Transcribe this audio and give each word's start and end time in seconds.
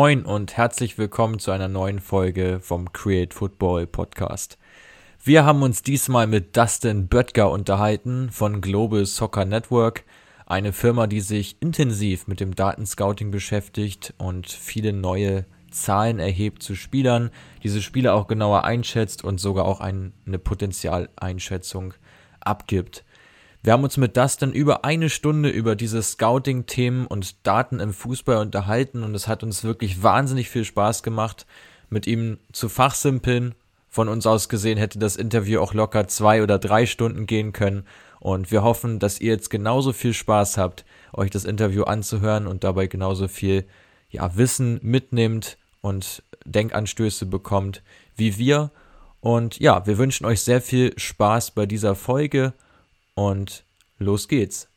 Moin 0.00 0.24
und 0.24 0.56
herzlich 0.56 0.96
willkommen 0.96 1.40
zu 1.40 1.50
einer 1.50 1.66
neuen 1.66 1.98
Folge 1.98 2.60
vom 2.62 2.92
Create 2.92 3.34
Football 3.34 3.88
Podcast. 3.88 4.56
Wir 5.24 5.44
haben 5.44 5.60
uns 5.62 5.82
diesmal 5.82 6.28
mit 6.28 6.56
Dustin 6.56 7.08
Böttger 7.08 7.50
unterhalten 7.50 8.30
von 8.30 8.60
Global 8.60 9.04
Soccer 9.06 9.44
Network, 9.44 10.04
eine 10.46 10.72
Firma, 10.72 11.08
die 11.08 11.20
sich 11.20 11.56
intensiv 11.60 12.28
mit 12.28 12.38
dem 12.38 12.54
Datenscouting 12.54 13.32
beschäftigt 13.32 14.14
und 14.18 14.48
viele 14.48 14.92
neue 14.92 15.46
Zahlen 15.72 16.20
erhebt 16.20 16.62
zu 16.62 16.76
Spielern, 16.76 17.30
diese 17.64 17.82
Spieler 17.82 18.14
auch 18.14 18.28
genauer 18.28 18.62
einschätzt 18.62 19.24
und 19.24 19.40
sogar 19.40 19.64
auch 19.64 19.80
eine 19.80 20.38
Potenzialeinschätzung 20.38 21.94
abgibt. 22.38 23.04
Wir 23.62 23.72
haben 23.72 23.82
uns 23.82 23.96
mit 23.96 24.16
Dustin 24.16 24.52
über 24.52 24.84
eine 24.84 25.10
Stunde 25.10 25.48
über 25.48 25.74
diese 25.74 26.00
Scouting-Themen 26.00 27.06
und 27.06 27.46
Daten 27.46 27.80
im 27.80 27.92
Fußball 27.92 28.36
unterhalten 28.36 29.02
und 29.02 29.14
es 29.14 29.26
hat 29.26 29.42
uns 29.42 29.64
wirklich 29.64 30.02
wahnsinnig 30.02 30.48
viel 30.48 30.64
Spaß 30.64 31.02
gemacht, 31.02 31.44
mit 31.90 32.06
ihm 32.06 32.38
zu 32.52 32.68
fachsimpeln. 32.68 33.54
Von 33.90 34.08
uns 34.08 34.26
aus 34.26 34.48
gesehen 34.48 34.78
hätte 34.78 34.98
das 34.98 35.16
Interview 35.16 35.60
auch 35.60 35.74
locker 35.74 36.06
zwei 36.06 36.42
oder 36.42 36.58
drei 36.58 36.86
Stunden 36.86 37.26
gehen 37.26 37.52
können 37.52 37.84
und 38.20 38.50
wir 38.52 38.62
hoffen, 38.62 38.98
dass 38.98 39.20
ihr 39.20 39.32
jetzt 39.32 39.50
genauso 39.50 39.92
viel 39.92 40.14
Spaß 40.14 40.56
habt, 40.56 40.84
euch 41.12 41.30
das 41.30 41.44
Interview 41.44 41.84
anzuhören 41.84 42.46
und 42.46 42.62
dabei 42.64 42.86
genauso 42.86 43.26
viel 43.26 43.64
ja, 44.10 44.36
Wissen 44.36 44.78
mitnimmt 44.82 45.58
und 45.80 46.22
Denkanstöße 46.44 47.26
bekommt 47.26 47.82
wie 48.16 48.38
wir. 48.38 48.70
Und 49.20 49.58
ja, 49.58 49.86
wir 49.86 49.98
wünschen 49.98 50.26
euch 50.26 50.42
sehr 50.42 50.60
viel 50.60 50.92
Spaß 50.96 51.52
bei 51.52 51.66
dieser 51.66 51.94
Folge 51.94 52.52
und 53.18 53.64
los 53.98 54.28
geht's. 54.28 54.68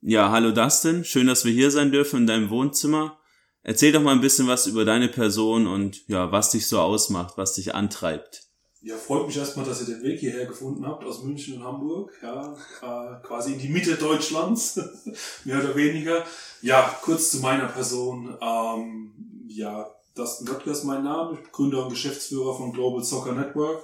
Ja, 0.00 0.30
hallo 0.30 0.52
Dustin, 0.52 1.04
schön, 1.04 1.26
dass 1.26 1.44
wir 1.44 1.52
hier 1.52 1.72
sein 1.72 1.90
dürfen 1.90 2.20
in 2.20 2.26
deinem 2.28 2.50
Wohnzimmer. 2.50 3.18
Erzähl 3.62 3.90
doch 3.90 4.02
mal 4.02 4.12
ein 4.12 4.20
bisschen 4.20 4.46
was 4.46 4.66
über 4.68 4.84
deine 4.84 5.08
Person 5.08 5.66
und 5.66 6.06
ja, 6.06 6.30
was 6.30 6.50
dich 6.50 6.68
so 6.68 6.78
ausmacht, 6.78 7.36
was 7.36 7.54
dich 7.54 7.74
antreibt. 7.74 8.42
Ja, 8.82 8.96
freut 8.96 9.26
mich 9.26 9.36
erstmal, 9.36 9.64
dass 9.64 9.80
ihr 9.80 9.94
den 9.94 10.04
Weg 10.04 10.20
hierher 10.20 10.46
gefunden 10.46 10.86
habt 10.86 11.04
aus 11.04 11.24
München 11.24 11.56
und 11.56 11.64
Hamburg, 11.64 12.12
ja, 12.22 12.54
äh, 12.82 13.26
quasi 13.26 13.54
in 13.54 13.58
die 13.58 13.70
Mitte 13.70 13.96
Deutschlands, 13.96 14.78
mehr 15.44 15.58
oder 15.58 15.74
weniger. 15.74 16.22
Ja, 16.60 16.94
kurz 17.02 17.30
zu 17.30 17.38
meiner 17.38 17.66
Person. 17.66 18.36
Ähm, 18.40 19.46
ja, 19.48 19.90
Dustin 20.14 20.46
Göttger 20.46 20.70
ist 20.70 20.84
mein 20.84 21.02
Name, 21.02 21.34
ich 21.34 21.40
bin 21.40 21.50
Gründer 21.50 21.84
und 21.84 21.90
Geschäftsführer 21.90 22.54
von 22.54 22.72
Global 22.72 23.02
Soccer 23.02 23.32
Network. 23.32 23.82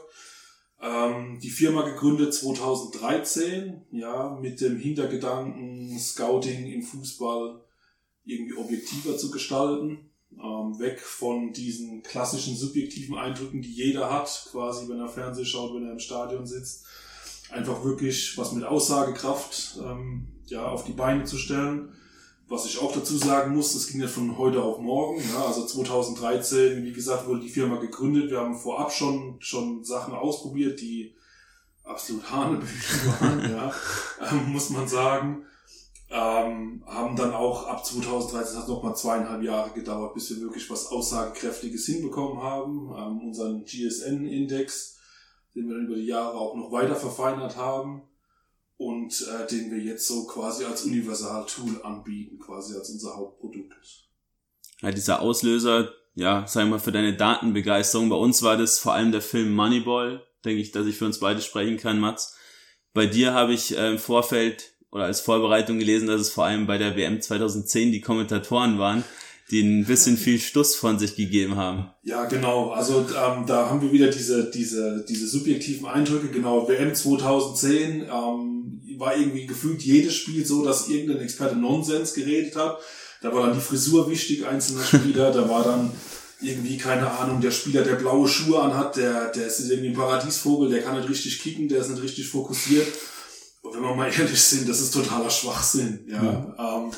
Ähm, 0.83 1.39
die 1.41 1.51
Firma 1.51 1.83
gegründet 1.83 2.33
2013, 2.33 3.83
ja, 3.93 4.39
mit 4.41 4.61
dem 4.61 4.79
Hintergedanken, 4.79 5.99
Scouting 5.99 6.67
im 6.67 6.83
Fußball 6.83 7.61
irgendwie 8.25 8.57
objektiver 8.57 9.19
zu 9.19 9.31
gestalten. 9.31 10.11
Ähm, 10.33 10.79
weg 10.79 11.01
von 11.01 11.53
diesen 11.53 12.03
klassischen 12.03 12.57
subjektiven 12.57 13.19
Eindrücken, 13.19 13.63
die 13.63 13.73
jeder 13.73 14.11
hat, 14.11 14.47
quasi 14.51 14.89
wenn 14.89 15.01
er 15.01 15.09
Fernseh 15.09 15.45
schaut, 15.45 15.75
wenn 15.75 15.85
er 15.85 15.93
im 15.93 15.99
Stadion 15.99 16.47
sitzt. 16.47 16.87
Einfach 17.51 17.85
wirklich 17.85 18.39
was 18.39 18.53
mit 18.53 18.65
Aussagekraft 18.65 19.79
ähm, 19.85 20.29
ja, 20.47 20.67
auf 20.69 20.85
die 20.85 20.93
Beine 20.93 21.25
zu 21.25 21.37
stellen 21.37 21.93
was 22.51 22.67
ich 22.67 22.81
auch 22.81 22.93
dazu 22.93 23.17
sagen 23.17 23.55
muss, 23.55 23.75
das 23.75 23.87
ging 23.87 24.01
ja 24.01 24.09
von 24.09 24.37
heute 24.37 24.61
auf 24.61 24.81
morgen. 24.81 25.23
Ja, 25.33 25.47
also 25.47 25.65
2013, 25.65 26.85
wie 26.85 26.93
gesagt, 26.93 27.29
wurde 27.29 27.43
die 27.43 27.49
Firma 27.49 27.77
gegründet. 27.77 28.29
Wir 28.29 28.41
haben 28.41 28.59
vorab 28.59 28.93
schon, 28.93 29.37
schon 29.39 29.85
Sachen 29.85 30.15
ausprobiert, 30.15 30.81
die 30.81 31.15
absolut 31.85 32.29
Hanebüchen 32.29 33.01
waren, 33.21 33.51
ja, 33.53 33.73
ähm, 34.29 34.53
muss 34.53 34.71
man 34.71 34.89
sagen. 34.89 35.45
Ähm, 36.11 36.83
haben 36.89 37.15
dann 37.15 37.35
auch 37.35 37.69
ab 37.69 37.87
2013 37.87 38.59
hat 38.59 38.69
noch 38.69 38.83
mal 38.83 38.97
zweieinhalb 38.97 39.45
Jahre 39.45 39.71
gedauert, 39.71 40.15
bis 40.15 40.29
wir 40.31 40.41
wirklich 40.41 40.69
was 40.69 40.89
Aussagekräftiges 40.89 41.87
hinbekommen 41.87 42.43
haben. 42.43 42.93
Ähm, 42.99 43.29
unseren 43.29 43.65
GSN-Index, 43.65 44.99
den 45.55 45.69
wir 45.69 45.77
dann 45.77 45.87
über 45.87 45.95
die 45.95 46.07
Jahre 46.07 46.37
auch 46.37 46.57
noch 46.57 46.73
weiter 46.73 46.97
verfeinert 46.97 47.57
haben 47.57 48.03
und 48.81 49.27
äh, 49.29 49.47
den 49.47 49.71
wir 49.71 49.79
jetzt 49.79 50.09
so 50.09 50.25
quasi 50.25 50.65
als 50.65 50.87
Universal-Tool 50.87 51.83
anbieten, 51.83 52.39
quasi 52.39 52.75
als 52.75 52.89
unser 52.89 53.15
Hauptprodukt. 53.15 53.77
Ja, 54.81 54.91
dieser 54.91 55.21
Auslöser, 55.21 55.93
ja, 56.15 56.47
sagen 56.47 56.69
wir 56.69 56.77
mal, 56.77 56.83
für 56.83 56.91
deine 56.91 57.15
Datenbegeisterung. 57.15 58.09
Bei 58.09 58.17
uns 58.17 58.43
war 58.43 58.57
das 58.57 58.79
vor 58.79 58.95
allem 58.95 59.13
der 59.13 59.21
Film 59.21 59.55
Moneyball, 59.55 60.27
denke 60.47 60.63
ich, 60.63 60.73
dass 60.73 60.87
ich 60.87 60.97
für 60.97 61.05
uns 61.05 61.21
beide 61.21 61.43
sprechen 61.43 61.77
kann, 61.77 62.01
Mats. 62.01 62.39
Bei 62.95 63.05
dir 63.05 63.35
habe 63.35 63.53
ich 63.53 63.77
äh, 63.77 63.91
im 63.91 63.99
Vorfeld 63.99 64.73
oder 64.91 65.05
als 65.05 65.21
Vorbereitung 65.21 65.79
gelesen, 65.79 66.09
dass 66.09 66.23
es 66.23 66.31
vor 66.31 66.47
allem 66.47 66.67
bei 66.67 66.79
der 66.79 66.97
WM 66.97 67.21
2010 67.21 67.93
die 67.93 68.01
Kommentatoren 68.01 68.79
waren, 68.79 69.05
die 69.51 69.63
ein 69.63 69.85
bisschen 69.85 70.17
viel 70.17 70.39
Stuss 70.39 70.77
von 70.77 70.99
sich 70.99 71.17
gegeben 71.17 71.57
haben. 71.57 71.91
Ja, 72.03 72.27
genau. 72.27 72.71
Also 72.71 73.01
ähm, 73.01 73.45
da 73.47 73.69
haben 73.69 73.83
wir 73.83 73.93
wieder 73.93 74.09
diese, 74.09 74.51
diese, 74.51 75.05
diese 75.09 75.27
subjektiven 75.27 75.87
Eindrücke. 75.87 76.29
Genau, 76.29 76.69
WM 76.69 76.95
2010 76.95 78.03
ähm, 78.03 78.81
war 78.99 79.17
irgendwie 79.17 79.47
gefühlt 79.47 79.83
jedes 79.83 80.15
Spiel 80.15 80.47
so, 80.47 80.65
dass 80.65 80.89
irgendein 80.89 81.23
Experte 81.23 81.57
Nonsens 81.57 82.15
geredet 82.15 82.55
hat. 82.55 82.79
Da 83.23 83.35
war 83.35 83.47
dann 83.47 83.55
die 83.55 83.61
Frisur 83.61 84.09
wichtig 84.09 84.47
einzelner 84.47 84.85
Spieler. 84.85 85.33
da 85.33 85.49
war 85.49 85.65
dann 85.65 85.91
irgendwie, 86.41 86.79
keine 86.79 87.11
Ahnung, 87.11 87.41
der 87.41 87.51
Spieler, 87.51 87.83
der 87.83 87.97
blaue 87.97 88.29
Schuhe 88.29 88.61
anhat, 88.61 88.97
der, 88.97 89.29
der 89.29 89.47
ist 89.47 89.61
irgendwie 89.61 89.89
ein 89.89 89.95
Paradiesvogel, 89.95 90.71
der 90.71 90.83
kann 90.83 90.97
nicht 90.97 91.09
richtig 91.09 91.41
kicken, 91.43 91.69
der 91.69 91.81
ist 91.81 91.91
nicht 91.91 92.03
richtig 92.03 92.29
fokussiert. 92.29 92.87
Und 93.63 93.75
wenn 93.75 93.83
wir 93.83 93.95
mal 93.95 94.11
ehrlich 94.19 94.41
sind, 94.41 94.69
das 94.69 94.81
ist 94.81 94.95
totaler 94.95 95.31
Schwachsinn. 95.31 96.07
Ja. 96.09 96.23
ja. 96.23 96.79
Ähm, 96.79 96.93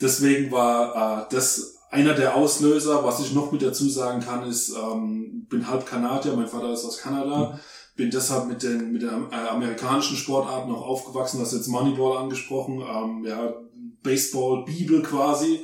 deswegen 0.00 0.50
war 0.50 1.28
äh, 1.28 1.34
das 1.34 1.73
einer 1.94 2.14
der 2.14 2.34
Auslöser, 2.34 3.04
was 3.04 3.20
ich 3.20 3.32
noch 3.32 3.52
mit 3.52 3.62
dazu 3.62 3.88
sagen 3.88 4.20
kann, 4.20 4.48
ist, 4.48 4.70
ähm, 4.70 5.46
bin 5.48 5.68
halb 5.68 5.86
Kanadier, 5.86 6.34
mein 6.34 6.48
Vater 6.48 6.72
ist 6.72 6.84
aus 6.84 6.98
Kanada, 6.98 7.52
mhm. 7.52 7.58
bin 7.94 8.10
deshalb 8.10 8.48
mit 8.48 8.64
den, 8.64 8.92
mit 8.92 9.02
den 9.02 9.30
äh, 9.30 9.48
amerikanischen 9.48 10.16
Sportarten 10.16 10.72
auch 10.72 10.84
aufgewachsen, 10.84 11.40
hast 11.40 11.52
jetzt 11.52 11.68
Moneyball 11.68 12.18
angesprochen, 12.18 12.80
ähm, 12.80 13.24
ja, 13.24 13.54
Baseball, 14.02 14.64
Bibel 14.64 15.02
quasi, 15.02 15.60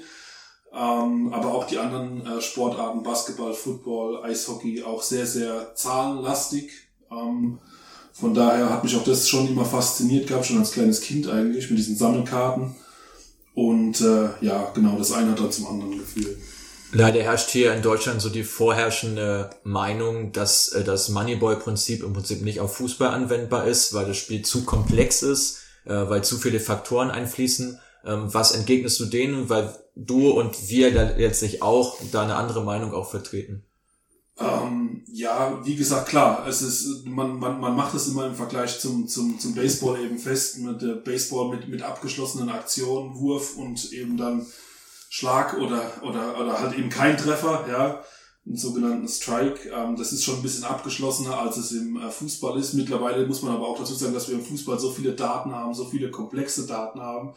ähm, 0.73 1.35
aber 1.35 1.53
auch 1.53 1.67
die 1.67 1.79
anderen 1.79 2.25
äh, 2.25 2.41
Sportarten, 2.41 3.03
Basketball, 3.03 3.53
Football, 3.53 4.23
Eishockey, 4.23 4.85
auch 4.85 5.03
sehr, 5.03 5.27
sehr 5.27 5.75
zahlenlastig. 5.75 6.71
Ähm, 7.11 7.59
von 8.13 8.35
daher 8.35 8.71
hat 8.71 8.85
mich 8.85 8.97
auch 8.97 9.05
das 9.05 9.29
schon 9.29 9.49
immer 9.49 9.65
fasziniert 9.65 10.29
gehabt, 10.29 10.47
schon 10.47 10.59
als 10.59 10.71
kleines 10.71 11.01
Kind 11.01 11.29
eigentlich, 11.29 11.69
mit 11.71 11.79
diesen 11.79 11.97
Sammelkarten. 11.97 12.77
Und 13.61 14.01
äh, 14.01 14.31
ja, 14.41 14.73
genau, 14.75 14.97
das 14.97 15.13
eine 15.13 15.33
hat 15.33 15.39
dann 15.39 15.53
zum 15.53 15.67
anderen 15.67 15.99
geführt. 15.99 16.39
Leider 16.93 17.23
herrscht 17.23 17.51
hier 17.51 17.75
in 17.75 17.83
Deutschland 17.83 18.23
so 18.23 18.31
die 18.31 18.43
vorherrschende 18.43 19.51
Meinung, 19.65 20.33
dass 20.33 20.69
äh, 20.69 20.83
das 20.83 21.11
Moneyball-Prinzip 21.11 22.03
im 22.03 22.15
Prinzip 22.15 22.41
nicht 22.41 22.61
auf 22.61 22.77
Fußball 22.77 23.09
anwendbar 23.09 23.67
ist, 23.67 23.93
weil 23.93 24.07
das 24.07 24.17
Spiel 24.17 24.41
zu 24.41 24.65
komplex 24.65 25.23
ist, 25.23 25.59
äh, 25.85 25.93
weil 25.93 26.25
zu 26.25 26.39
viele 26.39 26.59
Faktoren 26.59 27.11
einfließen. 27.11 27.79
Ähm, 28.07 28.33
was 28.33 28.53
entgegnest 28.53 28.99
du 28.99 29.05
denen, 29.05 29.51
weil 29.51 29.75
du 29.95 30.31
und 30.31 30.71
wir 30.71 30.95
da 30.95 31.03
letztlich 31.19 31.63
auch 31.63 31.99
da 32.13 32.23
eine 32.23 32.37
andere 32.37 32.65
Meinung 32.65 32.95
auch 32.95 33.11
vertreten? 33.11 33.67
Ähm, 34.71 35.03
ja, 35.13 35.61
wie 35.65 35.77
gesagt, 35.77 36.09
klar, 36.09 36.47
es 36.47 36.63
ist, 36.63 37.07
man, 37.07 37.39
man, 37.39 37.61
man 37.61 37.77
macht 37.77 37.95
es 37.95 38.09
immer 38.09 38.27
im 38.27 38.35
Vergleich 38.35 38.81
zum, 38.81 39.09
zum, 39.09 39.39
zum 39.39 39.55
Baseball 39.55 40.01
eben 40.01 40.19
fest, 40.19 40.59
mit 40.59 40.81
der 40.83 40.95
Baseball 40.95 41.49
mit, 41.49 41.69
mit 41.69 41.83
abgeschlossenen 41.83 42.49
Aktionen, 42.49 43.15
Wurf 43.19 43.57
und 43.57 43.93
eben 43.93 44.17
dann 44.17 44.47
Schlag 45.09 45.59
oder, 45.59 45.83
oder, 46.03 46.41
oder 46.41 46.61
halt 46.61 46.79
eben 46.79 46.89
kein 46.89 47.17
Treffer, 47.17 47.67
ja, 47.69 48.05
einen 48.47 48.57
sogenannten 48.57 49.09
Strike. 49.09 49.69
Ähm, 49.69 49.97
das 49.97 50.13
ist 50.13 50.25
schon 50.25 50.37
ein 50.37 50.43
bisschen 50.43 50.65
abgeschlossener, 50.65 51.39
als 51.39 51.57
es 51.57 51.73
im 51.73 51.97
äh, 51.97 52.11
Fußball 52.11 52.59
ist. 52.59 52.75
Mittlerweile 52.75 53.27
muss 53.27 53.43
man 53.43 53.55
aber 53.55 53.67
auch 53.67 53.79
dazu 53.79 53.95
sagen, 53.95 54.15
dass 54.15 54.29
wir 54.29 54.37
im 54.37 54.45
Fußball 54.45 54.79
so 54.79 54.91
viele 54.91 55.13
Daten 55.13 55.55
haben, 55.55 55.75
so 55.75 55.85
viele 55.85 56.11
komplexe 56.11 56.67
Daten 56.67 57.01
haben, 57.01 57.35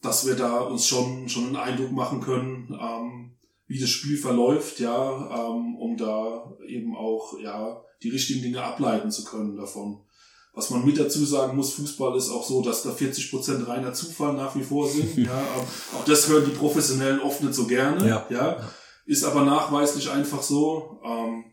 dass 0.00 0.26
wir 0.26 0.34
da 0.34 0.60
uns 0.60 0.86
schon, 0.86 1.28
schon 1.28 1.46
einen 1.46 1.56
Eindruck 1.56 1.92
machen 1.92 2.20
können, 2.20 2.76
ähm, 2.80 3.32
wie 3.72 3.80
das 3.80 3.88
Spiel 3.88 4.18
verläuft, 4.18 4.80
ja, 4.80 5.48
ähm, 5.48 5.76
um 5.76 5.96
da 5.96 6.52
eben 6.68 6.94
auch 6.94 7.38
ja 7.40 7.82
die 8.02 8.10
richtigen 8.10 8.42
Dinge 8.42 8.62
ableiten 8.62 9.10
zu 9.10 9.24
können 9.24 9.56
davon. 9.56 10.04
Was 10.52 10.68
man 10.68 10.84
mit 10.84 10.98
dazu 10.98 11.24
sagen 11.24 11.56
muss, 11.56 11.72
Fußball 11.72 12.14
ist 12.18 12.28
auch 12.28 12.46
so, 12.46 12.60
dass 12.60 12.82
da 12.82 12.90
40 12.90 13.30
Prozent 13.30 13.66
reiner 13.66 13.94
Zufall 13.94 14.34
nach 14.34 14.54
wie 14.54 14.62
vor 14.62 14.86
sind. 14.90 15.16
ja, 15.26 15.42
auch 15.96 16.04
das 16.04 16.28
hören 16.28 16.44
die 16.44 16.54
Professionellen 16.54 17.20
oft 17.20 17.42
nicht 17.42 17.54
so 17.54 17.66
gerne. 17.66 18.06
Ja. 18.06 18.26
ja 18.28 18.70
ist 19.06 19.24
aber 19.24 19.42
nachweislich 19.42 20.10
einfach 20.10 20.42
so. 20.42 21.00
Ähm, 21.02 21.44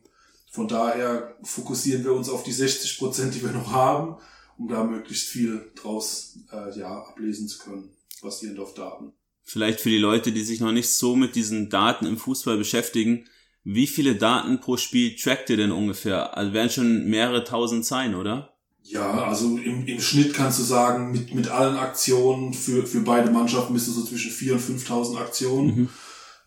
von 0.51 0.68
daher 0.68 1.38
fokussieren 1.44 2.04
wir 2.04 2.12
uns 2.12 2.27
auf 2.27 2.44
die 2.44 2.54
60%, 2.54 2.98
Prozent, 2.98 3.33
die 3.33 3.42
wir 3.42 3.54
noch 3.54 3.72
haben, 3.72 4.18
um 4.57 4.68
da 4.68 4.83
möglichst 4.83 5.30
viel 5.30 5.72
draus 5.81 6.38
äh, 6.51 6.77
ja, 6.77 7.01
ablesen 7.01 7.48
zu 7.48 7.60
können, 7.60 7.95
basierend 8.22 8.60
auf 8.60 8.74
Daten 8.74 9.13
vielleicht 9.50 9.81
für 9.81 9.90
die 9.90 9.98
Leute, 9.98 10.31
die 10.31 10.44
sich 10.44 10.60
noch 10.60 10.72
nicht 10.72 10.90
so 10.90 11.16
mit 11.16 11.36
diesen 11.36 11.69
Daten 11.69 12.06
im 12.06 12.18
Fußball 12.18 12.57
beschäftigen, 12.57 13.25
wie 13.63 13.88
viele 13.88 14.16
Daten 14.16 14.60
pro 14.60 14.78
Spiel 14.78 15.16
trackt 15.16 15.50
ihr 15.50 15.57
denn 15.57 15.72
ungefähr? 15.72 16.38
Also 16.38 16.54
werden 16.54 16.69
schon 16.69 17.06
mehrere 17.10 17.44
tausend 17.44 17.86
sein, 17.86 18.16
oder? 18.16 18.54
Ja, 18.84 19.25
also 19.25 19.57
im, 19.57 19.86
im 19.86 20.00
Schnitt 20.00 20.34
kannst 20.34 20.60
du 20.60 20.63
sagen, 20.63 21.12
mit, 21.12 21.34
mit 21.34 21.50
allen 21.50 21.78
Aktionen 21.78 22.54
für, 22.54 22.86
für 22.86 23.01
beide 23.01 23.30
Mannschaften 23.30 23.74
bist 23.74 23.88
du 23.88 23.92
so 23.92 24.04
zwischen 24.04 24.31
4.000 24.31 24.51
und 24.54 24.80
5.000 24.81 25.18
Aktionen. 25.18 25.68
Mhm. 25.68 25.90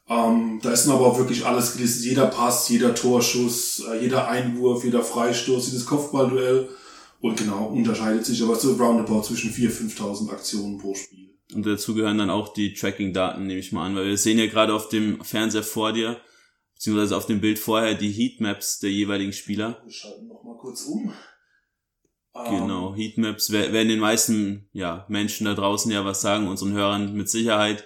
Ähm, 0.09 0.61
da 0.63 0.73
ist 0.73 0.89
aber 0.89 1.07
auch 1.07 1.19
wirklich 1.19 1.45
alles 1.45 1.75
gelistet. 1.75 2.05
Jeder 2.05 2.27
Pass, 2.27 2.69
jeder 2.69 2.95
Torschuss, 2.95 3.85
äh, 3.91 4.01
jeder 4.01 4.29
Einwurf, 4.29 4.85
jeder 4.85 5.03
Freistoß, 5.03 5.69
jedes 5.69 5.87
Kopfballduell. 5.87 6.69
Und 7.21 7.37
genau, 7.37 7.67
unterscheidet 7.67 8.27
sich 8.27 8.43
aber 8.43 8.57
so 8.57 8.75
roundabout 8.75 9.23
zwischen 9.23 9.53
4.000, 9.53 9.97
5.000 9.97 10.31
Aktionen 10.31 10.79
pro 10.79 10.95
Spiel. 10.95 11.32
Und 11.55 11.67
dazu 11.67 11.95
gehören 11.95 12.19
dann 12.19 12.31
auch 12.31 12.53
die 12.53 12.75
Tracking-Daten, 12.75 13.47
nehme 13.47 13.61
ich 13.61 13.73
mal 13.73 13.87
an, 13.87 13.95
weil 13.97 14.07
wir 14.07 14.17
sehen 14.19 14.39
ja 14.39 14.47
gerade 14.47 14.75
auf 14.75 14.89
dem 14.89 15.23
Fernseher 15.25 15.63
vor 15.63 15.93
dir, 15.93 16.21
beziehungsweise 16.75 17.17
auf 17.17 17.27
dem 17.27 17.41
Bild 17.41 17.59
vorher 17.59 17.95
die 17.95 18.11
Heatmaps 18.11 18.79
der 18.81 18.91
jeweiligen 18.91 19.33
Spieler. 19.33 19.81
Wir 19.85 19.93
schalten 19.93 20.27
nochmal 20.29 20.57
kurz 20.59 20.83
um. 20.85 21.13
Genau, 22.49 22.91
Ähm, 22.91 22.97
Heatmaps 22.97 23.51
wer- 23.51 23.73
werden 23.75 23.89
den 23.89 23.99
meisten 24.01 24.69
ja, 24.73 25.05
Menschen 25.09 25.45
da 25.45 25.55
draußen 25.55 25.93
ja 25.93 26.05
was 26.05 26.23
sagen, 26.23 26.49
unseren 26.49 26.73
Hörern 26.73 27.13
mit 27.15 27.29
Sicherheit. 27.29 27.85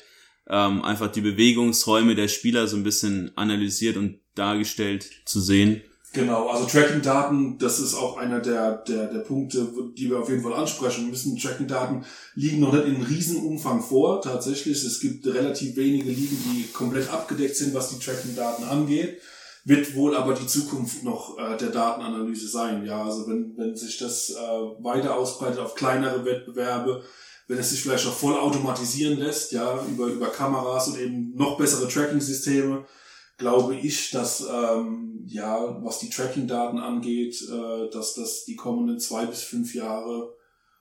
Ähm, 0.49 0.83
einfach 0.83 1.11
die 1.11 1.21
Bewegungsräume 1.21 2.15
der 2.15 2.29
Spieler 2.29 2.69
so 2.69 2.77
ein 2.77 2.85
bisschen 2.85 3.37
analysiert 3.37 3.97
und 3.97 4.21
dargestellt 4.37 5.11
zu 5.25 5.41
sehen. 5.41 5.83
Genau, 6.17 6.49
also 6.49 6.65
Tracking-Daten, 6.65 7.59
das 7.59 7.79
ist 7.79 7.95
auch 7.95 8.17
einer 8.17 8.41
der, 8.41 8.79
der, 8.89 9.05
der 9.09 9.19
Punkte, 9.19 9.69
die 9.99 10.09
wir 10.09 10.21
auf 10.21 10.31
jeden 10.31 10.43
Fall 10.43 10.55
ansprechen 10.55 11.11
müssen. 11.11 11.37
Tracking-Daten 11.37 12.07
liegen 12.35 12.61
noch 12.61 12.73
nicht 12.73 12.87
in 12.87 13.03
Riesenumfang 13.03 13.83
vor, 13.83 14.23
tatsächlich. 14.23 14.83
Es 14.83 14.99
gibt 14.99 15.27
relativ 15.27 15.77
wenige 15.77 16.09
Ligen, 16.09 16.39
die 16.47 16.73
komplett 16.73 17.13
abgedeckt 17.13 17.57
sind, 17.57 17.75
was 17.75 17.91
die 17.91 18.03
Tracking-Daten 18.03 18.65
angeht. 18.65 19.21
Wird 19.67 19.95
wohl 19.95 20.17
aber 20.17 20.33
die 20.33 20.47
Zukunft 20.47 21.05
noch 21.05 21.37
äh, 21.37 21.55
der 21.59 21.69
Datenanalyse 21.69 22.49
sein. 22.49 22.87
Ja, 22.87 23.05
also 23.05 23.29
wenn, 23.29 23.53
wenn 23.59 23.77
sich 23.77 23.99
das 23.99 24.31
äh, 24.31 24.35
weiter 24.83 25.17
ausbreitet 25.17 25.59
auf 25.59 25.75
kleinere 25.75 26.25
Wettbewerbe, 26.25 27.03
wenn 27.47 27.59
es 27.59 27.69
sich 27.69 27.83
vielleicht 27.83 28.07
auch 28.07 28.15
voll 28.15 28.37
automatisieren 28.39 29.19
lässt, 29.19 29.53
ja, 29.53 29.85
über, 29.87 30.07
über 30.07 30.29
Kameras 30.29 30.89
und 30.89 30.99
eben 30.99 31.37
noch 31.37 31.59
bessere 31.59 31.87
Tracking-Systeme, 31.89 32.87
glaube 33.37 33.77
ich, 33.77 34.11
dass 34.11 34.41
ähm, 34.41 35.25
ja, 35.27 35.83
was 35.85 35.99
die 35.99 36.11
Tracking-Daten 36.11 36.79
angeht, 36.79 37.43
äh, 37.43 37.91
dass 37.91 38.15
das 38.15 38.45
die 38.45 38.57
kommenden 38.57 38.99
zwei 38.99 39.27
bis 39.27 39.43
fünf 39.43 39.75
Jahre 39.75 40.35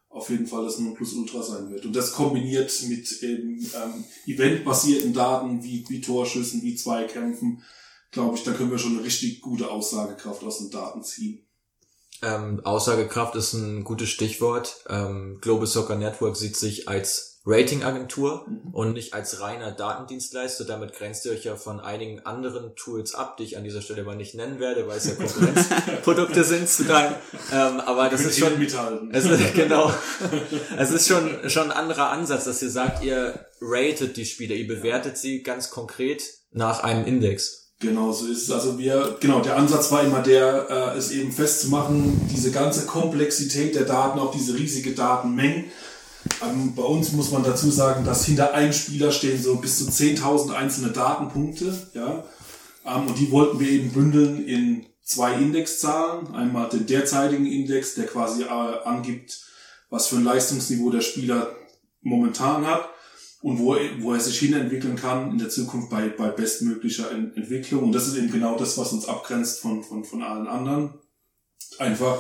auf 0.10 0.30
jeden 0.30 0.48
Fall 0.48 0.64
das 0.64 0.80
Nonplusultra 0.80 1.44
sein 1.44 1.70
wird. 1.70 1.86
Und 1.86 1.96
das 1.96 2.14
kombiniert 2.14 2.72
mit 2.88 3.22
eben 3.22 3.60
ähm, 3.60 4.06
eventbasierten 4.26 5.14
Daten 5.14 5.62
wie, 5.62 5.84
wie 5.90 6.00
Torschüssen, 6.00 6.62
wie 6.62 6.76
Zweikämpfen, 6.76 7.62
glaube 8.12 8.38
ich, 8.38 8.44
da 8.44 8.54
können 8.54 8.72
wir 8.72 8.78
schon 8.78 8.96
eine 8.96 9.04
richtig 9.04 9.42
gute 9.42 9.70
Aussagekraft 9.70 10.42
aus 10.44 10.60
den 10.60 10.72
Daten 10.72 11.04
ziehen. 11.04 11.46
Ähm, 12.22 12.62
Aussagekraft 12.64 13.36
ist 13.36 13.54
ein 13.54 13.84
gutes 13.84 14.10
Stichwort. 14.10 14.86
Ähm, 14.90 15.40
Global 15.42 15.68
Soccer 15.68 15.98
Network 15.98 16.38
sieht 16.38 16.56
sich 16.56 16.88
als 16.88 17.35
Ratingagentur 17.46 18.46
Mhm. 18.48 18.74
und 18.74 18.94
nicht 18.94 19.14
als 19.14 19.40
reiner 19.42 19.72
Datendienstleister. 19.72 20.66
Damit 20.66 20.94
grenzt 20.94 21.26
ihr 21.26 21.32
euch 21.32 21.44
ja 21.44 21.56
von 21.56 21.80
einigen 21.80 22.26
anderen 22.26 22.76
Tools 22.76 23.14
ab, 23.16 23.38
die 23.38 23.44
ich 23.44 23.58
an 23.58 23.64
dieser 23.64 23.82
Stelle 23.82 24.02
aber 24.02 24.16
nicht 24.16 24.36
nennen 24.36 24.60
werde, 24.60 24.88
weil 24.88 24.98
es 24.98 25.06
ja 25.06 25.14
Konkurrenzprodukte 25.16 26.44
sind 26.44 26.68
zu 26.68 26.86
deinem. 26.86 27.14
Ähm, 27.54 27.80
aber 27.82 28.10
das 28.10 28.22
ist 28.22 28.40
schon, 28.40 28.58
mithalten. 28.58 29.10
es 29.14 29.26
ist, 29.26 29.54
genau. 29.56 29.94
Es 30.78 30.92
ist 30.92 31.08
schon, 31.08 31.50
schon 31.50 31.72
ein 31.72 31.78
anderer 31.78 32.10
Ansatz, 32.12 32.46
dass 32.46 32.62
ihr 32.62 32.70
sagt, 32.70 33.04
ihr 33.04 33.46
ratet 33.62 34.18
die 34.18 34.26
Spieler, 34.26 34.56
ihr 34.56 34.68
bewertet 34.68 35.18
sie 35.18 35.44
ganz 35.44 35.70
konkret 35.70 36.24
nach 36.52 36.84
einem 36.84 37.06
Index. 37.06 37.74
Genau, 37.80 38.12
so 38.14 38.26
ist 38.28 38.44
es. 38.44 38.52
Also 38.52 38.78
wir, 38.80 39.18
genau, 39.20 39.42
der 39.42 39.58
Ansatz 39.58 39.92
war 39.92 40.02
immer 40.02 40.22
der, 40.22 40.94
äh, 40.96 40.98
es 40.98 41.12
eben 41.12 41.32
festzumachen, 41.32 42.28
diese 42.34 42.52
ganze 42.52 42.86
Komplexität 42.86 43.76
der 43.76 43.84
Daten, 43.84 44.18
auch 44.18 44.32
diese 44.32 44.56
riesige 44.56 44.92
Datenmengen. 44.92 45.66
Ähm, 46.44 46.74
bei 46.76 46.84
uns 46.84 47.12
muss 47.12 47.32
man 47.32 47.44
dazu 47.44 47.70
sagen, 47.70 48.04
dass 48.06 48.26
hinter 48.26 48.54
einem 48.54 48.74
Spieler 48.74 49.12
stehen 49.12 49.42
so 49.42 49.56
bis 49.58 49.78
zu 49.80 49.86
10.000 49.86 50.54
einzelne 50.54 50.90
Datenpunkte, 50.92 51.90
ja. 51.94 52.24
Ähm, 52.86 53.08
und 53.08 53.18
die 53.20 53.32
wollten 53.32 53.60
wir 53.60 53.70
eben 53.70 53.92
bündeln 53.92 54.46
in 54.46 54.86
zwei 55.04 55.34
Indexzahlen. 55.34 56.34
Einmal 56.36 56.70
den 56.70 56.86
derzeitigen 56.88 57.46
Index, 57.46 57.96
der 57.96 58.06
quasi 58.08 58.44
äh, 58.44 58.48
angibt, 58.48 59.40
was 59.90 60.08
für 60.08 60.18
ein 60.18 60.24
Leistungsniveau 60.24 60.90
der 60.90 61.02
Spieler 61.02 61.56
momentan 62.02 62.66
hat 62.66 62.90
und 63.42 63.60
wo, 63.60 63.76
er- 63.76 64.02
wo 64.02 64.14
er 64.14 64.20
sich 64.20 64.38
hinentwickeln 64.40 64.96
kann 64.96 65.32
in 65.32 65.38
der 65.38 65.50
Zukunft 65.50 65.90
bei, 65.90 66.10
bei 66.10 66.30
bestmöglicher 66.30 67.12
Ent- 67.12 67.38
Entwicklung. 67.38 67.84
Und 67.84 67.92
das 67.94 68.08
ist 68.08 68.16
eben 68.18 68.32
genau 68.32 68.58
das, 68.58 68.78
was 68.78 68.92
uns 68.94 69.08
abgrenzt 69.08 69.60
von, 69.60 69.84
von, 69.84 70.04
von 70.04 70.22
allen 70.24 70.48
anderen. 70.48 70.96
Einfach 71.80 72.18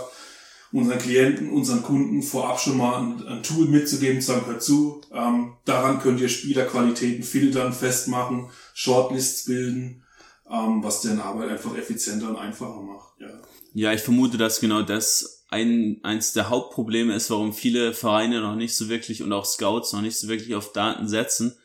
unseren 0.72 1.00
Klienten, 1.00 1.50
unseren 1.52 1.84
Kunden 1.84 2.22
vorab 2.22 2.60
schon 2.60 2.78
mal 2.78 3.00
ein, 3.00 3.28
ein 3.28 3.44
Tool 3.44 3.68
mitzugeben, 3.68 4.22
zu 4.22 4.28
sagen, 4.28 4.46
hört 4.46 4.64
zu, 4.64 5.02
ähm, 5.14 5.54
daran 5.66 6.00
könnt 6.00 6.20
ihr 6.20 6.30
Spielerqualitäten 6.30 7.24
filtern, 7.24 7.74
festmachen, 7.74 8.50
Shortlists 8.74 9.46
bilden, 9.46 10.04
ähm, 10.50 10.84
was 10.84 11.02
deren 11.02 11.22
Arbeit 11.22 11.50
einfach 11.50 11.78
effizienter 11.78 12.30
und 12.30 12.38
einfacher 12.38 12.82
macht. 12.82 13.20
Ja. 13.20 13.30
Ja, 13.74 13.92
ich 13.92 14.02
vermute, 14.02 14.38
dass 14.38 14.62
genau 14.62 14.84
das 14.84 15.46
ein, 15.50 16.00
eins 16.04 16.34
der 16.34 16.50
Hauptprobleme 16.50 17.14
ist, 17.14 17.30
warum 17.30 17.54
viele 17.54 17.94
Vereine 17.94 18.42
noch 18.42 18.56
nicht 18.56 18.76
so 18.76 18.90
wirklich 18.90 19.22
und 19.22 19.34
auch 19.34 19.46
Scouts 19.46 19.94
noch 19.94 20.02
nicht 20.02 20.18
so 20.18 20.28
wirklich 20.28 20.56
auf 20.56 20.72
Daten 20.72 21.08
setzen, 21.08 21.58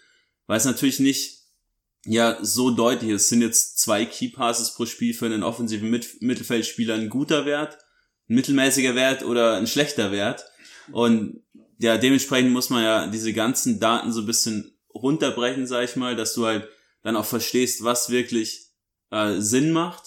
weil 0.46 0.56
es 0.56 0.64
natürlich 0.64 1.00
nicht 1.00 1.40
ja 2.04 2.38
so 2.42 2.70
deutlich 2.70 3.10
ist. 3.10 3.22
Es 3.22 3.28
sind 3.28 3.42
jetzt 3.42 3.78
zwei 3.78 4.04
Key 4.06 4.28
Passes 4.28 4.74
pro 4.74 4.86
Spiel 4.86 5.14
für 5.14 5.26
einen 5.26 5.42
offensiven 5.42 5.90
Mit 5.90 6.20
Mittelfeldspieler 6.20 6.94
ein 6.94 7.10
guter 7.10 7.46
Wert, 7.46 7.78
mittelmäßiger 8.30 8.94
Wert 8.94 9.24
oder 9.24 9.56
ein 9.56 9.66
schlechter 9.66 10.12
Wert. 10.12 10.44
Und 10.92 11.42
ja, 11.78 11.98
dementsprechend 11.98 12.52
muss 12.52 12.70
man 12.70 12.82
ja 12.82 13.06
diese 13.06 13.32
ganzen 13.32 13.80
Daten 13.80 14.12
so 14.12 14.20
ein 14.20 14.26
bisschen 14.26 14.78
runterbrechen, 14.94 15.66
sag 15.66 15.84
ich 15.84 15.96
mal, 15.96 16.16
dass 16.16 16.34
du 16.34 16.46
halt 16.46 16.68
dann 17.02 17.16
auch 17.16 17.24
verstehst, 17.24 17.82
was 17.84 18.10
wirklich 18.10 18.66
äh, 19.10 19.40
Sinn 19.40 19.72
macht. 19.72 20.04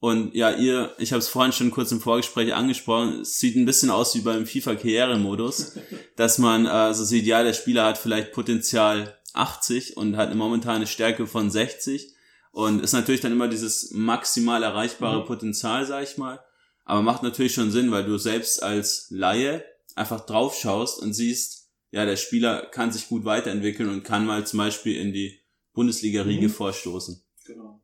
Und 0.00 0.34
ja, 0.34 0.50
ihr, 0.50 0.92
ich 0.98 1.12
habe 1.12 1.20
es 1.20 1.28
vorhin 1.28 1.52
schon 1.52 1.70
kurz 1.70 1.90
im 1.90 2.00
Vorgespräch 2.00 2.54
angesprochen, 2.54 3.20
es 3.22 3.38
sieht 3.38 3.56
ein 3.56 3.64
bisschen 3.64 3.90
aus 3.90 4.14
wie 4.14 4.20
beim 4.20 4.46
FIFA-Karrieremodus, 4.46 5.78
dass 6.16 6.38
man 6.38 6.66
äh, 6.66 6.92
so 6.92 7.04
sieht, 7.04 7.24
ja, 7.24 7.42
der 7.42 7.54
Spieler 7.54 7.86
hat 7.86 7.98
vielleicht 7.98 8.32
Potenzial 8.32 9.16
80 9.32 9.96
und 9.96 10.16
hat 10.16 10.26
eine 10.28 10.36
momentane 10.36 10.86
Stärke 10.86 11.26
von 11.26 11.50
60 11.50 12.12
und 12.52 12.82
ist 12.82 12.92
natürlich 12.92 13.22
dann 13.22 13.32
immer 13.32 13.48
dieses 13.48 13.90
maximal 13.92 14.62
erreichbare 14.62 15.22
Mhm. 15.22 15.26
Potenzial, 15.26 15.86
sag 15.86 16.04
ich 16.04 16.18
mal. 16.18 16.38
Aber 16.84 17.02
macht 17.02 17.22
natürlich 17.22 17.54
schon 17.54 17.70
Sinn, 17.70 17.90
weil 17.90 18.04
du 18.04 18.18
selbst 18.18 18.62
als 18.62 19.06
Laie 19.10 19.64
einfach 19.94 20.24
drauf 20.26 20.54
schaust 20.56 21.00
und 21.00 21.12
siehst, 21.14 21.70
ja, 21.90 22.04
der 22.04 22.16
Spieler 22.16 22.66
kann 22.66 22.92
sich 22.92 23.08
gut 23.08 23.24
weiterentwickeln 23.24 23.88
und 23.88 24.02
kann 24.02 24.26
mal 24.26 24.46
zum 24.46 24.58
Beispiel 24.58 24.96
in 24.96 25.12
die 25.12 25.40
Bundesliga-Riege 25.72 26.48
Mhm. 26.48 26.52
vorstoßen. 26.52 27.22
Genau. 27.46 27.80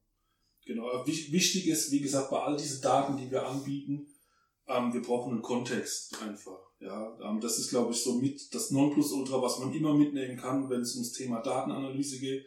Genau. 0.65 1.07
Wichtig 1.07 1.67
ist, 1.67 1.91
wie 1.91 2.01
gesagt, 2.01 2.31
bei 2.31 2.41
all 2.41 2.57
diesen 2.57 2.83
Daten, 2.83 3.17
die 3.17 3.31
wir 3.31 3.47
anbieten, 3.47 4.07
ähm, 4.69 4.93
wir 4.93 5.03
brauchen 5.03 5.33
einen 5.33 5.43
Kontext 5.43 6.17
einfach. 6.23 6.59
Ja, 6.81 7.19
ähm, 7.23 7.41
das 7.41 7.59
ist, 7.59 7.71
glaube 7.71 7.93
ich, 7.93 8.03
so 8.03 8.15
mit 8.15 8.55
das 8.55 8.71
Nonplusultra, 8.71 9.41
was 9.43 9.59
man 9.59 9.73
immer 9.75 9.95
mitnehmen 9.95 10.37
kann, 10.37 10.69
wenn 10.71 10.81
es 10.81 10.95
ums 10.95 11.13
Thema 11.13 11.41
Datenanalyse 11.41 12.19
geht. 12.19 12.47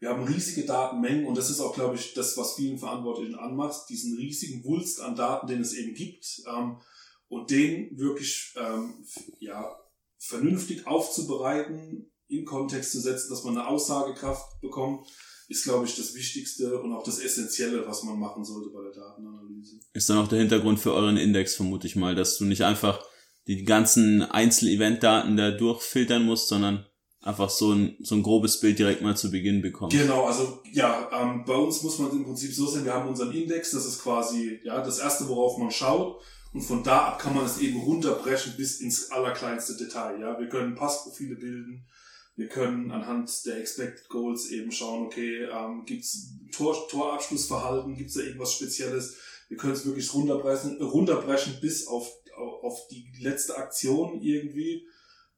Wir 0.00 0.10
haben 0.10 0.24
riesige 0.24 0.66
Datenmengen 0.66 1.26
und 1.26 1.36
das 1.36 1.50
ist 1.50 1.60
auch, 1.60 1.74
glaube 1.74 1.96
ich, 1.96 2.14
das, 2.14 2.36
was 2.36 2.54
vielen 2.54 2.78
Verantwortlichen 2.78 3.36
anmacht, 3.36 3.88
diesen 3.88 4.16
riesigen 4.16 4.64
Wulst 4.64 5.00
an 5.00 5.16
Daten, 5.16 5.46
den 5.46 5.60
es 5.60 5.72
eben 5.72 5.94
gibt, 5.94 6.42
ähm, 6.46 6.78
und 7.28 7.50
den 7.50 7.96
wirklich 7.98 8.52
ähm, 8.56 9.04
ja, 9.40 9.74
vernünftig 10.18 10.86
aufzubereiten, 10.86 12.10
in 12.28 12.44
Kontext 12.44 12.92
zu 12.92 13.00
setzen, 13.00 13.30
dass 13.30 13.44
man 13.44 13.56
eine 13.56 13.66
Aussagekraft 13.66 14.60
bekommt, 14.60 15.06
ist, 15.48 15.64
glaube 15.64 15.86
ich, 15.86 15.94
das 15.96 16.14
Wichtigste 16.14 16.80
und 16.80 16.92
auch 16.92 17.04
das 17.04 17.18
Essentielle, 17.18 17.86
was 17.86 18.02
man 18.02 18.18
machen 18.18 18.44
sollte 18.44 18.70
bei 18.70 18.82
der 18.82 18.92
Datenanalyse. 18.92 19.78
ist 19.92 20.08
dann 20.08 20.18
auch 20.18 20.28
der 20.28 20.38
Hintergrund 20.38 20.80
für 20.80 20.94
euren 20.94 21.16
Index, 21.16 21.54
vermute 21.54 21.86
ich 21.86 21.96
mal, 21.96 22.14
dass 22.14 22.38
du 22.38 22.44
nicht 22.44 22.62
einfach 22.64 23.04
die 23.46 23.64
ganzen 23.64 24.22
Einzel-Event-Daten 24.22 25.36
da 25.36 25.50
durchfiltern 25.50 26.24
musst, 26.24 26.48
sondern 26.48 26.86
einfach 27.24 27.48
so 27.48 27.72
ein, 27.72 27.96
so 28.00 28.14
ein 28.14 28.22
grobes 28.22 28.60
Bild 28.60 28.78
direkt 28.78 29.02
mal 29.02 29.16
zu 29.16 29.30
Beginn 29.30 29.62
bekommst. 29.62 29.96
Genau, 29.96 30.26
also 30.26 30.60
ja, 30.72 31.08
ähm, 31.12 31.44
bei 31.46 31.54
uns 31.54 31.82
muss 31.82 31.98
man 31.98 32.10
im 32.12 32.24
Prinzip 32.24 32.52
so 32.52 32.66
sehen, 32.66 32.84
wir 32.84 32.92
haben 32.92 33.08
unseren 33.08 33.32
Index, 33.32 33.70
das 33.70 33.86
ist 33.86 34.02
quasi 34.02 34.60
ja 34.62 34.80
das 34.82 34.98
erste, 34.98 35.28
worauf 35.28 35.58
man 35.58 35.70
schaut. 35.70 36.20
Und 36.52 36.60
von 36.60 36.84
da 36.84 37.06
ab 37.06 37.18
kann 37.18 37.34
man 37.34 37.46
es 37.46 37.58
eben 37.58 37.80
runterbrechen 37.80 38.54
bis 38.56 38.80
ins 38.80 39.10
allerkleinste 39.10 39.76
Detail. 39.76 40.20
Ja, 40.20 40.38
wir 40.38 40.48
können 40.48 40.76
Passprofile 40.76 41.34
bilden, 41.34 41.86
wir 42.36 42.48
können 42.48 42.90
anhand 42.90 43.30
der 43.46 43.58
Expected 43.58 44.08
Goals 44.08 44.50
eben 44.50 44.70
schauen, 44.70 45.06
okay, 45.06 45.44
ähm, 45.44 45.84
gibt's 45.86 46.34
Tor, 46.52 46.88
Torabschlussverhalten, 46.88 47.96
gibt's 47.96 48.14
da 48.14 48.20
irgendwas 48.20 48.52
Spezielles? 48.52 49.16
Wir 49.48 49.56
können 49.56 49.72
es 49.72 49.86
wirklich 49.86 50.12
runterbrechen, 50.14 50.80
runterbrechen 50.80 51.54
bis 51.60 51.86
auf, 51.86 52.08
auf 52.36 52.86
die 52.88 53.06
letzte 53.20 53.56
Aktion 53.56 54.20
irgendwie. 54.20 54.86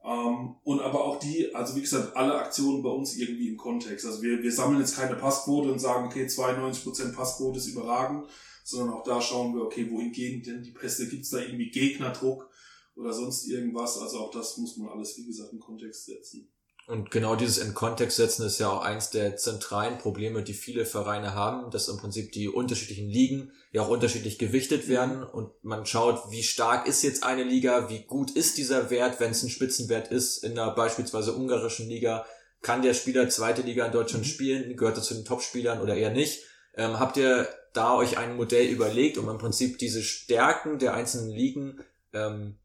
Ähm, 0.06 0.54
und 0.62 0.80
aber 0.80 1.04
auch 1.04 1.18
die, 1.18 1.52
also 1.52 1.74
wie 1.74 1.80
gesagt, 1.80 2.16
alle 2.16 2.36
Aktionen 2.36 2.80
bei 2.80 2.90
uns 2.90 3.16
irgendwie 3.16 3.48
im 3.48 3.56
Kontext. 3.56 4.06
Also 4.06 4.22
wir, 4.22 4.40
wir 4.40 4.52
sammeln 4.52 4.80
jetzt 4.80 4.96
keine 4.96 5.16
Passquote 5.16 5.72
und 5.72 5.80
sagen, 5.80 6.06
okay, 6.06 6.26
92% 6.26 7.12
Passquote 7.12 7.58
ist 7.58 7.66
überragend, 7.66 8.28
sondern 8.62 8.94
auch 8.94 9.02
da 9.02 9.20
schauen 9.20 9.54
wir, 9.54 9.62
okay, 9.62 9.90
wohin 9.90 10.12
gehen 10.12 10.44
denn 10.44 10.62
die 10.62 10.70
Pässe? 10.70 11.08
Gibt 11.08 11.24
es 11.24 11.30
da 11.30 11.38
irgendwie 11.38 11.70
Gegnerdruck 11.70 12.48
oder 12.94 13.12
sonst 13.12 13.48
irgendwas? 13.48 13.98
Also 13.98 14.20
auch 14.20 14.30
das 14.30 14.56
muss 14.58 14.76
man 14.76 14.90
alles, 14.90 15.18
wie 15.18 15.26
gesagt, 15.26 15.52
im 15.52 15.58
Kontext 15.58 16.06
setzen. 16.06 16.48
Und 16.86 17.10
genau 17.10 17.34
dieses 17.34 17.58
in 17.58 17.74
Kontext 17.74 18.16
setzen 18.16 18.46
ist 18.46 18.60
ja 18.60 18.70
auch 18.70 18.82
eins 18.82 19.10
der 19.10 19.36
zentralen 19.36 19.98
Probleme, 19.98 20.44
die 20.44 20.54
viele 20.54 20.86
Vereine 20.86 21.34
haben, 21.34 21.70
dass 21.72 21.88
im 21.88 21.96
Prinzip 21.96 22.30
die 22.30 22.48
unterschiedlichen 22.48 23.08
Ligen 23.08 23.50
ja 23.72 23.82
auch 23.82 23.88
unterschiedlich 23.88 24.38
gewichtet 24.38 24.86
werden 24.86 25.24
und 25.24 25.50
man 25.64 25.84
schaut, 25.84 26.30
wie 26.30 26.44
stark 26.44 26.86
ist 26.86 27.02
jetzt 27.02 27.24
eine 27.24 27.42
Liga, 27.42 27.90
wie 27.90 28.04
gut 28.04 28.30
ist 28.30 28.56
dieser 28.56 28.88
Wert, 28.90 29.18
wenn 29.18 29.32
es 29.32 29.42
ein 29.42 29.50
Spitzenwert 29.50 30.12
ist 30.12 30.44
in 30.44 30.54
der 30.54 30.70
beispielsweise 30.70 31.34
ungarischen 31.34 31.88
Liga, 31.88 32.24
kann 32.62 32.82
der 32.82 32.94
Spieler 32.94 33.28
zweite 33.28 33.62
Liga 33.62 33.84
in 33.84 33.92
Deutschland 33.92 34.24
mhm. 34.24 34.30
spielen, 34.30 34.76
gehört 34.76 34.96
er 34.96 35.02
zu 35.02 35.14
den 35.14 35.24
Topspielern 35.24 35.80
oder 35.80 35.96
eher 35.96 36.10
nicht. 36.10 36.44
Ähm, 36.74 37.00
habt 37.00 37.16
ihr 37.16 37.48
da 37.72 37.96
euch 37.96 38.16
ein 38.16 38.36
Modell 38.36 38.66
überlegt, 38.66 39.18
um 39.18 39.28
im 39.28 39.38
Prinzip 39.38 39.78
diese 39.78 40.02
Stärken 40.02 40.78
der 40.78 40.94
einzelnen 40.94 41.30
Ligen 41.30 41.80
ähm, 42.12 42.58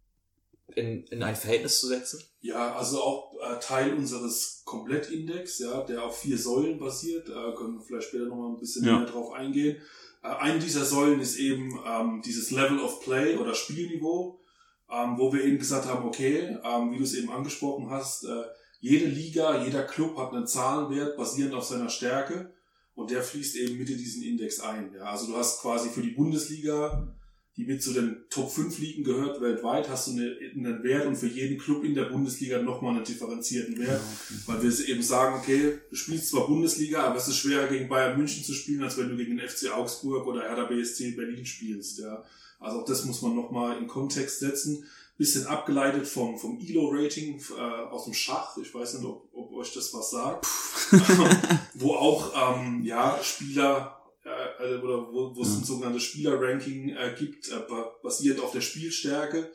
in, 0.67 1.05
in 1.07 1.23
ein 1.23 1.35
Verhältnis 1.35 1.79
zu 1.79 1.87
setzen? 1.87 2.23
Ja, 2.39 2.75
also 2.75 3.01
auch 3.01 3.30
Teil 3.59 3.93
unseres 3.93 4.61
Komplettindex, 4.65 5.59
ja, 5.59 5.81
der 5.81 6.03
auf 6.03 6.19
vier 6.19 6.37
Säulen 6.37 6.79
basiert. 6.79 7.27
Äh, 7.29 7.55
können 7.55 7.75
wir 7.75 7.81
vielleicht 7.81 8.09
später 8.09 8.25
nochmal 8.25 8.49
ein 8.49 8.59
bisschen 8.59 8.85
ja. 8.85 8.97
mehr 8.97 9.07
drauf 9.07 9.33
eingehen. 9.33 9.77
Äh, 10.23 10.27
eine 10.27 10.59
dieser 10.59 10.85
Säulen 10.85 11.19
ist 11.19 11.37
eben 11.37 11.79
ähm, 11.85 12.21
dieses 12.23 12.51
Level 12.51 12.79
of 12.79 13.01
Play 13.01 13.37
oder 13.37 13.53
Spielniveau, 13.53 14.39
ähm, 14.89 15.17
wo 15.17 15.33
wir 15.33 15.43
eben 15.43 15.57
gesagt 15.57 15.87
haben, 15.87 16.05
okay, 16.05 16.57
ähm, 16.63 16.91
wie 16.91 16.97
du 16.97 17.03
es 17.03 17.15
eben 17.15 17.31
angesprochen 17.31 17.89
hast, 17.89 18.25
äh, 18.25 18.43
jede 18.79 19.05
Liga, 19.05 19.63
jeder 19.63 19.83
Club 19.83 20.17
hat 20.17 20.33
einen 20.33 20.47
Zahlenwert 20.47 21.15
basierend 21.15 21.53
auf 21.53 21.63
seiner 21.63 21.89
Stärke 21.89 22.53
und 22.95 23.11
der 23.11 23.21
fließt 23.21 23.55
eben 23.57 23.77
mit 23.77 23.89
in 23.89 23.97
diesen 23.97 24.23
Index 24.23 24.59
ein. 24.59 24.93
Ja. 24.95 25.03
Also 25.03 25.27
du 25.27 25.37
hast 25.37 25.61
quasi 25.61 25.89
für 25.89 26.01
die 26.01 26.11
Bundesliga 26.11 27.13
die 27.57 27.65
mit 27.65 27.83
zu 27.83 27.93
den 27.93 28.23
Top 28.29 28.49
5 28.49 28.79
Ligen 28.79 29.03
gehört 29.03 29.41
weltweit, 29.41 29.89
hast 29.89 30.07
du 30.07 30.11
eine, 30.11 30.35
einen 30.55 30.83
Wert 30.83 31.05
und 31.05 31.17
für 31.17 31.27
jeden 31.27 31.57
Club 31.57 31.83
in 31.83 31.95
der 31.95 32.05
Bundesliga 32.05 32.61
nochmal 32.61 32.95
einen 32.95 33.03
differenzierten 33.03 33.77
Wert, 33.77 34.01
ja, 34.01 34.35
okay. 34.35 34.41
weil 34.45 34.63
wir 34.63 34.89
eben 34.89 35.03
sagen, 35.03 35.35
okay, 35.37 35.79
du 35.89 35.95
spielst 35.95 36.29
zwar 36.29 36.47
Bundesliga, 36.47 37.03
aber 37.03 37.17
es 37.17 37.27
ist 37.27 37.37
schwerer 37.37 37.67
gegen 37.67 37.89
Bayern 37.89 38.17
München 38.17 38.43
zu 38.43 38.53
spielen, 38.53 38.83
als 38.83 38.97
wenn 38.97 39.09
du 39.09 39.17
gegen 39.17 39.37
den 39.37 39.47
FC 39.47 39.69
Augsburg 39.71 40.25
oder 40.27 40.43
Hertha 40.43 40.63
BSC 40.65 41.11
Berlin 41.11 41.45
spielst, 41.45 41.99
ja. 41.99 42.23
Also 42.61 42.81
auch 42.81 42.85
das 42.85 43.05
muss 43.05 43.21
man 43.23 43.35
nochmal 43.35 43.77
in 43.79 43.87
Kontext 43.87 44.39
setzen. 44.39 44.85
Bisschen 45.17 45.45
abgeleitet 45.47 46.07
vom, 46.07 46.37
vom 46.37 46.59
ELO-Rating 46.59 47.41
äh, 47.57 47.61
aus 47.61 48.05
dem 48.05 48.13
Schach. 48.13 48.55
Ich 48.57 48.73
weiß 48.73 48.95
nicht, 48.95 49.05
ob, 49.05 49.27
ob 49.33 49.51
euch 49.53 49.73
das 49.73 49.93
was 49.93 50.11
sagt. 50.11 50.47
Wo 51.73 51.93
auch 51.93 52.55
ähm, 52.55 52.83
ja, 52.83 53.19
Spieler 53.21 54.00
äh, 54.63 54.77
oder 54.77 55.07
wo, 55.11 55.35
wo 55.35 55.41
es 55.41 55.57
ein 55.57 55.63
sogenanntes 55.63 56.03
Spielerranking 56.03 56.89
äh, 56.89 57.15
gibt, 57.17 57.49
äh, 57.49 57.59
basierend 58.03 58.41
auf 58.41 58.51
der 58.51 58.61
Spielstärke. 58.61 59.51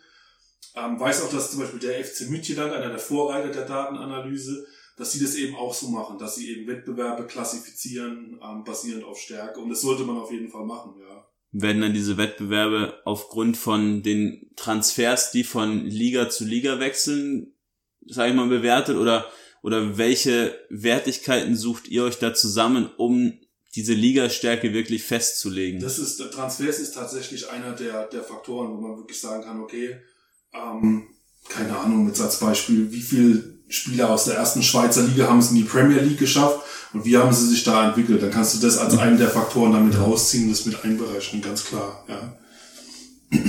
Ähm, 0.74 1.00
weiß 1.00 1.22
auch, 1.22 1.30
dass 1.30 1.50
zum 1.50 1.60
Beispiel 1.60 1.80
der 1.80 2.04
FC 2.04 2.28
Midtjylland, 2.28 2.72
einer 2.72 2.90
der 2.90 2.98
Vorreiter 2.98 3.48
der 3.48 3.66
Datenanalyse, 3.66 4.66
dass 4.96 5.12
sie 5.12 5.20
das 5.20 5.34
eben 5.34 5.56
auch 5.56 5.74
so 5.74 5.88
machen, 5.88 6.18
dass 6.18 6.36
sie 6.36 6.50
eben 6.50 6.66
Wettbewerbe 6.66 7.26
klassifizieren, 7.26 8.40
ähm, 8.42 8.64
basierend 8.64 9.04
auf 9.04 9.18
Stärke. 9.18 9.60
Und 9.60 9.70
das 9.70 9.80
sollte 9.80 10.04
man 10.04 10.18
auf 10.18 10.30
jeden 10.30 10.48
Fall 10.48 10.64
machen, 10.64 10.94
ja. 11.00 11.26
Werden 11.52 11.80
dann 11.80 11.94
diese 11.94 12.18
Wettbewerbe 12.18 13.00
aufgrund 13.04 13.56
von 13.56 14.02
den 14.02 14.50
Transfers, 14.56 15.30
die 15.30 15.44
von 15.44 15.86
Liga 15.86 16.28
zu 16.28 16.44
Liga 16.44 16.80
wechseln, 16.80 17.54
sage 18.06 18.30
ich 18.30 18.36
mal, 18.36 18.48
bewertet 18.48 18.96
oder 18.96 19.26
oder 19.66 19.98
welche 19.98 20.56
Wertigkeiten 20.70 21.56
sucht 21.56 21.88
ihr 21.88 22.04
euch 22.04 22.20
da 22.20 22.32
zusammen, 22.32 22.88
um 22.96 23.40
diese 23.76 23.92
Ligastärke 23.92 24.72
wirklich 24.72 25.02
festzulegen. 25.04 25.80
Das 25.80 25.98
ist, 25.98 26.18
der 26.18 26.30
Transfers 26.30 26.78
ist 26.78 26.94
tatsächlich 26.94 27.50
einer 27.50 27.72
der, 27.72 28.06
der 28.06 28.22
Faktoren, 28.22 28.70
wo 28.70 28.80
man 28.80 28.96
wirklich 28.96 29.20
sagen 29.20 29.44
kann, 29.44 29.60
okay, 29.60 29.98
ähm, 30.54 31.08
keine 31.48 31.78
Ahnung, 31.78 32.06
mit 32.06 32.16
Satzbeispiel, 32.16 32.90
wie 32.90 33.02
viele 33.02 33.56
Spieler 33.68 34.10
aus 34.10 34.24
der 34.24 34.36
ersten 34.36 34.62
Schweizer 34.62 35.02
Liga 35.02 35.28
haben 35.28 35.40
es 35.40 35.50
in 35.50 35.56
die 35.56 35.64
Premier 35.64 36.00
League 36.00 36.18
geschafft 36.18 36.60
und 36.94 37.04
wie 37.04 37.18
haben 37.18 37.32
sie 37.34 37.48
sich 37.48 37.64
da 37.64 37.86
entwickelt. 37.86 38.22
Dann 38.22 38.30
kannst 38.30 38.56
du 38.56 38.66
das 38.66 38.78
als 38.78 38.96
einen 38.96 39.18
der 39.18 39.28
Faktoren 39.28 39.72
damit 39.72 39.98
rausziehen 39.98 40.48
das 40.48 40.64
mit 40.64 40.82
einberechnen, 40.82 41.42
ganz 41.42 41.64
klar, 41.64 42.04
ja. 42.08 42.38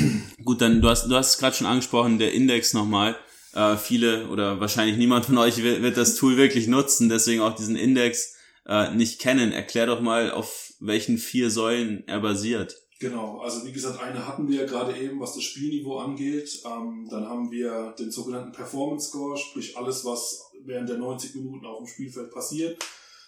Gut, 0.44 0.60
dann 0.60 0.82
du 0.82 0.90
hast 0.90 1.08
du 1.08 1.16
hast 1.16 1.38
gerade 1.38 1.56
schon 1.56 1.68
angesprochen, 1.68 2.20
der 2.20 2.34
Index 2.34 2.74
nochmal. 2.74 3.16
Äh, 3.54 3.78
viele 3.78 4.28
oder 4.28 4.60
wahrscheinlich 4.60 4.98
niemand 4.98 5.26
von 5.26 5.38
euch 5.38 5.64
wird, 5.64 5.82
wird 5.82 5.98
das 5.98 6.16
Tool 6.16 6.36
wirklich 6.36 6.68
nutzen, 6.68 7.10
deswegen 7.10 7.42
auch 7.42 7.56
diesen 7.56 7.76
Index 7.76 8.37
äh, 8.68 8.94
nicht 8.94 9.20
kennen. 9.20 9.52
Erklär 9.52 9.86
doch 9.88 10.02
mal, 10.02 10.32
auf 10.32 10.74
welchen 10.80 11.18
vier 11.18 11.50
Säulen 11.50 12.04
er 12.08 12.20
basiert. 12.20 12.76
Genau, 13.00 13.40
also 13.40 13.64
wie 13.66 13.72
gesagt, 13.72 14.02
eine 14.02 14.28
hatten 14.28 14.48
wir 14.48 14.66
gerade 14.66 14.98
eben, 14.98 15.20
was 15.20 15.36
das 15.36 15.44
Spielniveau 15.44 16.00
angeht. 16.00 16.64
Ähm, 16.66 17.08
dann 17.10 17.30
haben 17.30 17.52
wir 17.52 17.94
den 17.98 18.12
sogenannten 18.12 18.52
Performance 18.52 19.10
Score, 19.10 19.38
sprich 19.38 19.78
alles, 19.78 20.04
was 20.04 20.52
während 20.66 20.90
der 20.90 20.98
90 20.98 21.36
Minuten 21.36 21.66
auf 21.66 21.78
dem 21.78 21.88
Spielfeld 21.88 22.32
passiert, 22.32 22.84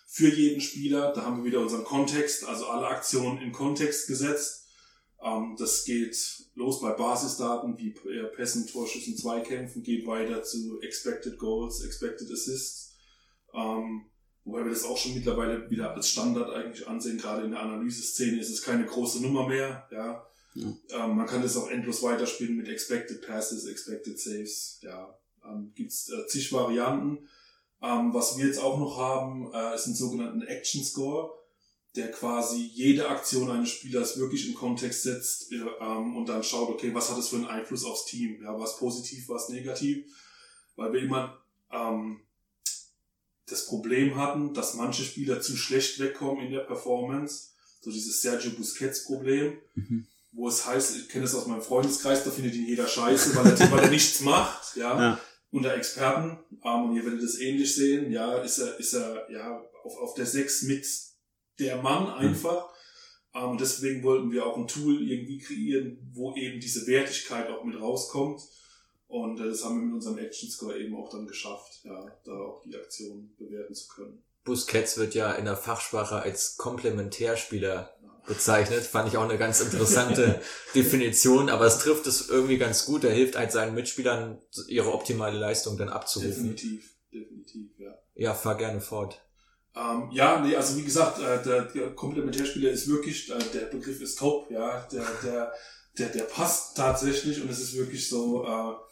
für 0.08 0.28
jeden 0.28 0.60
Spieler. 0.60 1.14
Da 1.14 1.24
haben 1.24 1.38
wir 1.38 1.52
wieder 1.52 1.62
unseren 1.62 1.84
Kontext, 1.84 2.46
also 2.46 2.66
alle 2.66 2.88
Aktionen 2.88 3.42
in 3.42 3.52
Kontext 3.52 4.08
gesetzt. 4.08 4.66
Ähm, 5.24 5.56
das 5.60 5.86
geht 5.86 6.18
los 6.56 6.82
bei 6.82 6.92
Basisdaten 6.92 7.78
wie 7.78 7.94
Pässen, 8.36 8.66
Torschüssen, 8.66 9.16
Zweikämpfen, 9.18 9.84
geht 9.84 10.08
weiter 10.08 10.42
zu 10.42 10.82
Expected 10.82 11.38
Goals, 11.38 11.84
Expected 11.84 12.32
Assists. 12.32 12.96
Ähm, 13.54 14.09
Wobei 14.50 14.64
wir 14.64 14.72
das 14.72 14.84
auch 14.84 14.98
schon 14.98 15.14
mittlerweile 15.14 15.70
wieder 15.70 15.94
als 15.94 16.10
Standard 16.10 16.50
eigentlich 16.50 16.88
ansehen. 16.88 17.20
Gerade 17.20 17.44
in 17.44 17.52
der 17.52 17.60
Analyseszene 17.60 18.40
ist 18.40 18.50
es 18.50 18.64
keine 18.64 18.84
große 18.84 19.22
Nummer 19.22 19.48
mehr. 19.48 19.88
Ja. 19.92 20.26
ja. 20.56 20.74
Ähm, 20.90 21.18
man 21.18 21.28
kann 21.28 21.44
das 21.44 21.56
auch 21.56 21.70
endlos 21.70 22.02
weiterspielen 22.02 22.58
mit 22.58 22.68
Expected 22.68 23.22
Passes, 23.22 23.68
Expected 23.68 24.20
Saves. 24.20 24.80
Ja. 24.82 25.16
Ähm, 25.46 25.72
Gibt 25.76 25.92
es 25.92 26.10
äh, 26.10 26.26
zig 26.26 26.52
Varianten. 26.52 27.28
Ähm, 27.84 28.12
was 28.12 28.40
wir 28.40 28.48
jetzt 28.48 28.60
auch 28.60 28.80
noch 28.80 28.98
haben, 28.98 29.54
äh, 29.54 29.76
ist 29.76 29.86
ein 29.86 29.94
sogenannten 29.94 30.42
Action 30.42 30.84
Score, 30.84 31.32
der 31.96 32.10
quasi 32.12 32.72
jede 32.74 33.08
Aktion 33.08 33.52
eines 33.52 33.70
Spielers 33.70 34.18
wirklich 34.18 34.50
in 34.50 34.56
Kontext 34.56 35.04
setzt 35.04 35.52
äh, 35.52 35.58
ähm, 35.80 36.18
und 36.18 36.28
dann 36.28 36.44
schaut, 36.44 36.70
okay, 36.70 36.92
was 36.92 37.12
hat 37.12 37.20
es 37.20 37.28
für 37.28 37.36
einen 37.36 37.46
Einfluss 37.46 37.86
aufs 37.86 38.06
Team? 38.06 38.42
Ja, 38.42 38.60
was 38.60 38.78
positiv, 38.78 39.30
was 39.30 39.50
negativ? 39.50 40.12
Weil 40.76 40.92
wir 40.92 41.02
immer 41.02 41.38
ähm, 41.72 42.22
das 43.50 43.66
Problem 43.66 44.16
hatten, 44.16 44.54
dass 44.54 44.76
manche 44.76 45.04
Spieler 45.04 45.42
zu 45.42 45.56
schlecht 45.56 46.00
wegkommen 46.00 46.46
in 46.46 46.52
der 46.52 46.62
Performance. 46.62 47.50
So 47.82 47.92
dieses 47.92 48.22
Sergio 48.22 48.52
Busquets 48.52 49.06
Problem, 49.06 49.58
mhm. 49.76 50.06
wo 50.32 50.48
es 50.48 50.66
heißt, 50.66 50.98
ich 50.98 51.10
kenne 51.10 51.26
es 51.26 51.36
aus 51.36 51.48
meinem 51.48 51.62
Freundeskreis, 51.62 52.24
da 52.24 52.32
findet 52.32 52.56
ihn 52.56 52.68
jeder 52.68 52.88
scheiße, 52.88 53.36
weil 53.36 53.48
er, 53.48 53.72
weil 53.72 53.84
er 53.84 53.90
nichts 53.90 54.20
macht, 54.22 54.76
ja. 54.76 55.00
ja. 55.00 55.20
Unter 55.52 55.74
Experten, 55.74 56.38
ähm, 56.64 56.84
und 56.84 56.96
ihr 56.96 57.04
werdet 57.04 57.24
das 57.24 57.40
ähnlich 57.40 57.74
sehen, 57.74 58.12
ja, 58.12 58.38
ist 58.40 58.60
er, 58.60 58.80
ist 58.80 58.94
er, 58.94 59.32
ja, 59.32 59.64
auf, 59.84 59.98
auf 59.98 60.14
der 60.14 60.26
6 60.26 60.64
mit 60.64 60.86
der 61.60 61.82
Mann 61.82 62.04
mhm. 62.04 62.30
einfach. 62.30 62.70
Mhm. 63.34 63.42
Ähm, 63.42 63.58
deswegen 63.58 64.04
wollten 64.04 64.32
wir 64.32 64.46
auch 64.46 64.58
ein 64.58 64.68
Tool 64.68 65.02
irgendwie 65.02 65.40
kreieren, 65.40 66.12
wo 66.14 66.36
eben 66.36 66.60
diese 66.60 66.88
Wertigkeit 66.88 67.50
auch 67.50 67.64
mit 67.64 67.80
rauskommt. 67.80 68.42
Und 69.10 69.40
äh, 69.42 69.50
das 69.50 69.66
haben 69.66 69.80
wir 69.80 69.86
mit 69.88 69.96
unserem 69.96 70.20
Action 70.20 70.50
Score 70.50 70.78
eben 70.78 70.96
auch 70.96 71.10
dann 71.10 71.28
geschafft, 71.28 71.82
ja, 71.84 72.06
da 72.24 72.32
auch 72.32 72.62
die 72.64 72.76
Aktion 72.76 73.34
bewerten 73.38 73.74
zu 73.74 73.88
können. 73.90 74.24
Busquets 74.46 74.98
wird 74.98 75.16
ja 75.16 75.34
in 75.34 75.46
der 75.46 75.58
Fachsprache 75.58 76.22
als 76.22 76.58
Komplementärspieler 76.58 77.94
bezeichnet. 78.28 78.84
Fand 78.84 79.10
ich 79.10 79.18
auch 79.18 79.28
eine 79.28 79.38
ganz 79.38 79.62
interessante 79.62 80.40
Definition, 80.76 81.50
aber 81.50 81.66
es 81.66 81.80
trifft 81.80 82.06
es 82.08 82.30
irgendwie 82.30 82.58
ganz 82.58 82.86
gut. 82.86 83.04
Er 83.04 83.12
hilft 83.12 83.36
halt 83.36 83.52
seinen 83.52 83.74
Mitspielern, 83.74 84.40
ihre 84.68 84.94
optimale 84.94 85.38
Leistung 85.38 85.78
dann 85.78 85.90
abzurufen. 85.90 86.56
Definitiv, 86.56 86.94
definitiv, 87.12 87.72
ja. 87.80 87.98
Ja, 88.14 88.34
fahr 88.36 88.58
gerne 88.58 88.80
fort. 88.80 89.22
Ähm, 89.76 90.10
ja, 90.12 90.40
nee, 90.40 90.56
also 90.56 90.78
wie 90.78 90.84
gesagt, 90.84 91.20
äh, 91.20 91.44
der, 91.44 91.64
der 91.64 91.96
Komplementärspieler 91.96 92.70
ist 92.70 92.88
wirklich, 92.88 93.30
äh, 93.32 93.40
der 93.54 93.66
Begriff 93.66 94.02
ist 94.02 94.20
top, 94.20 94.50
ja, 94.52 94.88
der, 94.92 95.06
der, 95.24 95.54
der, 95.98 96.10
der 96.10 96.24
passt 96.24 96.78
tatsächlich 96.78 97.42
und 97.42 97.50
es 97.50 97.60
ist 97.60 97.76
wirklich 97.76 98.08
so, 98.08 98.46
äh, 98.46 98.89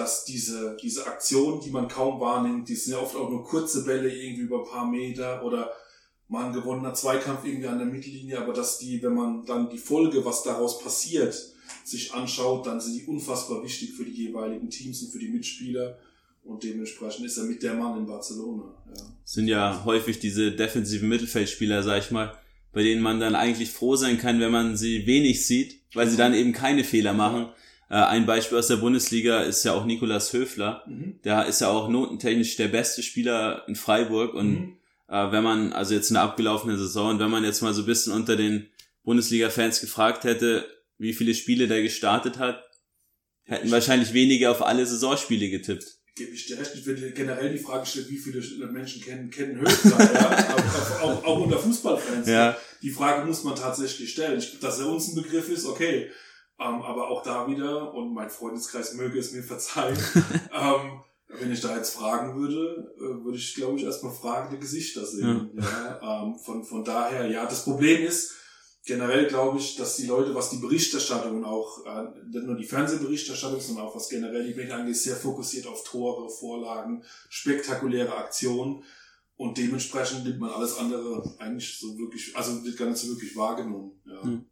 dass 0.00 0.24
diese, 0.24 0.78
diese 0.82 1.06
Aktionen, 1.06 1.60
die 1.60 1.68
man 1.68 1.86
kaum 1.86 2.20
wahrnimmt, 2.20 2.70
die 2.70 2.74
sind 2.74 2.94
ja 2.94 3.00
oft 3.00 3.14
auch 3.14 3.28
nur 3.28 3.44
kurze 3.44 3.84
Bälle 3.84 4.10
irgendwie 4.10 4.42
über 4.42 4.60
ein 4.60 4.70
paar 4.70 4.90
Meter 4.90 5.44
oder 5.44 5.70
mal 6.28 6.46
ein 6.46 6.54
gewonnener 6.54 6.94
Zweikampf 6.94 7.44
irgendwie 7.44 7.66
an 7.66 7.76
der 7.76 7.86
Mittellinie, 7.86 8.40
aber 8.40 8.54
dass 8.54 8.78
die, 8.78 9.02
wenn 9.02 9.14
man 9.14 9.44
dann 9.44 9.68
die 9.68 9.78
Folge, 9.78 10.24
was 10.24 10.42
daraus 10.42 10.82
passiert, 10.82 11.34
sich 11.84 12.14
anschaut, 12.14 12.66
dann 12.66 12.80
sind 12.80 12.94
die 12.94 13.04
unfassbar 13.04 13.62
wichtig 13.62 13.92
für 13.92 14.04
die 14.04 14.12
jeweiligen 14.12 14.70
Teams 14.70 15.02
und 15.02 15.10
für 15.10 15.18
die 15.18 15.28
Mitspieler. 15.28 15.98
Und 16.44 16.64
dementsprechend 16.64 17.26
ist 17.26 17.36
er 17.36 17.44
mit 17.44 17.62
der 17.62 17.74
Mann 17.74 17.98
in 17.98 18.06
Barcelona. 18.06 18.74
Ja. 18.96 19.02
Sind 19.24 19.48
ja 19.48 19.84
häufig 19.84 20.18
diese 20.18 20.52
defensiven 20.52 21.10
Mittelfeldspieler, 21.10 21.82
sag 21.82 21.98
ich 21.98 22.10
mal, 22.10 22.32
bei 22.72 22.82
denen 22.82 23.02
man 23.02 23.20
dann 23.20 23.34
eigentlich 23.34 23.70
froh 23.70 23.96
sein 23.96 24.16
kann, 24.16 24.40
wenn 24.40 24.50
man 24.50 24.78
sie 24.78 25.06
wenig 25.06 25.44
sieht, 25.44 25.80
weil 25.92 26.08
sie 26.08 26.16
dann 26.16 26.32
eben 26.32 26.52
keine 26.52 26.84
Fehler 26.84 27.12
machen. 27.12 27.50
Äh, 27.90 27.96
ein 27.96 28.24
Beispiel 28.24 28.56
aus 28.56 28.68
der 28.68 28.76
Bundesliga 28.76 29.42
ist 29.42 29.64
ja 29.64 29.72
auch 29.72 29.84
Nikolas 29.84 30.32
Höfler. 30.32 30.84
Mhm. 30.86 31.18
Der 31.24 31.46
ist 31.46 31.60
ja 31.60 31.68
auch 31.68 31.88
notentechnisch 31.88 32.56
der 32.56 32.68
beste 32.68 33.02
Spieler 33.02 33.64
in 33.66 33.74
Freiburg. 33.74 34.32
Und 34.32 34.50
mhm. 34.52 34.76
äh, 35.08 35.32
wenn 35.32 35.42
man, 35.42 35.72
also 35.72 35.92
jetzt 35.92 36.08
in 36.08 36.14
der 36.14 36.22
abgelaufenen 36.22 36.78
Saison, 36.78 37.10
und 37.10 37.18
wenn 37.18 37.30
man 37.30 37.42
jetzt 37.42 37.62
mal 37.62 37.74
so 37.74 37.82
ein 37.82 37.86
bisschen 37.86 38.12
unter 38.12 38.36
den 38.36 38.68
Bundesliga-Fans 39.02 39.80
gefragt 39.80 40.22
hätte, 40.22 40.66
wie 40.98 41.12
viele 41.12 41.34
Spiele 41.34 41.66
der 41.66 41.82
gestartet 41.82 42.38
hat, 42.38 42.62
hätten 43.42 43.70
wahrscheinlich 43.72 44.12
wenige 44.12 44.50
auf 44.50 44.62
alle 44.64 44.86
Saisonspiele 44.86 45.50
getippt. 45.50 45.84
gebe 46.14 46.30
ich 46.30 46.46
dir 46.46 46.60
recht. 46.60 46.72
Ich 46.74 46.86
würde 46.86 47.10
generell 47.10 47.50
die 47.50 47.58
Frage 47.58 47.86
stellen, 47.86 48.06
wie 48.08 48.18
viele 48.18 48.40
Menschen 48.68 49.02
kennen, 49.02 49.30
kennen 49.30 49.56
Höhenflug, 49.56 49.98
ja? 49.98 50.56
auch, 51.02 51.02
auch, 51.02 51.24
auch 51.24 51.40
unter 51.40 51.58
Fußballfans. 51.58 52.28
Ja. 52.28 52.56
Die 52.82 52.90
Frage 52.90 53.26
muss 53.26 53.42
man 53.42 53.56
tatsächlich 53.56 54.12
stellen. 54.12 54.38
Ich, 54.38 54.60
dass 54.60 54.78
er 54.78 54.86
uns 54.86 55.08
ein 55.08 55.20
Begriff 55.20 55.48
ist, 55.48 55.66
okay. 55.66 56.08
Ähm, 56.60 56.82
aber 56.82 57.08
auch 57.08 57.22
da 57.22 57.46
wieder, 57.48 57.94
und 57.94 58.12
mein 58.12 58.28
Freundeskreis 58.28 58.94
möge 58.94 59.18
es 59.18 59.32
mir 59.32 59.42
verzeihen, 59.42 59.96
ähm, 60.52 61.00
wenn 61.28 61.52
ich 61.52 61.60
da 61.60 61.76
jetzt 61.76 61.94
fragen 61.94 62.38
würde, 62.38 62.92
äh, 62.98 63.24
würde 63.24 63.38
ich, 63.38 63.54
glaube 63.54 63.78
ich, 63.78 63.84
erstmal 63.84 64.12
fragende 64.12 64.58
Gesichter 64.58 65.06
sehen. 65.06 65.52
Ja. 65.54 65.62
ja 66.02 66.22
ähm, 66.22 66.38
von, 66.38 66.64
von 66.64 66.84
daher, 66.84 67.26
ja, 67.28 67.46
das 67.46 67.64
Problem 67.64 68.04
ist, 68.04 68.34
generell 68.84 69.26
glaube 69.26 69.58
ich, 69.58 69.76
dass 69.76 69.96
die 69.96 70.06
Leute, 70.06 70.34
was 70.34 70.50
die 70.50 70.58
Berichterstattung 70.58 71.38
und 71.38 71.44
auch 71.44 71.86
äh, 71.86 72.04
nicht 72.30 72.46
nur 72.46 72.56
die 72.56 72.64
Fernsehberichterstattung, 72.64 73.60
sondern 73.60 73.86
auch 73.86 73.94
was 73.94 74.08
generell 74.08 74.46
die 74.46 74.54
Medien 74.54 74.72
angeht, 74.72 74.96
sehr 74.96 75.16
fokussiert 75.16 75.66
auf 75.66 75.84
Tore, 75.84 76.28
Vorlagen, 76.28 77.04
spektakuläre 77.28 78.16
Aktionen 78.16 78.82
und 79.36 79.56
dementsprechend 79.56 80.24
nimmt 80.24 80.40
man 80.40 80.50
alles 80.50 80.76
andere 80.76 81.22
eigentlich 81.38 81.78
so 81.78 81.96
wirklich, 81.98 82.36
also 82.36 82.62
wird 82.64 82.76
gar 82.76 82.88
nicht 82.88 82.98
so 82.98 83.08
wirklich 83.08 83.34
wahrgenommen. 83.36 83.92
Ja. 84.04 84.22
Hm. 84.22 84.44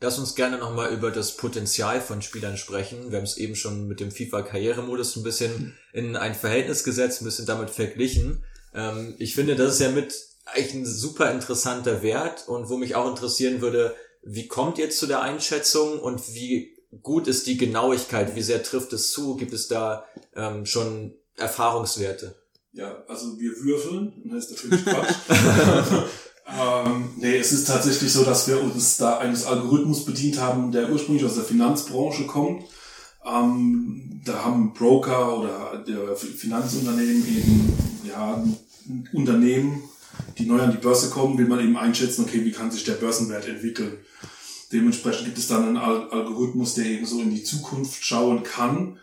Lass 0.00 0.18
uns 0.18 0.36
gerne 0.36 0.58
nochmal 0.58 0.92
über 0.94 1.10
das 1.10 1.36
Potenzial 1.36 2.00
von 2.00 2.22
Spielern 2.22 2.56
sprechen. 2.56 3.10
Wir 3.10 3.18
haben 3.18 3.24
es 3.24 3.36
eben 3.36 3.56
schon 3.56 3.88
mit 3.88 3.98
dem 3.98 4.12
FIFA-Karrieremodus 4.12 5.16
ein 5.16 5.24
bisschen 5.24 5.76
in 5.92 6.14
ein 6.14 6.36
Verhältnis 6.36 6.84
gesetzt, 6.84 7.20
ein 7.20 7.24
bisschen 7.24 7.46
damit 7.46 7.70
verglichen. 7.70 8.44
Ähm, 8.72 9.16
ich 9.18 9.34
finde, 9.34 9.56
das 9.56 9.74
ist 9.74 9.80
ja 9.80 9.90
mit 9.90 10.14
eigentlich 10.44 10.74
ein 10.74 10.86
super 10.86 11.32
interessanter 11.32 12.02
Wert 12.02 12.46
und 12.46 12.68
wo 12.68 12.76
mich 12.76 12.94
auch 12.94 13.08
interessieren 13.08 13.60
würde, 13.60 13.96
wie 14.22 14.46
kommt 14.46 14.78
ihr 14.78 14.90
zu 14.90 15.06
der 15.06 15.20
Einschätzung 15.20 15.98
und 15.98 16.32
wie 16.32 16.76
gut 17.02 17.26
ist 17.26 17.48
die 17.48 17.56
Genauigkeit? 17.56 18.36
Wie 18.36 18.42
sehr 18.42 18.62
trifft 18.62 18.92
es 18.92 19.10
zu? 19.10 19.34
Gibt 19.34 19.52
es 19.52 19.66
da 19.66 20.04
ähm, 20.36 20.64
schon 20.64 21.14
Erfahrungswerte? 21.36 22.36
Ja, 22.72 23.02
also 23.08 23.38
wir 23.38 23.50
würfeln, 23.64 24.22
das 24.26 24.50
ist 24.50 24.62
natürlich 24.62 24.84
Quatsch. 24.84 25.14
es 27.38 27.52
ist 27.52 27.66
tatsächlich 27.66 28.12
so, 28.12 28.24
dass 28.24 28.48
wir 28.48 28.62
uns 28.62 28.96
da 28.96 29.18
eines 29.18 29.46
Algorithmus 29.46 30.04
bedient 30.04 30.40
haben, 30.40 30.72
der 30.72 30.90
ursprünglich 30.90 31.24
aus 31.24 31.34
der 31.34 31.44
Finanzbranche 31.44 32.26
kommt. 32.26 32.64
Ähm, 33.24 34.20
da 34.24 34.44
haben 34.44 34.72
Broker 34.72 35.38
oder 35.38 35.84
der 35.86 36.16
Finanzunternehmen 36.16 37.26
eben 37.26 37.72
ja, 38.06 38.42
Unternehmen 39.12 39.82
die 40.38 40.46
neu 40.46 40.60
an 40.60 40.72
die 40.72 40.78
Börse 40.78 41.10
kommen, 41.10 41.38
will 41.38 41.46
man 41.46 41.60
eben 41.60 41.76
einschätzen, 41.76 42.24
okay, 42.24 42.44
wie 42.44 42.52
kann 42.52 42.70
sich 42.70 42.84
der 42.84 42.94
Börsenwert 42.94 43.46
entwickeln. 43.46 43.98
Dementsprechend 44.72 45.26
gibt 45.26 45.38
es 45.38 45.48
dann 45.48 45.64
einen 45.64 45.76
Algorithmus, 45.76 46.74
der 46.74 46.86
eben 46.86 47.06
so 47.06 47.20
in 47.20 47.30
die 47.30 47.42
Zukunft 47.42 48.04
schauen 48.04 48.42
kann. 48.42 48.98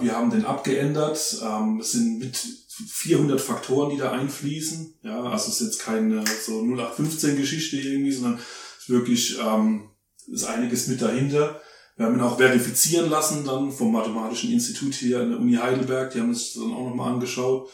Wir 0.00 0.14
haben 0.14 0.30
den 0.30 0.44
abgeändert. 0.44 1.38
Ähm, 1.42 1.80
sind 1.82 2.18
mit 2.18 2.38
400 2.88 3.40
Faktoren, 3.40 3.90
die 3.90 3.98
da 3.98 4.12
einfließen. 4.12 4.94
Ja, 5.02 5.22
also 5.24 5.48
es 5.48 5.60
ist 5.60 5.66
jetzt 5.66 5.80
keine 5.80 6.24
so 6.44 6.60
0815 6.62 7.36
Geschichte 7.36 7.76
irgendwie, 7.76 8.12
sondern 8.12 8.40
wirklich 8.86 9.38
ähm, 9.38 9.90
ist 10.28 10.44
einiges 10.44 10.86
mit 10.88 11.02
dahinter. 11.02 11.60
Wir 11.96 12.06
haben 12.06 12.14
ihn 12.14 12.22
auch 12.22 12.38
verifizieren 12.38 13.10
lassen 13.10 13.44
dann 13.44 13.72
vom 13.72 13.92
Mathematischen 13.92 14.52
Institut 14.52 14.94
hier 14.94 15.20
an 15.20 15.30
der 15.30 15.40
Uni 15.40 15.56
Heidelberg. 15.56 16.10
Die 16.12 16.20
haben 16.20 16.30
es 16.30 16.54
dann 16.54 16.72
auch 16.72 16.88
nochmal 16.88 17.12
angeschaut 17.12 17.68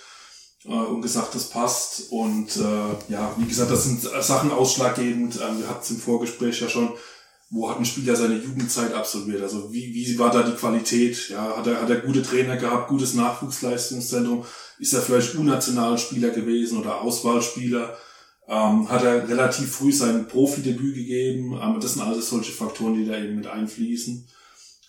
äh, 0.65 0.71
und 0.71 1.03
gesagt, 1.03 1.35
das 1.35 1.49
passt. 1.49 2.11
Und 2.11 2.57
äh, 2.57 3.13
ja, 3.13 3.35
wie 3.37 3.47
gesagt, 3.47 3.71
das 3.71 3.85
sind 3.85 4.03
Sachen 4.03 4.51
ausschlaggebend. 4.51 5.37
Ähm, 5.37 5.61
wir 5.61 5.69
hatten 5.69 5.83
es 5.83 5.91
im 5.91 5.99
Vorgespräch 5.99 6.61
ja 6.61 6.69
schon, 6.69 6.91
wo 7.51 7.71
hat 7.71 7.79
ein 7.79 7.85
Spieler 7.85 8.17
seine 8.17 8.37
Jugendzeit 8.37 8.93
absolviert? 8.93 9.43
Also 9.43 9.73
wie, 9.73 9.95
wie 9.95 10.19
war 10.19 10.31
da 10.31 10.43
die 10.43 10.57
Qualität? 10.57 11.29
Ja, 11.29 11.57
hat 11.57 11.67
er, 11.67 11.81
hat 11.83 11.91
er 11.91 12.01
gute 12.01 12.23
Trainer 12.23 12.57
gehabt, 12.57 12.89
gutes 12.89 13.15
Nachwuchsleistungszentrum? 13.15 14.45
Ist 14.79 14.93
er 14.93 15.01
vielleicht 15.01 15.35
Unnationalspieler 15.35 16.31
gewesen 16.31 16.79
oder 16.79 17.01
Auswahlspieler? 17.01 17.97
Ähm, 18.49 18.89
hat 18.89 19.03
er 19.03 19.29
relativ 19.29 19.73
früh 19.73 19.93
sein 19.93 20.29
Profidebüt 20.29 20.95
gegeben? 20.95 21.59
Ähm, 21.61 21.79
das 21.81 21.95
sind 21.95 22.03
alles 22.03 22.29
solche 22.29 22.53
Faktoren, 22.53 22.95
die 22.95 23.07
da 23.07 23.19
eben 23.19 23.37
mit 23.37 23.47
einfließen 23.47 24.29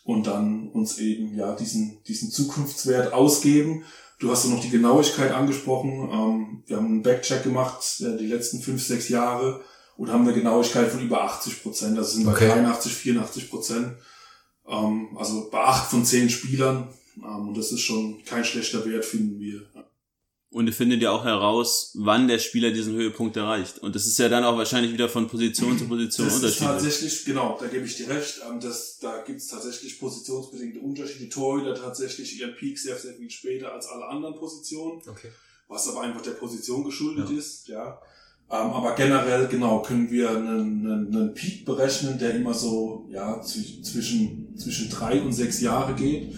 und 0.04 0.28
dann 0.28 0.70
uns 0.70 1.00
eben 1.00 1.36
ja 1.36 1.56
diesen 1.56 2.04
diesen 2.08 2.32
Zukunftswert 2.32 3.14
ausgeben 3.14 3.84
Du 4.20 4.32
hast 4.32 4.46
ja 4.46 4.50
noch 4.50 4.62
die 4.62 4.70
Genauigkeit 4.70 5.32
angesprochen. 5.32 6.10
Ähm, 6.12 6.64
wir 6.66 6.78
haben 6.78 6.86
einen 6.88 7.04
Backcheck 7.04 7.44
gemacht, 7.44 8.02
äh, 8.02 8.18
die 8.18 8.26
letzten 8.26 8.62
fünf, 8.62 8.84
sechs 8.84 9.10
Jahre 9.10 9.62
und 9.96 10.12
haben 10.12 10.24
eine 10.24 10.34
Genauigkeit 10.34 10.90
von 10.90 11.02
über 11.02 11.24
80 11.24 11.62
Prozent. 11.62 11.98
Also 11.98 12.16
sind 12.16 12.26
bei 12.26 12.32
okay. 12.32 12.48
83, 12.48 12.92
84 12.92 13.50
Prozent. 13.50 13.96
Ähm, 14.68 15.10
also 15.18 15.50
bei 15.52 15.60
acht 15.60 15.92
von 15.92 16.04
zehn 16.04 16.30
Spielern. 16.30 16.88
Ähm, 17.18 17.50
und 17.50 17.58
das 17.58 17.72
ist 17.72 17.82
schon 17.82 18.24
kein 18.26 18.44
schlechter 18.44 18.84
Wert, 18.86 19.06
finden 19.06 19.40
wir. 19.40 19.62
Und 20.58 20.66
ihr 20.66 20.74
findet 20.74 21.04
ja 21.04 21.12
auch 21.12 21.24
heraus, 21.24 21.92
wann 21.94 22.28
der 22.28 22.40
Spieler 22.40 22.72
diesen 22.72 22.96
Höhepunkt 22.96 23.38
erreicht. 23.38 23.78
Und 23.78 23.94
das 23.96 24.08
ist 24.08 24.18
ja 24.18 24.28
dann 24.28 24.44
auch 24.44 24.58
wahrscheinlich 24.58 24.92
wieder 24.92 25.08
von 25.08 25.28
Position 25.28 25.78
zu 25.78 25.88
Position 25.88 26.26
das 26.26 26.36
unterschiedlich. 26.38 26.68
Ist 26.68 26.74
tatsächlich, 26.74 27.26
genau, 27.26 27.60
da 27.62 27.68
gebe 27.68 27.86
ich 27.86 27.96
dir 27.96 28.10
recht. 28.10 28.42
Ähm, 28.50 28.60
das, 28.60 28.98
da 28.98 29.22
gibt 29.22 29.40
es 29.40 29.50
tatsächlich 29.50 30.00
positionsbedingte 30.00 30.80
Unterschiede. 30.80 31.30
Torhüter 31.30 31.76
tatsächlich 31.76 32.40
ihren 32.40 32.56
Peak 32.56 32.80
sehr, 32.80 32.98
sehr 32.98 33.14
viel 33.14 33.30
später 33.30 33.72
als 33.72 33.86
alle 33.86 34.08
anderen 34.08 34.34
Positionen. 34.34 35.00
Okay. 35.08 35.30
Was 35.68 35.88
aber 35.90 36.02
einfach 36.02 36.24
der 36.24 36.32
Position 36.32 36.84
geschuldet 36.84 37.30
ja. 37.30 37.38
ist, 37.38 37.68
ja. 37.68 38.02
Ähm, 38.50 38.72
aber 38.72 38.96
generell, 38.96 39.48
genau, 39.48 39.84
können 39.84 40.10
wir 40.10 40.32
einen, 40.32 40.88
einen, 40.88 41.16
einen 41.16 41.34
Peak 41.36 41.66
berechnen, 41.66 42.18
der 42.18 42.34
immer 42.34 42.56
so, 42.56 43.08
ja, 43.12 43.40
zwischen, 43.44 44.58
zwischen 44.58 44.90
drei 44.90 45.22
und 45.22 45.34
sechs 45.34 45.62
Jahre 45.62 45.94
geht 45.94 46.34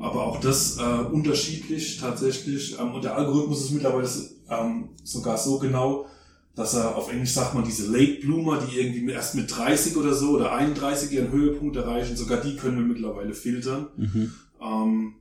aber 0.00 0.24
auch 0.26 0.40
das 0.40 0.78
äh, 0.78 0.82
unterschiedlich 0.82 1.98
tatsächlich. 1.98 2.78
Ähm, 2.78 2.94
und 2.94 3.04
der 3.04 3.16
Algorithmus 3.16 3.64
ist 3.64 3.70
mittlerweile 3.70 4.08
ähm, 4.48 4.88
sogar 5.04 5.36
so 5.38 5.58
genau, 5.58 6.06
dass 6.54 6.74
er 6.74 6.96
auf 6.96 7.12
Englisch 7.12 7.32
sagt 7.32 7.54
man 7.54 7.64
diese 7.64 7.90
Late 7.90 8.20
Bloomer, 8.20 8.60
die 8.60 8.78
irgendwie 8.78 9.12
erst 9.12 9.34
mit 9.34 9.54
30 9.54 9.96
oder 9.96 10.14
so 10.14 10.30
oder 10.30 10.52
31 10.52 11.12
ihren 11.12 11.30
Höhepunkt 11.30 11.76
erreichen, 11.76 12.16
sogar 12.16 12.40
die 12.40 12.56
können 12.56 12.78
wir 12.78 12.84
mittlerweile 12.84 13.34
filtern. 13.34 13.88
Mhm. 13.96 14.32
Ähm, 14.60 15.14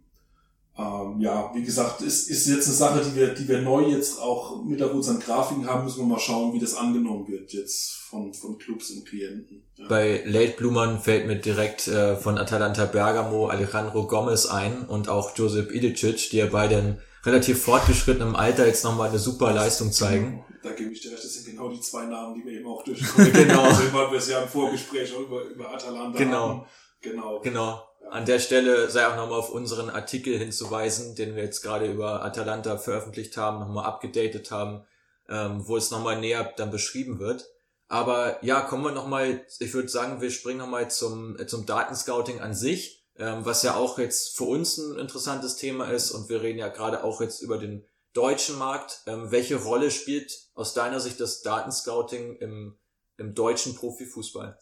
ähm, 0.80 1.20
ja, 1.20 1.52
wie 1.54 1.64
gesagt, 1.64 2.02
ist, 2.02 2.30
ist 2.30 2.48
jetzt 2.48 2.68
eine 2.68 2.76
Sache, 2.76 3.02
die 3.04 3.14
wir, 3.14 3.34
die 3.34 3.48
wir 3.50 3.62
neu 3.62 3.88
jetzt 3.88 4.22
auch 4.22 4.64
mit 4.64 4.82
unseren 4.82 5.20
Grafiken 5.20 5.68
haben, 5.68 5.84
müssen 5.84 6.00
wir 6.00 6.06
mal 6.06 6.20
schauen, 6.20 6.54
wie 6.54 6.60
das 6.60 6.74
angenommen 6.74 7.28
wird 7.28 7.52
jetzt 7.52 7.92
von, 7.92 8.34
von 8.34 8.58
Clubs 8.58 8.90
und 8.92 9.06
Klienten. 9.06 9.64
Ja. 9.76 9.88
Bei 9.90 10.24
Late 10.26 10.54
Bloomern 10.58 11.02
fällt 11.02 11.28
mir 11.28 11.36
direkt 11.36 11.90
äh, 11.90 12.16
von 12.16 12.38
Atalanta 12.38 12.86
Bergamo 12.86 13.48
Alejandro 13.48 14.08
Gomez 14.08 14.46
ein 14.46 14.86
und 14.86 15.10
auch 15.10 15.36
Josep 15.36 15.72
Idicic, 15.72 16.30
die 16.30 16.38
ja 16.38 16.46
beide 16.46 16.76
in 16.76 16.98
relativ 17.26 17.62
fortgeschrittenem 17.62 18.38
Alter 18.38 18.66
jetzt 18.66 18.86
nochmal 18.86 19.10
eine 19.10 19.20
super 19.20 19.52
Leistung 19.52 19.92
zeigen. 19.92 20.46
Da 20.64 20.72
gebe 20.72 20.94
ich 20.94 21.02
dir 21.02 21.12
recht, 21.12 21.24
das 21.24 21.34
sind 21.34 21.46
genau 21.46 21.70
die 21.70 21.82
zwei 21.82 22.06
Namen, 22.06 22.36
die 22.36 22.46
wir 22.46 22.54
eben 22.54 22.68
auch 22.68 22.84
durchkommen. 22.86 23.34
genau. 23.34 23.64
Also, 23.64 23.84
wir 23.94 24.14
es 24.14 24.30
ja 24.30 24.42
im 24.42 24.48
Vorgespräch 24.48 25.14
auch 25.14 25.22
über, 25.22 25.44
über 25.44 25.74
Atalanta 25.74 26.18
genau. 26.18 26.48
haben. 26.48 26.66
Genau. 27.02 27.42
Genau. 27.42 27.89
An 28.12 28.26
der 28.26 28.40
Stelle 28.40 28.90
sei 28.90 29.08
auch 29.08 29.16
nochmal 29.16 29.40
auf 29.40 29.52
unseren 29.52 29.90
Artikel 29.90 30.38
hinzuweisen, 30.38 31.16
den 31.16 31.36
wir 31.36 31.44
jetzt 31.44 31.62
gerade 31.62 31.92
über 31.92 32.24
Atalanta 32.24 32.78
veröffentlicht 32.78 33.38
haben, 33.38 33.60
nochmal 33.60 33.86
abgedatet 33.86 34.50
haben, 34.50 34.84
ähm, 35.28 35.68
wo 35.68 35.78
es 35.78 35.92
nochmal 35.92 36.20
näher 36.20 36.52
dann 36.58 36.72
beschrieben 36.72 37.20
wird. 37.20 37.46
Aber 37.88 38.44
ja, 38.44 38.62
kommen 38.62 38.84
wir 38.84 38.92
nochmal, 38.92 39.46
ich 39.60 39.74
würde 39.74 39.90
sagen, 39.90 40.22
wir 40.22 40.32
springen 40.32 40.60
nochmal 40.60 40.90
zum, 40.90 41.38
zum 41.48 41.66
Datenscouting 41.66 42.40
an 42.40 42.56
sich, 42.56 43.06
ähm, 43.16 43.46
was 43.46 43.62
ja 43.64 43.76
auch 43.76 44.00
jetzt 44.00 44.36
für 44.36 44.46
uns 44.46 44.78
ein 44.78 44.98
interessantes 44.98 45.56
Thema 45.56 45.92
ist 45.92 46.12
und 46.12 46.30
wir 46.30 46.42
reden 46.42 46.60
ja 46.60 46.70
gerade 46.70 47.04
auch 47.04 47.22
jetzt 47.22 47.42
über 47.42 47.58
den 47.60 47.86
deutschen 48.14 48.58
Markt. 48.58 49.02
Ähm, 49.06 49.30
welche 49.30 49.58
Rolle 49.58 49.92
spielt 49.92 50.50
aus 50.56 50.74
deiner 50.74 51.00
Sicht 51.00 51.20
das 51.20 51.42
Datenscouting 51.42 52.38
im, 52.38 52.80
im 53.18 53.36
deutschen 53.36 53.76
Profifußball? 53.76 54.58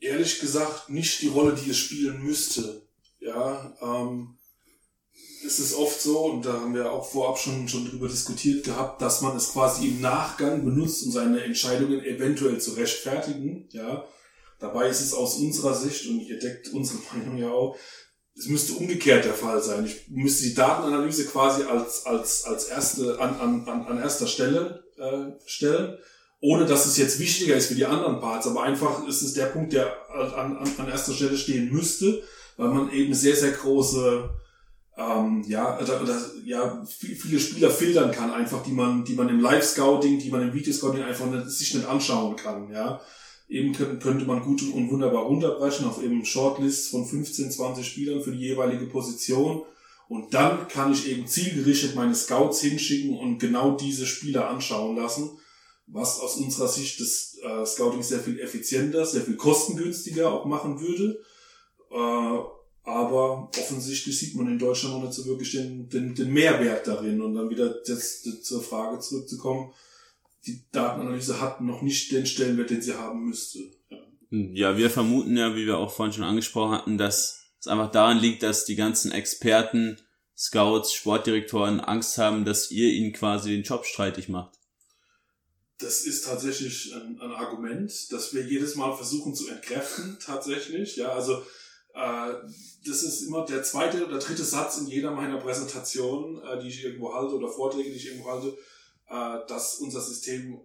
Ehrlich 0.00 0.40
gesagt 0.40 0.90
nicht 0.90 1.22
die 1.22 1.28
Rolle, 1.28 1.54
die 1.54 1.70
es 1.70 1.78
spielen 1.78 2.22
müsste. 2.22 2.82
Ja, 3.18 3.76
ähm, 3.82 4.36
es 5.46 5.58
ist 5.58 5.74
oft 5.74 6.00
so, 6.00 6.24
und 6.26 6.44
da 6.44 6.54
haben 6.54 6.74
wir 6.74 6.90
auch 6.90 7.08
vorab 7.08 7.38
schon, 7.38 7.68
schon 7.68 7.88
drüber 7.88 8.08
diskutiert 8.08 8.64
gehabt, 8.64 9.00
dass 9.00 9.20
man 9.20 9.36
es 9.36 9.52
quasi 9.52 9.88
im 9.88 10.00
Nachgang 10.00 10.64
benutzt, 10.64 11.04
um 11.04 11.12
seine 11.12 11.42
Entscheidungen 11.42 12.04
eventuell 12.04 12.60
zu 12.60 12.72
rechtfertigen. 12.72 13.68
Ja, 13.70 14.04
dabei 14.58 14.88
ist 14.88 15.00
es 15.00 15.12
aus 15.12 15.36
unserer 15.36 15.74
Sicht, 15.74 16.06
und 16.08 16.20
ihr 16.20 16.38
deckt 16.38 16.68
unsere 16.72 16.98
Meinung 17.12 17.36
ja 17.36 17.50
auch, 17.50 17.76
es 18.38 18.48
müsste 18.48 18.74
umgekehrt 18.74 19.24
der 19.24 19.34
Fall 19.34 19.62
sein. 19.62 19.86
Ich 19.86 20.08
müsste 20.08 20.44
die 20.44 20.54
Datenanalyse 20.54 21.24
quasi 21.26 21.62
als, 21.62 22.04
als, 22.04 22.44
als 22.44 22.64
erste, 22.66 23.18
an, 23.18 23.40
an, 23.40 23.86
an 23.86 23.98
erster 23.98 24.26
Stelle 24.26 24.84
äh, 24.98 25.32
stellen 25.46 25.96
ohne 26.40 26.66
dass 26.66 26.86
es 26.86 26.96
jetzt 26.96 27.18
wichtiger 27.18 27.56
ist 27.56 27.68
für 27.68 27.74
die 27.74 27.86
anderen 27.86 28.20
Parts, 28.20 28.46
aber 28.46 28.62
einfach 28.62 29.06
ist 29.06 29.22
es 29.22 29.34
der 29.34 29.46
Punkt, 29.46 29.72
der 29.72 29.92
an, 30.10 30.56
an, 30.56 30.68
an 30.78 30.88
erster 30.88 31.12
Stelle 31.12 31.36
stehen 31.36 31.72
müsste, 31.72 32.22
weil 32.56 32.68
man 32.68 32.92
eben 32.92 33.14
sehr, 33.14 33.36
sehr 33.36 33.52
große, 33.52 34.28
ähm, 34.98 35.44
ja, 35.46 35.78
oder, 35.80 36.02
oder, 36.02 36.18
ja, 36.44 36.84
viele 36.86 37.40
Spieler 37.40 37.70
filtern 37.70 38.12
kann, 38.12 38.30
einfach, 38.30 38.62
die 38.62 38.72
man, 38.72 39.04
die 39.04 39.14
man 39.14 39.28
im 39.28 39.40
Live-Scouting, 39.40 40.18
die 40.18 40.30
man 40.30 40.42
im 40.42 40.54
Videoscouting 40.54 41.02
einfach 41.02 41.26
nicht, 41.26 41.50
sich 41.50 41.74
nicht 41.74 41.86
anschauen 41.86 42.36
kann, 42.36 42.70
ja. 42.70 43.00
Eben 43.48 43.72
könnte 43.72 44.24
man 44.24 44.42
gut 44.42 44.60
und 44.62 44.90
wunderbar 44.90 45.22
runterbrechen 45.22 45.86
auf 45.86 46.02
eben 46.02 46.24
Shortlists 46.24 46.88
von 46.88 47.06
15, 47.06 47.52
20 47.52 47.86
Spielern 47.86 48.20
für 48.20 48.32
die 48.32 48.40
jeweilige 48.40 48.86
Position 48.86 49.62
Und 50.08 50.34
dann 50.34 50.66
kann 50.66 50.92
ich 50.92 51.08
eben 51.08 51.28
zielgerichtet 51.28 51.94
meine 51.94 52.16
Scouts 52.16 52.60
hinschicken 52.60 53.16
und 53.16 53.38
genau 53.38 53.76
diese 53.76 54.04
Spieler 54.04 54.48
anschauen 54.50 54.96
lassen, 54.96 55.38
was 55.86 56.20
aus 56.20 56.36
unserer 56.36 56.68
Sicht 56.68 57.00
das 57.00 57.38
äh, 57.42 57.64
Scouting 57.64 58.02
sehr 58.02 58.20
viel 58.20 58.40
effizienter, 58.40 59.06
sehr 59.06 59.22
viel 59.22 59.36
kostengünstiger 59.36 60.32
auch 60.32 60.44
machen 60.44 60.80
würde. 60.80 61.20
Äh, 61.90 62.56
aber 62.88 63.50
offensichtlich 63.58 64.16
sieht 64.18 64.36
man 64.36 64.46
in 64.46 64.58
Deutschland 64.58 64.94
noch 64.94 65.02
nicht 65.02 65.14
so 65.14 65.26
wirklich 65.26 65.52
den, 65.52 65.88
den, 65.88 66.14
den 66.14 66.32
Mehrwert 66.32 66.86
darin. 66.86 67.20
Und 67.20 67.34
dann 67.34 67.50
wieder 67.50 67.68
das, 67.86 68.22
das 68.22 68.42
zur 68.42 68.62
Frage 68.62 69.00
zurückzukommen, 69.00 69.72
die 70.46 70.64
Datenanalyse 70.70 71.40
hat 71.40 71.60
noch 71.60 71.82
nicht 71.82 72.12
den 72.12 72.26
Stellenwert, 72.26 72.70
den 72.70 72.82
sie 72.82 72.94
haben 72.94 73.24
müsste. 73.24 73.58
Ja. 73.90 73.98
ja, 74.30 74.76
wir 74.76 74.90
vermuten 74.90 75.36
ja, 75.36 75.56
wie 75.56 75.66
wir 75.66 75.78
auch 75.78 75.90
vorhin 75.90 76.12
schon 76.12 76.22
angesprochen 76.22 76.76
hatten, 76.76 76.98
dass 76.98 77.40
es 77.58 77.66
einfach 77.66 77.90
daran 77.90 78.18
liegt, 78.18 78.44
dass 78.44 78.64
die 78.64 78.76
ganzen 78.76 79.10
Experten, 79.10 79.96
Scouts, 80.36 80.92
Sportdirektoren 80.92 81.80
Angst 81.80 82.18
haben, 82.18 82.44
dass 82.44 82.70
ihr 82.70 82.90
ihnen 82.90 83.12
quasi 83.12 83.50
den 83.50 83.62
Job 83.62 83.84
streitig 83.84 84.28
macht. 84.28 84.56
Das 85.78 86.02
ist 86.02 86.24
tatsächlich 86.24 86.94
ein, 86.94 87.20
ein 87.20 87.32
Argument, 87.32 87.92
das 88.10 88.32
wir 88.32 88.42
jedes 88.42 88.76
Mal 88.76 88.96
versuchen 88.96 89.34
zu 89.34 89.48
entkräften, 89.48 90.18
tatsächlich. 90.24 90.96
Ja, 90.96 91.12
also 91.12 91.42
äh, 91.94 92.34
das 92.86 93.02
ist 93.02 93.22
immer 93.22 93.44
der 93.44 93.62
zweite 93.62 94.06
oder 94.06 94.18
dritte 94.18 94.44
Satz 94.44 94.78
in 94.78 94.86
jeder 94.86 95.10
meiner 95.10 95.38
Präsentationen, 95.38 96.42
äh, 96.42 96.60
die 96.62 96.68
ich 96.68 96.84
irgendwo 96.84 97.12
halte 97.12 97.34
oder 97.34 97.48
Vorträge, 97.48 97.90
die 97.90 97.96
ich 97.96 98.06
irgendwo 98.08 98.30
halte, 98.30 98.56
äh, 99.08 99.46
dass 99.48 99.76
unser 99.76 100.00
System 100.00 100.60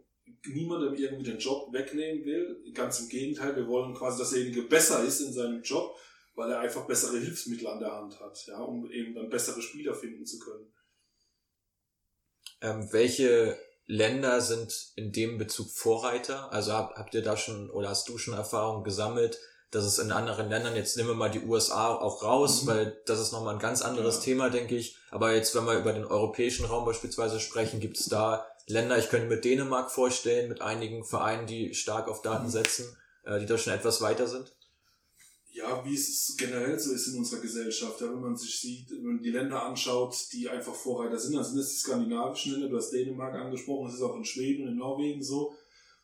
niemandem 0.45 0.93
irgendwie 0.93 1.31
den 1.31 1.39
Job 1.39 1.71
wegnehmen 1.73 2.25
will. 2.25 2.71
Ganz 2.73 2.99
im 2.99 3.09
Gegenteil, 3.09 3.55
wir 3.55 3.67
wollen 3.67 3.93
quasi, 3.93 4.19
dass 4.19 4.31
derjenige 4.31 4.63
besser 4.63 5.03
ist 5.03 5.21
in 5.21 5.33
seinem 5.33 5.61
Job, 5.61 5.95
weil 6.35 6.51
er 6.51 6.59
einfach 6.59 6.87
bessere 6.87 7.19
Hilfsmittel 7.19 7.67
an 7.67 7.79
der 7.79 7.91
Hand 7.91 8.19
hat, 8.19 8.45
ja, 8.47 8.59
um 8.59 8.89
eben 8.91 9.13
dann 9.13 9.29
bessere 9.29 9.61
Spieler 9.61 9.93
finden 9.93 10.25
zu 10.25 10.39
können. 10.39 10.71
Ähm, 12.61 12.87
welche 12.91 13.57
Länder 13.85 14.41
sind 14.41 14.91
in 14.95 15.11
dem 15.11 15.37
Bezug 15.37 15.69
Vorreiter? 15.71 16.51
Also 16.53 16.73
habt, 16.73 16.97
habt 16.97 17.13
ihr 17.13 17.23
da 17.23 17.37
schon 17.37 17.69
oder 17.69 17.89
hast 17.89 18.07
du 18.09 18.17
schon 18.17 18.33
Erfahrungen 18.33 18.83
gesammelt, 18.83 19.39
dass 19.71 19.85
es 19.85 19.99
in 19.99 20.11
anderen 20.11 20.49
Ländern, 20.49 20.75
jetzt 20.75 20.97
nehmen 20.97 21.09
wir 21.09 21.15
mal 21.15 21.31
die 21.31 21.45
USA 21.45 21.95
auch 21.95 22.23
raus, 22.23 22.63
mhm. 22.63 22.67
weil 22.67 23.01
das 23.05 23.19
ist 23.19 23.31
nochmal 23.31 23.55
ein 23.55 23.59
ganz 23.59 23.81
anderes 23.81 24.17
ja. 24.17 24.21
Thema, 24.23 24.49
denke 24.49 24.75
ich. 24.75 24.97
Aber 25.09 25.33
jetzt, 25.33 25.55
wenn 25.55 25.65
wir 25.65 25.79
über 25.79 25.93
den 25.93 26.05
europäischen 26.05 26.65
Raum 26.65 26.85
beispielsweise 26.85 27.39
sprechen, 27.39 27.79
gibt 27.79 27.97
es 27.97 28.07
da 28.07 28.45
Länder, 28.67 28.97
ich 28.97 29.09
könnte 29.09 29.27
mir 29.27 29.39
Dänemark 29.39 29.91
vorstellen, 29.91 30.49
mit 30.49 30.61
einigen 30.61 31.03
Vereinen, 31.03 31.47
die 31.47 31.73
stark 31.73 32.07
auf 32.07 32.21
Daten 32.21 32.47
mhm. 32.47 32.51
setzen, 32.51 32.97
äh, 33.23 33.39
die 33.39 33.45
da 33.45 33.57
schon 33.57 33.73
etwas 33.73 34.01
weiter 34.01 34.27
sind? 34.27 34.53
Ja, 35.53 35.83
wie 35.83 35.95
es 35.95 36.35
generell 36.37 36.79
so 36.79 36.93
ist 36.93 37.07
in 37.07 37.17
unserer 37.17 37.41
Gesellschaft, 37.41 37.99
ja, 37.99 38.07
wenn 38.07 38.21
man 38.21 38.37
sich 38.37 38.57
sieht, 38.57 38.89
wenn 38.91 39.03
man 39.03 39.21
die 39.21 39.31
Länder 39.31 39.65
anschaut, 39.65 40.15
die 40.31 40.47
einfach 40.47 40.73
Vorreiter 40.73 41.19
sind, 41.19 41.35
dann 41.35 41.43
sind 41.43 41.59
es 41.59 41.71
die 41.71 41.79
skandinavischen 41.79 42.53
Länder, 42.53 42.69
du 42.69 42.77
hast 42.77 42.91
Dänemark 42.91 43.35
angesprochen, 43.35 43.87
das 43.87 43.95
ist 43.95 44.01
auch 44.01 44.15
in 44.15 44.23
Schweden 44.23 44.63
und 44.63 44.69
in 44.69 44.77
Norwegen 44.77 45.21
so, 45.21 45.53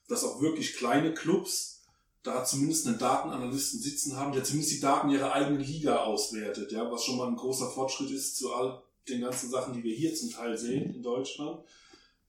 dass 0.10 0.26
auch 0.26 0.42
wirklich 0.42 0.76
kleine 0.76 1.14
Clubs 1.14 1.82
da 2.24 2.44
zumindest 2.44 2.88
einen 2.88 3.00
Datenanalysten 3.00 3.80
sitzen 3.80 4.18
haben, 4.18 4.34
der 4.34 4.44
zumindest 4.44 4.74
die 4.74 4.80
Daten 4.82 5.10
ihrer 5.10 5.32
eigenen 5.32 5.62
Liga 5.62 6.04
auswertet, 6.04 6.72
ja, 6.74 6.92
was 6.92 7.06
schon 7.06 7.18
mal 7.18 7.28
ein 7.28 7.38
großer 7.38 7.70
Fortschritt 7.70 8.12
ist 8.12 8.36
zu 8.38 8.54
all 8.54 8.82
den 9.08 9.22
ganzen 9.22 9.50
Sachen, 9.50 9.74
die 9.74 9.84
wir 9.84 9.96
hier 9.96 10.14
zum 10.14 10.32
Teil 10.32 10.58
sehen 10.58 10.94
in 10.94 11.02
Deutschland. 11.02 11.62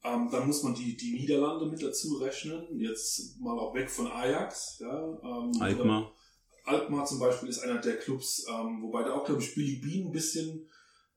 Ähm, 0.04 0.28
dann 0.30 0.46
muss 0.46 0.62
man 0.62 0.74
die, 0.74 0.96
die 0.96 1.12
Niederlande 1.12 1.66
mit 1.66 1.82
dazu 1.82 2.16
rechnen, 2.18 2.78
jetzt 2.78 3.40
mal 3.40 3.58
auch 3.58 3.74
weg 3.74 3.90
von 3.90 4.06
Ajax. 4.06 4.78
Ja, 4.78 5.18
ähm, 5.22 5.52
Alkmaar. 5.60 6.12
Alkmaar 6.68 7.06
zum 7.06 7.18
Beispiel 7.18 7.48
ist 7.48 7.60
einer 7.60 7.80
der 7.80 7.98
Clubs, 7.98 8.46
ähm, 8.48 8.82
wobei 8.82 9.02
da 9.02 9.14
auch, 9.14 9.24
glaube 9.24 9.42
ich, 9.42 9.54
Billy 9.54 9.76
Bean 9.76 10.08
ein 10.08 10.12
bisschen 10.12 10.68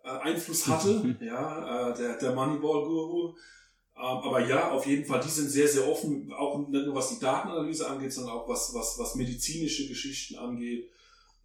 äh, 0.03 0.09
Einfluss 0.09 0.67
hatte, 0.67 1.17
ja, 1.21 1.91
äh, 1.91 1.97
der, 1.97 2.17
der 2.17 2.33
Moneyball-Guru. 2.33 3.29
Ähm, 3.29 4.03
aber 4.03 4.47
ja, 4.47 4.71
auf 4.71 4.85
jeden 4.87 5.05
Fall, 5.05 5.21
die 5.21 5.29
sind 5.29 5.49
sehr, 5.49 5.67
sehr 5.67 5.87
offen, 5.87 6.31
auch 6.33 6.57
nicht 6.67 6.85
nur 6.85 6.95
was 6.95 7.09
die 7.09 7.19
Datenanalyse 7.19 7.87
angeht, 7.87 8.13
sondern 8.13 8.35
auch 8.35 8.47
was, 8.47 8.73
was, 8.73 8.97
was 8.97 9.15
medizinische 9.15 9.87
Geschichten 9.87 10.37
angeht, 10.37 10.89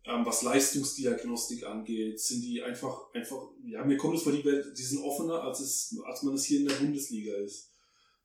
ähm, 0.04 0.24
was 0.24 0.42
Leistungsdiagnostik 0.42 1.66
angeht, 1.66 2.20
sind 2.20 2.42
die 2.42 2.62
einfach, 2.62 3.12
einfach, 3.12 3.48
ja, 3.64 3.84
mir 3.84 3.96
kommt 3.96 4.16
es 4.16 4.22
vor, 4.22 4.32
die, 4.32 4.42
die 4.42 4.82
sind 4.82 5.02
offener, 5.02 5.42
als 5.42 5.60
es, 5.60 5.96
als 6.04 6.22
man 6.22 6.34
es 6.34 6.44
hier 6.44 6.60
in 6.60 6.68
der 6.68 6.76
Bundesliga 6.76 7.34
ist. 7.34 7.72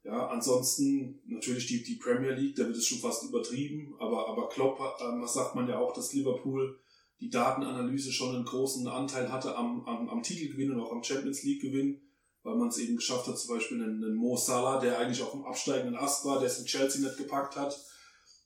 Ja, 0.04 0.28
ansonsten 0.28 1.22
natürlich 1.26 1.68
die, 1.68 1.84
die 1.84 1.96
Premier 1.96 2.32
League, 2.32 2.56
da 2.56 2.66
wird 2.66 2.76
es 2.76 2.88
schon 2.88 3.00
fast 3.00 3.24
übertrieben, 3.24 3.94
aber, 4.00 4.28
aber 4.30 4.50
Klopp, 4.50 4.80
ähm, 5.00 5.26
sagt 5.28 5.56
man 5.56 5.68
ja 5.68 5.78
auch, 5.78 5.94
dass 5.94 6.14
Liverpool 6.14 6.80
die 7.20 7.30
Datenanalyse 7.30 8.12
schon 8.12 8.36
einen 8.36 8.46
großen 8.46 8.88
Anteil 8.88 9.32
hatte 9.32 9.56
am, 9.56 9.86
am, 9.86 10.10
am 10.10 10.24
Titelgewinn 10.24 10.72
und 10.72 10.80
auch 10.80 10.92
am 10.92 11.04
Champions 11.04 11.44
League 11.44 11.62
Gewinn 11.62 12.02
weil 12.44 12.56
man 12.56 12.70
es 12.70 12.78
eben 12.78 12.96
geschafft 12.96 13.28
hat, 13.28 13.38
zum 13.38 13.56
Beispiel 13.56 13.82
einen, 13.82 14.04
einen 14.04 14.16
Mo 14.16 14.36
Salah, 14.36 14.80
der 14.80 14.98
eigentlich 14.98 15.22
auf 15.22 15.32
dem 15.32 15.46
absteigenden 15.46 15.96
Ast 15.96 16.26
war, 16.26 16.40
der 16.40 16.48
es 16.48 16.60
in 16.60 16.66
Chelsea 16.66 17.02
nicht 17.02 17.18
gepackt 17.18 17.56
hat, 17.56 17.80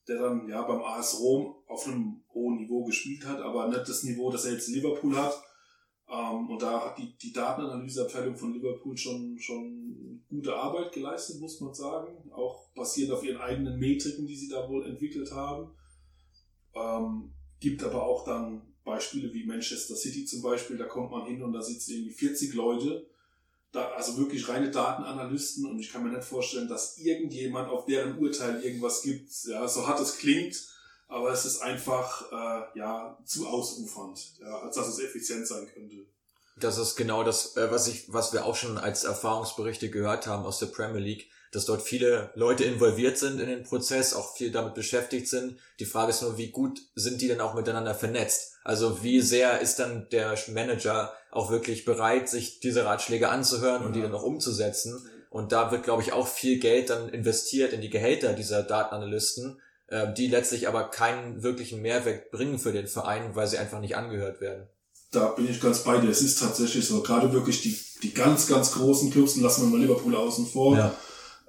der 0.07 0.21
dann 0.21 0.47
ja 0.47 0.61
beim 0.63 0.81
AS 0.81 1.19
Rom 1.19 1.55
auf 1.67 1.87
einem 1.87 2.23
hohen 2.33 2.57
Niveau 2.57 2.83
gespielt 2.83 3.25
hat, 3.25 3.41
aber 3.41 3.67
nicht 3.67 3.87
das 3.87 4.03
Niveau, 4.03 4.31
das 4.31 4.45
er 4.45 4.53
jetzt 4.53 4.67
in 4.67 4.75
Liverpool 4.75 5.15
hat. 5.15 5.41
Ähm, 6.09 6.49
und 6.49 6.61
da 6.61 6.85
hat 6.85 6.97
die, 6.97 7.17
die 7.17 7.31
Datenanalyseabteilung 7.31 8.35
von 8.35 8.53
Liverpool 8.53 8.97
schon, 8.97 9.37
schon 9.39 10.14
gute 10.29 10.55
Arbeit 10.55 10.91
geleistet, 10.91 11.39
muss 11.39 11.59
man 11.61 11.73
sagen. 11.73 12.31
Auch 12.31 12.69
basierend 12.75 13.13
auf 13.13 13.23
ihren 13.23 13.41
eigenen 13.41 13.79
Metriken, 13.79 14.27
die 14.27 14.35
sie 14.35 14.49
da 14.49 14.67
wohl 14.69 14.85
entwickelt 14.85 15.31
haben. 15.31 15.71
Ähm, 16.73 17.33
gibt 17.59 17.83
aber 17.83 18.03
auch 18.03 18.25
dann 18.25 18.61
Beispiele 18.83 19.33
wie 19.33 19.45
Manchester 19.45 19.95
City 19.95 20.25
zum 20.25 20.41
Beispiel, 20.41 20.77
da 20.77 20.85
kommt 20.85 21.11
man 21.11 21.25
hin 21.25 21.41
und 21.41 21.53
da 21.53 21.61
sitzen 21.61 21.93
irgendwie 21.93 22.13
40 22.13 22.53
Leute 22.53 23.07
da, 23.75 23.89
also 23.89 24.17
wirklich 24.17 24.47
reine 24.47 24.71
Datenanalysten 24.71 25.65
und 25.65 25.79
ich 25.79 25.91
kann 25.91 26.03
mir 26.03 26.09
nicht 26.09 26.23
vorstellen, 26.23 26.67
dass 26.67 26.97
irgendjemand 26.97 27.69
auf 27.69 27.85
deren 27.85 28.17
Urteil 28.17 28.63
irgendwas 28.63 29.01
gibt. 29.01 29.29
Ja, 29.45 29.67
so 29.67 29.85
hart 29.85 29.99
es 29.99 30.17
klingt, 30.17 30.69
aber 31.07 31.31
es 31.31 31.45
ist 31.45 31.61
einfach 31.61 32.31
äh, 32.31 32.79
ja 32.79 33.17
zu 33.25 33.47
ausufernd, 33.47 34.39
ja, 34.39 34.59
als 34.59 34.75
dass 34.75 34.87
es 34.87 34.99
effizient 34.99 35.45
sein 35.47 35.67
könnte. 35.67 36.05
Das 36.59 36.77
ist 36.77 36.95
genau 36.95 37.23
das, 37.23 37.57
äh, 37.57 37.69
was 37.69 37.87
ich, 37.87 38.13
was 38.13 38.31
wir 38.31 38.45
auch 38.45 38.55
schon 38.55 38.77
als 38.77 39.03
Erfahrungsberichte 39.03 39.89
gehört 39.89 40.25
haben 40.27 40.45
aus 40.45 40.59
der 40.59 40.67
Premier 40.67 41.01
League, 41.01 41.29
dass 41.51 41.65
dort 41.65 41.81
viele 41.81 42.31
Leute 42.35 42.63
involviert 42.63 43.17
sind 43.17 43.39
in 43.39 43.47
den 43.47 43.63
Prozess, 43.63 44.13
auch 44.13 44.35
viel 44.35 44.51
damit 44.51 44.73
beschäftigt 44.73 45.27
sind. 45.27 45.57
Die 45.79 45.85
Frage 45.85 46.11
ist 46.11 46.21
nur, 46.21 46.37
wie 46.37 46.51
gut 46.51 46.79
sind 46.95 47.21
die 47.21 47.27
denn 47.27 47.41
auch 47.41 47.53
miteinander 47.53 47.93
vernetzt? 47.93 48.55
Also 48.63 49.03
wie 49.03 49.21
sehr 49.21 49.61
ist 49.61 49.79
dann 49.79 50.07
der 50.11 50.37
Manager 50.47 51.13
auch 51.31 51.51
wirklich 51.51 51.85
bereit, 51.85 52.29
sich 52.29 52.59
diese 52.59 52.85
Ratschläge 52.85 53.29
anzuhören 53.29 53.85
und 53.85 53.93
die 53.93 54.01
dann 54.01 54.13
auch 54.13 54.23
umzusetzen? 54.23 55.09
Und 55.29 55.51
da 55.51 55.71
wird, 55.71 55.83
glaube 55.83 56.01
ich, 56.01 56.13
auch 56.13 56.27
viel 56.27 56.59
Geld 56.59 56.89
dann 56.89 57.09
investiert 57.09 57.73
in 57.73 57.81
die 57.81 57.89
Gehälter 57.89 58.33
dieser 58.33 58.63
Datenanalysten, 58.63 59.59
äh, 59.87 60.13
die 60.13 60.27
letztlich 60.27 60.67
aber 60.69 60.89
keinen 60.89 61.43
wirklichen 61.43 61.81
Mehrwert 61.81 62.31
bringen 62.31 62.59
für 62.59 62.71
den 62.71 62.87
Verein, 62.87 63.35
weil 63.35 63.47
sie 63.47 63.57
einfach 63.57 63.81
nicht 63.81 63.97
angehört 63.97 64.39
werden. 64.39 64.69
Da 65.15 65.27
bin 65.27 65.49
ich 65.49 65.61
ganz 65.61 65.79
bei 65.79 65.97
dir. 65.97 66.09
Es 66.09 66.21
ist 66.21 66.39
tatsächlich 66.39 66.85
so. 66.85 67.01
Gerade 67.01 67.31
wirklich 67.31 67.61
die, 67.61 67.77
die 68.03 68.13
ganz, 68.13 68.47
ganz 68.47 68.73
großen 68.73 69.11
Clubs, 69.11 69.35
lassen 69.37 69.63
wir 69.63 69.69
mal 69.77 69.81
Liverpool 69.81 70.15
außen 70.15 70.45
vor. 70.45 70.77
Ja. 70.77 70.93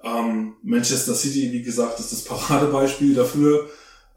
Ähm, 0.03 0.53
Manchester 0.63 1.13
City, 1.13 1.51
wie 1.51 1.61
gesagt, 1.61 1.99
ist 1.99 2.11
das 2.11 2.23
Paradebeispiel 2.23 3.13
dafür. 3.13 3.69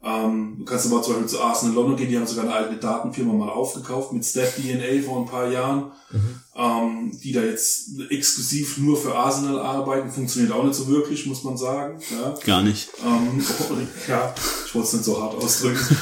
Ähm, 0.03 0.55
du 0.59 0.65
kannst 0.65 0.87
aber 0.87 1.01
zum 1.01 1.13
Beispiel 1.13 1.29
zu 1.29 1.41
Arsenal 1.41 1.75
London 1.75 1.95
gehen, 1.95 2.09
die 2.09 2.17
haben 2.17 2.25
sogar 2.25 2.45
eine 2.45 2.55
eigene 2.55 2.79
Datenfirma 2.79 3.33
mal 3.33 3.49
aufgekauft 3.49 4.13
mit 4.13 4.25
Step 4.25 4.55
DNA 4.55 5.03
vor 5.05 5.19
ein 5.19 5.27
paar 5.27 5.47
Jahren, 5.51 5.91
mhm. 6.11 6.39
Ähm, 6.53 7.17
die 7.23 7.31
da 7.31 7.41
jetzt 7.41 7.91
exklusiv 8.09 8.77
nur 8.77 8.97
für 8.97 9.15
Arsenal 9.15 9.59
arbeiten. 9.59 10.11
Funktioniert 10.11 10.51
auch 10.51 10.63
nicht 10.63 10.75
so 10.75 10.87
wirklich, 10.87 11.25
muss 11.25 11.43
man 11.43 11.57
sagen. 11.57 11.99
Ja. 12.11 12.35
Gar 12.45 12.63
nicht. 12.63 12.89
Ähm, 13.05 13.41
ja, 14.07 14.33
ich 14.65 14.75
wollte 14.75 14.87
es 14.87 14.93
nicht 14.93 15.05
so 15.05 15.21
hart 15.21 15.35
ausdrücken. 15.35 15.79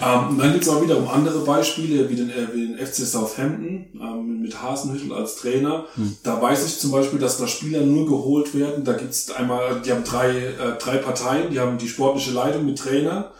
ähm, 0.00 0.28
und 0.30 0.38
dann 0.38 0.52
gibt 0.52 0.62
es 0.62 0.68
auch 0.68 0.80
wiederum 0.80 1.08
andere 1.08 1.40
Beispiele, 1.40 2.08
wie 2.08 2.14
den, 2.14 2.30
äh, 2.30 2.54
wie 2.54 2.68
den 2.68 2.78
FC 2.78 3.04
Southampton 3.06 3.86
ähm, 4.00 4.40
mit 4.40 4.62
Hasenhüttel 4.62 5.12
als 5.12 5.34
Trainer. 5.36 5.86
Hm. 5.96 6.16
Da 6.22 6.40
weiß 6.40 6.64
ich 6.66 6.78
zum 6.78 6.92
Beispiel, 6.92 7.18
dass 7.18 7.36
da 7.38 7.48
Spieler 7.48 7.80
nur 7.80 8.06
geholt 8.06 8.54
werden. 8.54 8.84
Da 8.84 8.92
gibt's 8.92 9.32
einmal, 9.32 9.82
die 9.84 9.90
haben 9.90 10.04
drei, 10.04 10.30
äh, 10.30 10.78
drei 10.78 10.98
Parteien, 10.98 11.50
die 11.50 11.58
haben 11.58 11.76
die 11.78 11.88
sportliche 11.88 12.30
Leitung 12.30 12.66
mit 12.66 12.78
Trainer, 12.78 13.32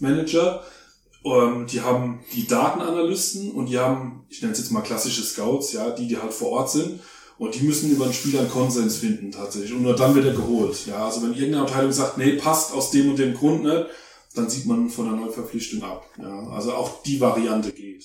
Manager, 0.00 0.64
ähm, 1.26 1.66
die 1.66 1.80
haben 1.80 2.20
die 2.32 2.46
Datenanalysten 2.46 3.50
und 3.50 3.66
die 3.66 3.78
haben, 3.78 4.24
ich 4.28 4.40
nenne 4.42 4.52
es 4.52 4.58
jetzt 4.60 4.70
mal 4.70 4.82
klassische 4.82 5.22
Scouts, 5.22 5.72
ja, 5.72 5.90
die, 5.90 6.06
die 6.06 6.18
halt 6.18 6.32
vor 6.32 6.50
Ort 6.50 6.70
sind. 6.70 7.00
Und 7.38 7.54
die 7.54 7.64
müssen 7.64 7.90
über 7.90 8.06
den 8.06 8.14
Spieler 8.14 8.40
einen 8.40 8.50
Konsens 8.50 8.96
finden 8.96 9.30
tatsächlich. 9.30 9.72
Und 9.72 9.82
nur 9.82 9.94
dann 9.94 10.14
wird 10.14 10.24
er 10.24 10.32
geholt. 10.32 10.86
Ja, 10.86 11.04
also 11.04 11.22
wenn 11.22 11.34
irgendeine 11.34 11.62
Abteilung 11.62 11.92
sagt, 11.92 12.16
nee, 12.16 12.32
passt 12.32 12.72
aus 12.72 12.90
dem 12.92 13.10
und 13.10 13.18
dem 13.18 13.34
Grund 13.34 13.64
nicht, 13.64 13.86
dann 14.34 14.48
sieht 14.48 14.66
man 14.66 14.88
von 14.88 15.06
der 15.06 15.16
Neuverpflichtung 15.16 15.82
ab. 15.82 16.06
Ja, 16.18 16.48
also 16.48 16.72
auch 16.72 17.02
die 17.02 17.20
Variante 17.20 17.72
geht. 17.72 18.04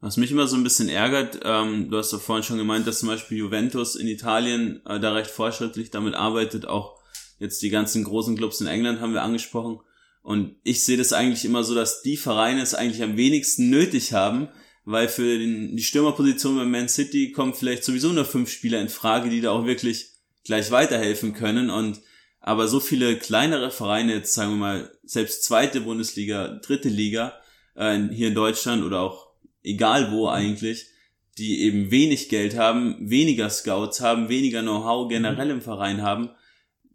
Was 0.00 0.16
mich 0.16 0.32
immer 0.32 0.46
so 0.46 0.56
ein 0.56 0.64
bisschen 0.64 0.88
ärgert, 0.88 1.40
ähm, 1.44 1.90
du 1.90 1.98
hast 1.98 2.12
doch 2.12 2.20
vorhin 2.20 2.42
schon 2.42 2.56
gemeint, 2.56 2.86
dass 2.86 3.00
zum 3.00 3.08
Beispiel 3.08 3.38
Juventus 3.38 3.96
in 3.96 4.08
Italien 4.08 4.80
äh, 4.86 4.98
da 4.98 5.12
recht 5.12 5.30
fortschrittlich 5.30 5.90
damit 5.90 6.14
arbeitet, 6.14 6.66
auch 6.66 6.98
jetzt 7.38 7.60
die 7.62 7.68
ganzen 7.68 8.02
großen 8.04 8.36
Clubs 8.36 8.60
in 8.60 8.66
England 8.66 9.00
haben 9.00 9.12
wir 9.12 9.22
angesprochen. 9.22 9.80
Und 10.22 10.56
ich 10.62 10.84
sehe 10.84 10.96
das 10.96 11.12
eigentlich 11.12 11.44
immer 11.44 11.64
so, 11.64 11.74
dass 11.74 12.02
die 12.02 12.16
Vereine 12.16 12.62
es 12.62 12.74
eigentlich 12.74 13.02
am 13.02 13.16
wenigsten 13.16 13.70
nötig 13.70 14.12
haben, 14.12 14.48
weil 14.84 15.08
für 15.08 15.38
den, 15.38 15.76
die 15.76 15.82
Stürmerposition 15.82 16.56
bei 16.56 16.64
Man 16.64 16.88
City 16.88 17.32
kommen 17.32 17.54
vielleicht 17.54 17.84
sowieso 17.84 18.12
nur 18.12 18.24
fünf 18.24 18.50
Spieler 18.50 18.80
in 18.80 18.88
Frage, 18.88 19.30
die 19.30 19.40
da 19.40 19.50
auch 19.50 19.66
wirklich 19.66 20.10
gleich 20.44 20.70
weiterhelfen 20.70 21.32
können. 21.32 21.70
Und 21.70 22.00
aber 22.40 22.68
so 22.68 22.80
viele 22.80 23.16
kleinere 23.16 23.70
Vereine, 23.70 24.14
jetzt 24.14 24.34
sagen 24.34 24.52
wir 24.52 24.56
mal, 24.56 24.92
selbst 25.04 25.44
zweite 25.44 25.82
Bundesliga, 25.82 26.60
dritte 26.62 26.88
Liga, 26.88 27.34
äh, 27.74 27.98
hier 28.12 28.28
in 28.28 28.34
Deutschland 28.34 28.82
oder 28.82 29.00
auch 29.00 29.28
egal 29.62 30.10
wo 30.10 30.28
eigentlich, 30.28 30.86
die 31.38 31.60
eben 31.62 31.90
wenig 31.90 32.28
Geld 32.28 32.56
haben, 32.56 32.96
weniger 33.00 33.48
Scouts 33.50 34.00
haben, 34.00 34.28
weniger 34.28 34.62
Know-how 34.62 35.08
generell 35.08 35.50
im 35.50 35.62
Verein 35.62 36.02
haben, 36.02 36.30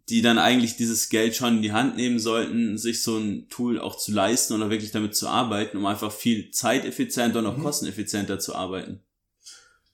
die 0.08 0.22
dann 0.22 0.38
eigentlich 0.38 0.76
dieses 0.76 1.08
Geld 1.08 1.34
schon 1.34 1.56
in 1.56 1.62
die 1.62 1.72
Hand 1.72 1.96
nehmen 1.96 2.18
sollten, 2.18 2.78
sich 2.78 3.02
so 3.02 3.18
ein 3.18 3.48
Tool 3.48 3.80
auch 3.80 3.96
zu 3.96 4.12
leisten 4.12 4.54
oder 4.54 4.70
wirklich 4.70 4.92
damit 4.92 5.16
zu 5.16 5.26
arbeiten, 5.26 5.76
um 5.76 5.86
einfach 5.86 6.12
viel 6.12 6.50
zeiteffizienter 6.52 7.40
und 7.40 7.46
auch 7.46 7.56
mhm. 7.56 7.64
kosteneffizienter 7.64 8.38
zu 8.38 8.54
arbeiten. 8.54 9.00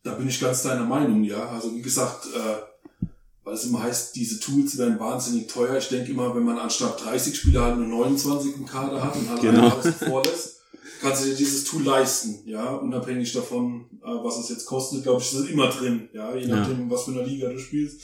Da 0.03 0.15
bin 0.15 0.29
ich 0.29 0.41
ganz 0.41 0.63
deiner 0.63 0.85
Meinung, 0.85 1.25
ja. 1.25 1.49
Also 1.49 1.75
wie 1.75 1.81
gesagt, 1.81 2.27
äh, 2.27 3.07
weil 3.45 3.55
es 3.55 3.65
immer 3.65 3.83
heißt, 3.83 4.15
diese 4.15 4.39
Tools 4.39 4.77
werden 4.77 5.01
wahnsinnig 5.01 5.47
teuer. 5.47 5.79
Ich 5.79 5.89
denke 5.89 6.13
immer, 6.13 6.35
wenn 6.35 6.45
man 6.45 6.59
anstatt 6.59 7.03
30 7.05 7.35
Spieler 7.35 7.63
halt 7.63 7.79
nur 7.79 7.87
29 7.87 8.57
im 8.57 8.67
Kader 8.67 9.03
hat 9.03 9.17
und 9.17 9.31
halt 9.31 9.41
genau. 9.41 9.69
alles 9.69 9.97
vorlässt, 9.97 10.61
kannst 11.01 11.25
du 11.25 11.29
dir 11.31 11.37
dieses 11.37 11.65
Tool 11.65 11.85
leisten, 11.85 12.41
ja, 12.45 12.75
unabhängig 12.75 13.33
davon, 13.33 13.87
äh, 14.03 14.09
was 14.09 14.39
es 14.39 14.51
jetzt 14.51 14.67
kostet, 14.67 15.05
glaube 15.05 15.23
ich, 15.23 15.33
ist 15.33 15.39
es 15.39 15.49
immer 15.49 15.69
drin, 15.69 16.11
ja, 16.13 16.35
je 16.37 16.47
nachdem, 16.47 16.81
ja. 16.81 16.91
was 16.91 17.05
für 17.05 17.13
eine 17.13 17.25
Liga 17.25 17.49
du 17.49 17.59
spielst. 17.59 18.03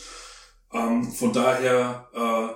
Ähm, 0.72 1.10
von 1.10 1.32
daher 1.32 2.08
äh, 2.14 2.54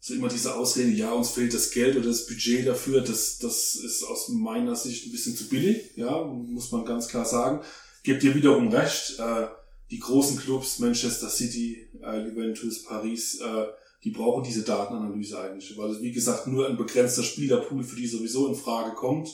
so 0.00 0.14
immer 0.14 0.28
diese 0.28 0.54
Ausrede, 0.54 0.90
ja, 0.90 1.12
uns 1.12 1.30
fehlt 1.30 1.54
das 1.54 1.70
Geld 1.70 1.96
oder 1.96 2.08
das 2.08 2.26
Budget 2.26 2.66
dafür, 2.66 3.00
das, 3.00 3.38
das 3.38 3.76
ist 3.76 4.02
aus 4.04 4.28
meiner 4.28 4.76
Sicht 4.76 5.06
ein 5.06 5.12
bisschen 5.12 5.34
zu 5.34 5.48
billig, 5.48 5.92
ja, 5.96 6.22
muss 6.24 6.72
man 6.72 6.84
ganz 6.84 7.08
klar 7.08 7.24
sagen. 7.24 7.60
Gebt 8.02 8.22
dir 8.22 8.34
wiederum 8.34 8.68
recht, 8.68 9.18
äh, 9.18 9.46
die 9.90 10.00
großen 10.00 10.36
Clubs, 10.38 10.78
Manchester 10.78 11.30
City, 11.30 11.88
äh, 12.02 12.26
Juventus, 12.26 12.82
Paris, 12.82 13.40
äh, 13.40 13.66
die 14.02 14.10
brauchen 14.10 14.44
diese 14.44 14.62
Datenanalyse 14.62 15.40
eigentlich, 15.40 15.76
weil 15.78 15.98
wie 16.02 16.12
gesagt 16.12 16.46
nur 16.46 16.68
ein 16.68 16.76
begrenzter 16.76 17.22
Spielerpool 17.22 17.82
für 17.82 17.96
die 17.96 18.06
sowieso 18.06 18.48
in 18.48 18.54
Frage 18.54 18.94
kommt. 18.94 19.30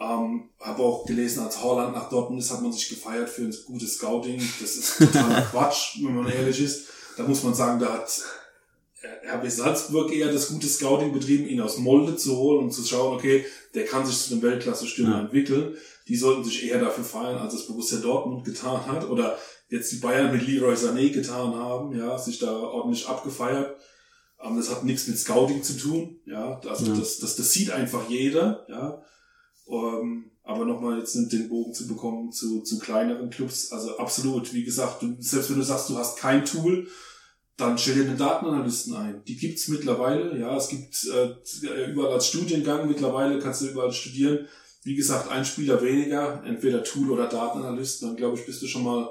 Ähm, 0.00 0.50
habe 0.58 0.82
auch 0.82 1.06
gelesen, 1.06 1.44
als 1.44 1.62
Holland 1.62 1.94
nach 1.94 2.08
Dortmund 2.10 2.42
ist, 2.42 2.50
hat 2.50 2.62
man 2.62 2.72
sich 2.72 2.88
gefeiert 2.88 3.30
für 3.30 3.42
ein 3.42 3.54
gutes 3.64 3.94
Scouting. 3.94 4.42
Das 4.60 4.74
ist 4.74 4.98
totaler 4.98 5.42
Quatsch, 5.52 5.98
wenn 6.02 6.16
man 6.16 6.28
ehrlich 6.28 6.60
ist. 6.60 6.88
Da 7.16 7.22
muss 7.24 7.42
man 7.42 7.54
sagen, 7.54 7.80
da 7.80 7.92
hat 7.92 8.22
RB 9.26 9.50
Salzburg 9.50 10.12
eher 10.12 10.32
das 10.32 10.48
gute 10.48 10.66
Scouting 10.66 11.12
betrieben, 11.12 11.46
ihn 11.46 11.60
aus 11.60 11.78
Molde 11.78 12.16
zu 12.16 12.36
holen 12.36 12.64
und 12.64 12.72
zu 12.72 12.84
schauen, 12.84 13.14
okay, 13.14 13.44
der 13.74 13.84
kann 13.84 14.06
sich 14.06 14.18
zu 14.18 14.34
einem 14.34 14.42
Weltklasse-Stürmer 14.42 15.16
ja. 15.16 15.20
entwickeln. 15.20 15.76
Die 16.08 16.16
sollten 16.16 16.44
sich 16.44 16.68
eher 16.68 16.80
dafür 16.80 17.04
feiern, 17.04 17.38
als 17.38 17.54
es 17.54 17.66
Borussia 17.66 17.98
Dortmund 17.98 18.44
getan 18.44 18.86
hat 18.86 19.08
oder 19.08 19.38
jetzt 19.68 19.90
die 19.92 19.96
Bayern 19.96 20.32
mit 20.32 20.46
Leroy 20.46 20.74
Sané 20.74 21.10
getan 21.10 21.54
haben, 21.54 21.96
ja, 21.96 22.18
sich 22.18 22.38
da 22.38 22.52
ordentlich 22.52 23.06
abgefeiert. 23.08 23.76
Aber 24.36 24.56
das 24.56 24.70
hat 24.70 24.84
nichts 24.84 25.06
mit 25.06 25.18
Scouting 25.18 25.62
zu 25.62 25.78
tun, 25.78 26.20
ja, 26.26 26.60
also 26.68 26.86
ja. 26.86 26.94
Das, 26.94 27.18
das, 27.18 27.36
das 27.36 27.52
sieht 27.52 27.70
einfach 27.70 28.08
jeder, 28.10 28.66
ja. 28.68 29.02
Um, 29.66 29.84
ähm, 29.84 30.30
aber 30.44 30.66
nochmal 30.66 30.98
jetzt 30.98 31.14
den 31.14 31.48
Bogen 31.48 31.72
zu 31.72 31.88
bekommen 31.88 32.30
zu, 32.30 32.60
zu 32.60 32.78
kleineren 32.78 33.30
Clubs, 33.30 33.72
also 33.72 33.96
absolut, 33.96 34.52
wie 34.52 34.62
gesagt, 34.62 35.02
du, 35.02 35.16
selbst 35.18 35.50
wenn 35.50 35.56
du 35.56 35.62
sagst, 35.62 35.88
du 35.88 35.96
hast 35.96 36.18
kein 36.18 36.44
Tool, 36.44 36.86
dann 37.56 37.78
stell 37.78 37.94
dir 37.94 38.04
einen 38.04 38.18
Datenanalysten 38.18 38.94
ein. 38.94 39.22
Die 39.24 39.36
gibt's 39.36 39.68
mittlerweile, 39.68 40.38
ja, 40.38 40.54
es 40.56 40.68
gibt 40.68 41.06
äh, 41.06 41.90
überall 41.90 42.14
als 42.14 42.26
Studiengang, 42.26 42.88
mittlerweile 42.88 43.38
kannst 43.38 43.62
du 43.62 43.66
überall 43.66 43.92
studieren. 43.92 44.46
Wie 44.82 44.94
gesagt, 44.94 45.30
ein 45.30 45.46
Spieler 45.46 45.80
weniger, 45.82 46.42
entweder 46.44 46.84
Tool 46.84 47.10
oder 47.10 47.26
Datenanalysten, 47.26 48.08
dann 48.08 48.16
glaube 48.16 48.38
ich, 48.38 48.44
bist 48.44 48.60
du 48.60 48.66
schon 48.66 48.84
mal, 48.84 49.08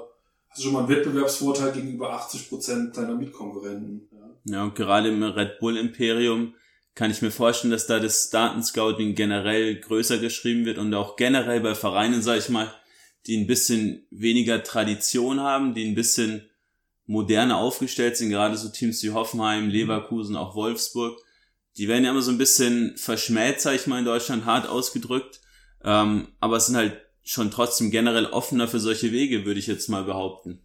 hast 0.48 0.60
du 0.60 0.64
schon 0.64 0.74
mal 0.74 0.80
einen 0.80 0.88
Wettbewerbsvorteil 0.88 1.72
gegenüber 1.72 2.12
80 2.12 2.48
Prozent 2.48 2.96
deiner 2.96 3.16
Mitkonkurrenten. 3.16 4.08
Ja. 4.12 4.54
ja, 4.56 4.62
und 4.62 4.76
gerade 4.76 5.08
im 5.08 5.22
Red 5.22 5.58
Bull 5.58 5.76
Imperium 5.76 6.54
kann 6.94 7.10
ich 7.10 7.22
mir 7.22 7.30
vorstellen, 7.30 7.72
dass 7.72 7.86
da 7.86 7.98
das 7.98 8.30
Datenscouting 8.30 9.14
generell 9.14 9.80
größer 9.80 10.18
geschrieben 10.18 10.64
wird 10.64 10.78
und 10.78 10.94
auch 10.94 11.16
generell 11.16 11.60
bei 11.60 11.74
Vereinen, 11.74 12.22
sag 12.22 12.38
ich 12.38 12.48
mal, 12.48 12.72
die 13.26 13.36
ein 13.36 13.46
bisschen 13.46 14.06
weniger 14.10 14.62
Tradition 14.62 15.40
haben, 15.40 15.74
die 15.74 15.84
ein 15.84 15.94
bisschen 15.94 16.48
moderner 17.06 17.58
aufgestellt 17.58 18.16
sind, 18.16 18.30
gerade 18.30 18.56
so 18.56 18.68
Teams 18.68 19.02
wie 19.02 19.10
Hoffenheim, 19.10 19.68
Leverkusen, 19.68 20.36
auch 20.36 20.54
Wolfsburg, 20.54 21.18
die 21.76 21.88
werden 21.88 22.04
ja 22.04 22.10
immer 22.10 22.22
so 22.22 22.30
ein 22.30 22.38
bisschen 22.38 22.96
verschmäht, 22.96 23.60
sag 23.60 23.74
ich 23.74 23.86
mal, 23.86 23.98
in 23.98 24.04
Deutschland, 24.04 24.44
hart 24.44 24.68
ausgedrückt, 24.68 25.40
ähm, 25.82 26.28
aber 26.40 26.56
es 26.56 26.66
sind 26.66 26.76
halt 26.76 27.00
schon 27.22 27.50
trotzdem 27.50 27.90
generell 27.90 28.26
offener 28.26 28.68
für 28.68 28.78
solche 28.78 29.10
Wege, 29.10 29.44
würde 29.44 29.58
ich 29.58 29.66
jetzt 29.66 29.88
mal 29.88 30.04
behaupten. 30.04 30.63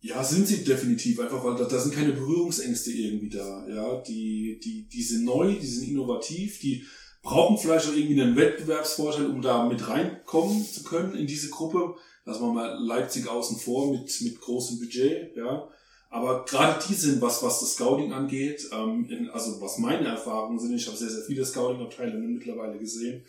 Ja, 0.00 0.22
sind 0.22 0.46
sie 0.46 0.62
definitiv, 0.62 1.18
einfach 1.20 1.42
weil 1.42 1.56
da, 1.56 1.64
da 1.64 1.78
sind 1.78 1.94
keine 1.94 2.12
Berührungsängste 2.12 2.92
irgendwie 2.92 3.30
da. 3.30 3.66
Ja, 3.68 4.00
die, 4.02 4.60
die, 4.62 4.88
die 4.88 5.02
sind 5.02 5.24
neu, 5.24 5.54
die 5.54 5.66
sind 5.66 5.88
innovativ, 5.88 6.60
die 6.60 6.84
brauchen 7.22 7.58
vielleicht 7.58 7.88
auch 7.88 7.94
irgendwie 7.94 8.20
einen 8.20 8.36
Wettbewerbsvorteil, 8.36 9.26
um 9.26 9.42
da 9.42 9.66
mit 9.66 9.88
reinkommen 9.88 10.64
zu 10.64 10.84
können 10.84 11.16
in 11.16 11.26
diese 11.26 11.50
Gruppe. 11.50 11.96
Lassen 12.24 12.42
wir 12.42 12.52
mal 12.52 12.78
Leipzig 12.80 13.28
außen 13.28 13.58
vor 13.58 13.92
mit, 13.92 14.20
mit 14.20 14.40
großem 14.40 14.78
Budget, 14.78 15.36
ja. 15.36 15.68
Aber 16.08 16.44
gerade 16.44 16.82
die 16.88 16.94
sind 16.94 17.20
was, 17.20 17.42
was 17.42 17.60
das 17.60 17.74
Scouting 17.74 18.12
angeht, 18.12 18.68
ähm, 18.72 19.06
in, 19.10 19.28
also 19.30 19.60
was 19.60 19.78
meine 19.78 20.06
Erfahrungen 20.06 20.58
sind, 20.58 20.74
ich 20.74 20.86
habe 20.86 20.96
sehr, 20.96 21.10
sehr 21.10 21.24
viele 21.24 21.44
Scouting-Abteilungen 21.44 22.34
mittlerweile 22.34 22.78
gesehen, 22.78 23.24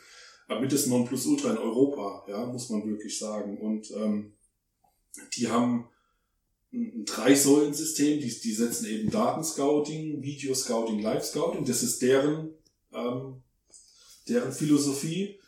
aber 0.48 0.62
mit 0.62 0.72
das 0.72 0.86
Nonplusultra 0.86 1.52
in 1.52 1.58
Europa, 1.58 2.24
ja, 2.28 2.46
muss 2.46 2.70
man 2.70 2.88
wirklich 2.88 3.18
sagen. 3.18 3.58
Und 3.58 3.92
ähm, 3.92 4.34
die 5.36 5.50
haben 5.50 5.90
ein 6.74 7.06
Drei-Säulen-System, 7.06 8.20
die, 8.20 8.40
die 8.40 8.54
setzen 8.54 8.86
eben 8.86 9.10
Datenscouting, 9.10 10.22
Video-Scouting, 10.22 11.00
Live-Scouting, 11.00 11.66
das 11.66 11.84
ist 11.84 12.02
deren, 12.02 12.50
ähm, 12.94 13.42
deren 14.28 14.52
Philosophie. 14.52 15.40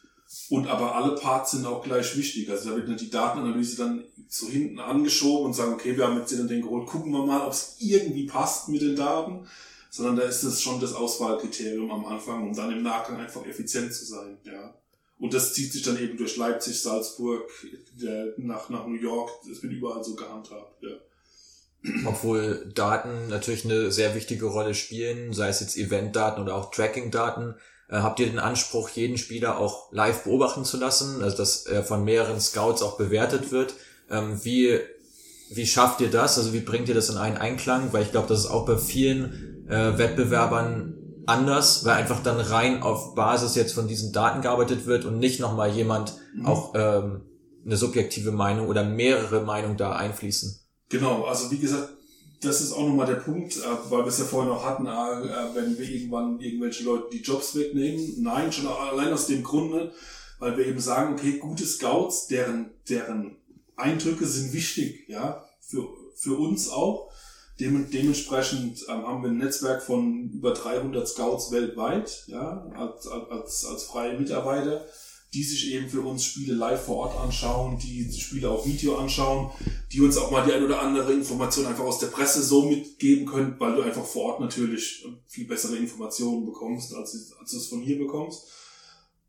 Und 0.50 0.68
aber 0.68 0.96
alle 0.96 1.16
Parts 1.16 1.52
sind 1.52 1.66
auch 1.66 1.84
gleich 1.84 2.16
wichtig. 2.16 2.50
Also 2.50 2.70
da 2.70 2.76
wird 2.76 2.88
nicht 2.88 3.02
die 3.02 3.10
Datenanalyse 3.10 3.78
dann 3.78 4.06
so 4.28 4.48
hinten 4.48 4.80
angeschoben 4.80 5.48
und 5.48 5.54
sagen, 5.54 5.74
okay, 5.74 5.98
wir 5.98 6.06
haben 6.06 6.20
jetzt 6.20 6.32
den 6.32 6.42
und 6.42 6.50
den 6.50 6.62
geholt, 6.62 6.88
gucken 6.88 7.12
wir 7.12 7.26
mal, 7.26 7.46
ob 7.46 7.52
es 7.52 7.78
irgendwie 7.80 8.28
passt 8.28 8.70
mit 8.70 8.82
den 8.82 8.96
Daten. 8.96 9.48
Sondern 9.90 10.18
da 10.18 10.22
ist 10.22 10.44
es 10.44 10.62
schon 10.62 10.80
das 10.80 10.94
Auswahlkriterium 10.94 11.90
am 11.90 12.06
Anfang, 12.06 12.48
um 12.48 12.56
dann 12.56 12.72
im 12.72 12.84
Nachgang 12.84 13.18
einfach 13.18 13.44
effizient 13.48 13.92
zu 13.92 14.06
sein, 14.06 14.38
ja. 14.44 14.76
Und 15.18 15.34
das 15.34 15.54
zieht 15.54 15.74
sich 15.74 15.82
dann 15.82 16.00
eben 16.00 16.16
durch 16.16 16.38
Leipzig, 16.38 16.80
Salzburg, 16.80 17.50
nach, 18.38 18.70
nach 18.70 18.88
New 18.88 18.96
York. 18.96 19.32
Das 19.50 19.62
wird 19.62 19.74
überall 19.74 20.04
so 20.04 20.16
gehandhabt, 20.16 20.82
ja. 20.82 20.92
Obwohl 22.06 22.70
Daten 22.76 23.30
natürlich 23.30 23.64
eine 23.64 23.92
sehr 23.92 24.14
wichtige 24.14 24.48
Rolle 24.48 24.74
spielen, 24.74 25.34
sei 25.34 25.48
es 25.48 25.62
jetzt 25.62 25.78
Eventdaten 25.78 26.42
oder 26.42 26.56
auch 26.56 26.72
Tracking-Daten. 26.72 27.56
Äh, 27.90 27.98
habt 27.98 28.20
ihr 28.20 28.28
den 28.28 28.40
Anspruch, 28.40 28.90
jeden 28.90 29.18
Spieler 29.18 29.58
auch 29.58 29.92
live 29.92 30.24
beobachten 30.24 30.66
zu 30.66 30.78
lassen, 30.78 31.24
also 31.24 31.38
dass 31.38 31.66
er 31.66 31.84
von 31.84 32.04
mehreren 32.04 32.40
Scouts 32.42 32.82
auch 32.82 32.98
bewertet 32.98 33.52
wird? 33.52 33.76
Ähm, 34.10 34.44
wie, 34.44 34.80
wie 35.52 35.66
schafft 35.66 36.02
ihr 36.02 36.12
das? 36.12 36.38
Also 36.38 36.54
wie 36.54 36.60
bringt 36.60 36.90
ihr 36.90 36.96
das 36.96 37.10
in 37.10 37.18
einen 37.18 37.38
Einklang? 37.38 37.94
Weil 37.94 38.04
ich 38.04 38.12
glaube, 38.12 38.28
das 38.28 38.40
ist 38.40 38.48
auch 38.48 38.66
bei 38.66 38.78
vielen 38.78 39.66
äh, 39.70 39.98
Wettbewerbern 39.98 40.96
anders, 41.26 41.86
weil 41.86 41.94
einfach 41.96 42.22
dann 42.24 42.40
rein 42.40 42.82
auf 42.82 43.16
Basis 43.16 43.56
jetzt 43.56 43.74
von 43.74 43.88
diesen 43.88 44.12
Daten 44.12 44.42
gearbeitet 44.42 44.86
wird 44.86 45.06
und 45.06 45.20
nicht 45.20 45.40
nochmal 45.40 45.70
jemand 45.70 46.16
mhm. 46.36 46.46
auch 46.46 46.74
ähm, 46.76 47.22
eine 47.66 47.78
subjektive 47.78 48.32
Meinung 48.32 48.68
oder 48.68 48.84
mehrere 48.84 49.42
Meinungen 49.42 49.78
da 49.78 49.94
einfließen. 49.96 50.60
Genau, 50.90 51.26
also 51.26 51.52
wie 51.52 51.60
gesagt, 51.60 51.94
das 52.42 52.62
ist 52.62 52.72
auch 52.72 52.88
nochmal 52.88 53.06
der 53.06 53.16
Punkt, 53.16 53.58
äh, 53.58 53.62
weil 53.90 54.04
wir 54.04 54.08
es 54.08 54.20
ja 54.20 54.26
vorhin 54.26 54.50
noch 54.50 54.66
hatten, 54.66 54.88
äh, 54.88 55.56
wenn 55.56 55.78
wir 55.78 55.88
irgendwann 55.88 56.40
irgendwelche 56.40 56.84
Leute 56.84 57.10
die 57.12 57.22
Jobs 57.22 57.56
wegnehmen. 57.56 58.16
Nein, 58.24 58.52
schon 58.52 58.68
allein 58.68 59.14
aus 59.14 59.28
dem 59.28 59.44
Grunde, 59.44 59.94
weil 60.40 60.58
wir 60.58 60.66
eben 60.66 60.80
sagen, 60.80 61.14
okay, 61.14 61.38
gute 61.38 61.66
Scouts, 61.66 62.28
deren, 62.28 62.72
deren 62.88 63.36
Eindrücke 63.76 64.26
sind 64.26 64.54
wichtig, 64.54 65.08
ja, 65.08 65.46
für, 65.62 65.88
für 66.16 66.38
uns 66.38 66.70
auch. 66.70 67.12
Dem, 67.60 67.92
dementsprechend 67.92 68.86
ähm, 68.88 69.06
haben 69.06 69.22
wir 69.22 69.30
ein 69.30 69.38
Netzwerk 69.38 69.84
von 69.84 70.30
über 70.32 70.54
300 70.54 71.06
Scouts 71.06 71.52
weltweit, 71.52 72.24
ja, 72.28 72.66
als, 72.74 73.06
als, 73.06 73.66
als 73.66 73.84
freie 73.84 74.18
Mitarbeiter 74.18 74.86
die 75.34 75.44
sich 75.44 75.72
eben 75.72 75.90
für 75.90 76.02
uns 76.02 76.24
Spiele 76.24 76.56
live 76.56 76.86
vor 76.86 76.98
Ort 76.98 77.18
anschauen, 77.18 77.78
die 77.78 78.12
Spiele 78.14 78.50
auf 78.50 78.66
Video 78.66 78.98
anschauen, 78.98 79.52
die 79.92 80.02
uns 80.02 80.18
auch 80.18 80.32
mal 80.32 80.44
die 80.46 80.54
ein 80.54 80.64
oder 80.64 80.82
andere 80.82 81.14
Information 81.14 81.68
einfach 81.68 81.84
aus 81.84 82.00
der 82.00 82.08
Presse 82.08 82.42
so 82.42 82.64
mitgeben 82.64 83.28
können, 83.28 83.56
weil 83.60 83.76
du 83.76 83.84
einfach 83.84 84.06
vor 84.06 84.24
Ort 84.24 84.40
natürlich 84.40 85.06
viel 85.28 85.48
bessere 85.48 85.76
Informationen 85.76 86.46
bekommst, 86.46 86.96
als, 86.96 87.34
als 87.40 87.52
du 87.52 87.58
es 87.58 87.68
von 87.68 87.82
hier 87.82 88.00
bekommst. 88.00 88.48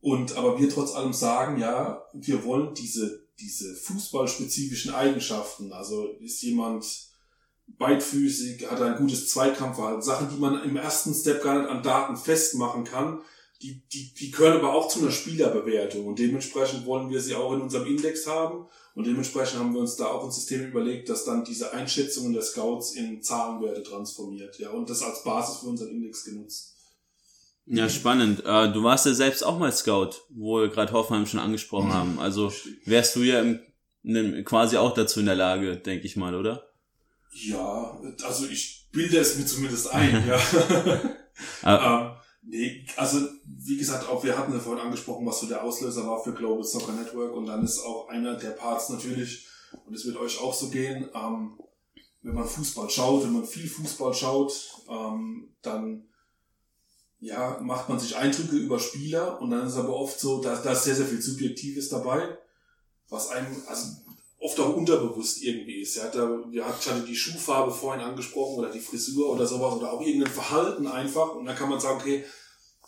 Und 0.00 0.36
aber 0.36 0.58
wir 0.58 0.70
trotz 0.70 0.94
allem 0.94 1.12
sagen, 1.12 1.60
ja, 1.60 2.02
wir 2.14 2.44
wollen 2.44 2.72
diese, 2.74 3.26
diese 3.38 3.74
fußballspezifischen 3.74 4.94
Eigenschaften, 4.94 5.72
also 5.72 6.06
ist 6.20 6.42
jemand 6.42 6.86
beidfüßig, 7.78 8.70
hat 8.70 8.80
ein 8.80 8.96
gutes 8.96 9.28
Zweikampfverhalten, 9.28 10.02
Sachen, 10.02 10.30
die 10.30 10.40
man 10.40 10.64
im 10.64 10.76
ersten 10.76 11.14
Step 11.14 11.42
gar 11.42 11.60
nicht 11.60 11.70
an 11.70 11.82
Daten 11.82 12.16
festmachen 12.16 12.84
kann, 12.84 13.20
die, 13.62 13.82
die, 13.92 14.14
die 14.14 14.30
gehören 14.30 14.58
aber 14.58 14.74
auch 14.74 14.88
zu 14.88 15.00
einer 15.00 15.10
Spielerbewertung 15.10 16.06
und 16.06 16.18
dementsprechend 16.18 16.86
wollen 16.86 17.10
wir 17.10 17.20
sie 17.20 17.34
auch 17.34 17.52
in 17.52 17.60
unserem 17.60 17.86
Index 17.86 18.26
haben 18.26 18.66
und 18.94 19.06
dementsprechend 19.06 19.60
haben 19.60 19.74
wir 19.74 19.80
uns 19.80 19.96
da 19.96 20.06
auch 20.06 20.24
ein 20.24 20.30
System 20.30 20.66
überlegt, 20.66 21.08
das 21.08 21.24
dann 21.24 21.44
diese 21.44 21.72
Einschätzungen 21.72 22.32
der 22.32 22.42
Scouts 22.42 22.94
in 22.94 23.22
Zahlenwerte 23.22 23.82
transformiert, 23.82 24.58
ja, 24.58 24.70
und 24.70 24.88
das 24.88 25.02
als 25.02 25.22
Basis 25.24 25.58
für 25.58 25.66
unseren 25.66 25.90
Index 25.90 26.24
genutzt. 26.24 26.74
Ja, 27.66 27.88
spannend. 27.88 28.40
Äh, 28.44 28.72
du 28.72 28.82
warst 28.82 29.06
ja 29.06 29.14
selbst 29.14 29.44
auch 29.44 29.58
mal 29.58 29.70
Scout, 29.70 30.22
wo 30.30 30.60
wir 30.60 30.68
gerade 30.68 30.92
Hoffenheim 30.92 31.26
schon 31.26 31.38
angesprochen 31.38 31.88
mhm. 31.88 31.94
haben. 31.94 32.18
Also 32.18 32.52
wärst 32.84 33.14
du 33.14 33.22
ja 33.22 33.40
im, 33.42 33.60
im, 34.02 34.44
quasi 34.44 34.76
auch 34.76 34.92
dazu 34.92 35.20
in 35.20 35.26
der 35.26 35.36
Lage, 35.36 35.76
denke 35.76 36.06
ich 36.06 36.16
mal, 36.16 36.34
oder? 36.34 36.68
Ja, 37.32 38.00
also 38.24 38.46
ich 38.46 38.88
bilde 38.90 39.18
es 39.18 39.36
mir 39.36 39.46
zumindest 39.46 39.88
ein, 39.92 40.26
ja. 40.26 40.40
ähm, 42.10 42.19
nee, 42.42 42.86
also 42.96 43.18
wie 43.44 43.76
gesagt, 43.76 44.08
auch 44.08 44.24
wir 44.24 44.36
hatten 44.36 44.52
ja 44.52 44.58
vorhin 44.58 44.84
angesprochen, 44.84 45.26
was 45.26 45.40
so 45.40 45.46
der 45.46 45.62
Auslöser 45.62 46.06
war 46.06 46.22
für 46.22 46.32
Global 46.32 46.64
Soccer 46.64 46.92
Network. 46.92 47.34
Und 47.34 47.46
dann 47.46 47.64
ist 47.64 47.80
auch 47.80 48.08
einer 48.08 48.36
der 48.36 48.50
Parts 48.50 48.88
natürlich, 48.88 49.46
und 49.86 49.94
es 49.94 50.04
wird 50.04 50.16
euch 50.16 50.40
auch 50.40 50.54
so 50.54 50.68
gehen, 50.68 51.08
ähm, 51.14 51.58
wenn 52.22 52.34
man 52.34 52.46
Fußball 52.46 52.90
schaut, 52.90 53.24
wenn 53.24 53.32
man 53.32 53.46
viel 53.46 53.68
Fußball 53.68 54.12
schaut, 54.12 54.52
ähm, 54.88 55.54
dann 55.62 56.06
ja, 57.20 57.58
macht 57.62 57.88
man 57.88 57.98
sich 57.98 58.16
Eindrücke 58.16 58.56
über 58.56 58.78
Spieler. 58.78 59.40
Und 59.40 59.50
dann 59.50 59.66
ist 59.66 59.76
aber 59.76 59.94
oft 59.94 60.18
so, 60.18 60.40
dass 60.40 60.62
da 60.62 60.74
sehr, 60.74 60.94
sehr 60.94 61.06
viel 61.06 61.20
Subjektives 61.20 61.88
dabei, 61.88 62.36
was 63.08 63.28
einem, 63.28 63.62
also 63.66 63.88
oft 64.40 64.58
auch 64.58 64.74
unterbewusst 64.74 65.42
irgendwie 65.42 65.82
ist. 65.82 65.96
Ja, 65.96 66.08
da, 66.08 66.40
ja, 66.50 66.74
ich 66.80 66.88
hatte 66.88 67.06
die 67.06 67.14
Schuhfarbe 67.14 67.70
vorhin 67.70 68.02
angesprochen 68.02 68.58
oder 68.58 68.70
die 68.70 68.80
Frisur 68.80 69.30
oder 69.30 69.46
sowas 69.46 69.74
oder 69.74 69.92
auch 69.92 70.00
irgendein 70.00 70.32
Verhalten 70.32 70.86
einfach 70.86 71.34
und 71.34 71.44
dann 71.44 71.56
kann 71.56 71.68
man 71.68 71.78
sagen, 71.78 72.00
okay, 72.00 72.24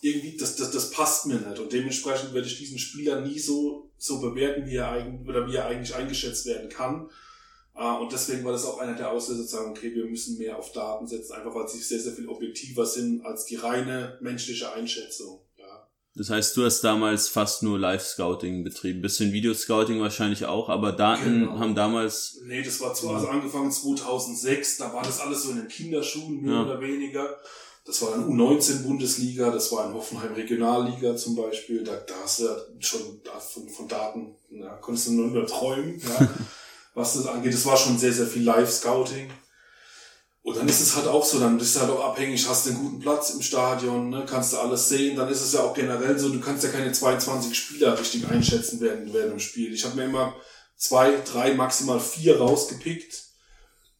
irgendwie, 0.00 0.36
das, 0.36 0.56
das, 0.56 0.70
das 0.72 0.90
passt 0.90 1.26
mir 1.26 1.36
nicht 1.36 1.60
und 1.60 1.72
dementsprechend 1.72 2.32
werde 2.32 2.48
ich 2.48 2.58
diesen 2.58 2.78
Spieler 2.78 3.20
nie 3.20 3.38
so, 3.38 3.90
so 3.98 4.20
bewerten, 4.20 4.66
wie 4.66 4.76
er 4.76 4.90
eigentlich, 4.90 5.28
oder 5.28 5.46
wie 5.46 5.54
er 5.54 5.66
eigentlich 5.66 5.94
eingeschätzt 5.94 6.46
werden 6.46 6.68
kann. 6.68 7.08
Uh, 7.74 8.02
und 8.02 8.12
deswegen 8.12 8.44
war 8.44 8.52
das 8.52 8.66
auch 8.66 8.80
einer 8.80 8.94
der 8.94 9.10
Auslöser 9.10 9.44
zu 9.44 9.56
sagen, 9.56 9.70
okay, 9.70 9.94
wir 9.94 10.04
müssen 10.04 10.36
mehr 10.36 10.58
auf 10.58 10.72
Daten 10.72 11.06
setzen, 11.06 11.32
einfach 11.32 11.54
weil 11.54 11.66
sie 11.68 11.78
sehr, 11.78 12.00
sehr 12.00 12.12
viel 12.12 12.28
objektiver 12.28 12.84
sind 12.84 13.24
als 13.24 13.46
die 13.46 13.56
reine 13.56 14.18
menschliche 14.20 14.70
Einschätzung. 14.72 15.40
Das 16.14 16.28
heißt, 16.28 16.56
du 16.56 16.64
hast 16.64 16.82
damals 16.82 17.28
fast 17.28 17.62
nur 17.62 17.78
Live-Scouting 17.78 18.64
betrieben, 18.64 19.00
bisschen 19.00 19.32
Videoscouting 19.32 20.00
wahrscheinlich 20.00 20.44
auch, 20.44 20.68
aber 20.68 20.92
Daten 20.92 21.40
genau. 21.40 21.58
haben 21.58 21.74
damals... 21.74 22.40
Nee, 22.44 22.62
das 22.62 22.80
war 22.80 22.92
zwar 22.92 23.14
also 23.14 23.28
angefangen 23.28 23.72
2006, 23.72 24.76
da 24.76 24.92
war 24.92 25.02
das 25.02 25.20
alles 25.20 25.44
so 25.44 25.50
in 25.50 25.56
den 25.56 25.68
Kinderschuhen, 25.68 26.42
mehr 26.42 26.54
ja. 26.54 26.62
oder 26.64 26.80
weniger. 26.82 27.36
Das 27.86 28.02
war 28.02 28.10
dann 28.10 28.28
U19-Bundesliga, 28.28 29.50
das 29.50 29.72
war 29.72 29.86
in 29.86 29.94
Hoffenheim 29.94 30.34
Regionalliga 30.34 31.16
zum 31.16 31.34
Beispiel, 31.34 31.82
da, 31.82 31.96
da 31.96 32.14
hast 32.22 32.40
du 32.40 32.46
schon 32.78 33.20
da 33.24 33.40
von, 33.40 33.68
von 33.70 33.88
Daten, 33.88 34.34
da 34.50 34.68
konntest 34.82 35.08
du 35.08 35.12
nur, 35.12 35.28
nur 35.28 35.46
träumen. 35.46 35.98
Ja. 35.98 36.28
was 36.94 37.14
das 37.14 37.26
angeht. 37.26 37.54
Es 37.54 37.66
war 37.66 37.76
schon 37.76 37.98
sehr, 37.98 38.12
sehr 38.12 38.26
viel 38.26 38.42
Live-Scouting. 38.42 39.30
Und 40.44 40.56
dann 40.56 40.68
ist 40.68 40.80
es 40.80 40.96
halt 40.96 41.06
auch 41.06 41.24
so, 41.24 41.38
dann 41.38 41.56
bist 41.56 41.76
du 41.76 41.80
halt 41.80 41.90
auch 41.90 42.04
abhängig, 42.04 42.48
hast 42.48 42.66
einen 42.66 42.78
guten 42.78 42.98
Platz 42.98 43.30
im 43.30 43.42
Stadion, 43.42 44.10
ne, 44.10 44.24
kannst 44.28 44.52
du 44.52 44.58
alles 44.58 44.88
sehen. 44.88 45.16
Dann 45.16 45.28
ist 45.28 45.40
es 45.40 45.52
ja 45.52 45.60
auch 45.60 45.72
generell 45.72 46.18
so, 46.18 46.30
du 46.30 46.40
kannst 46.40 46.64
ja 46.64 46.70
keine 46.70 46.90
22 46.90 47.56
Spieler 47.56 47.96
richtig 47.98 48.28
einschätzen 48.28 48.80
während, 48.80 49.12
während 49.14 49.32
dem 49.32 49.38
Spiel. 49.38 49.72
Ich 49.72 49.84
habe 49.84 49.94
mir 49.94 50.04
immer 50.04 50.34
zwei, 50.76 51.12
drei, 51.24 51.54
maximal 51.54 52.00
vier 52.00 52.38
rausgepickt 52.40 53.22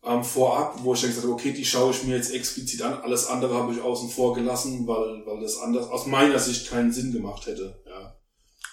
ähm, 0.05 0.25
vorab, 0.25 0.79
wo 0.83 0.95
ich 0.95 1.01
dann 1.01 1.11
gesagt 1.11 1.27
habe, 1.27 1.35
okay, 1.35 1.53
die 1.53 1.65
schaue 1.65 1.93
ich 1.93 2.03
mir 2.03 2.17
jetzt 2.17 2.35
explizit 2.35 2.83
an. 2.83 3.01
Alles 3.03 3.29
andere 3.29 3.55
habe 3.55 3.73
ich 3.73 3.81
außen 3.81 4.11
vor 4.11 4.35
gelassen, 4.35 4.85
weil, 4.89 5.25
weil 5.25 5.41
das 5.41 5.59
anders 5.59 5.89
aus 5.91 6.07
meiner 6.07 6.41
Sicht 6.41 6.69
keinen 6.69 6.93
Sinn 6.93 7.13
gemacht 7.13 7.47
hätte. 7.47 7.81
Ja. 7.87 8.17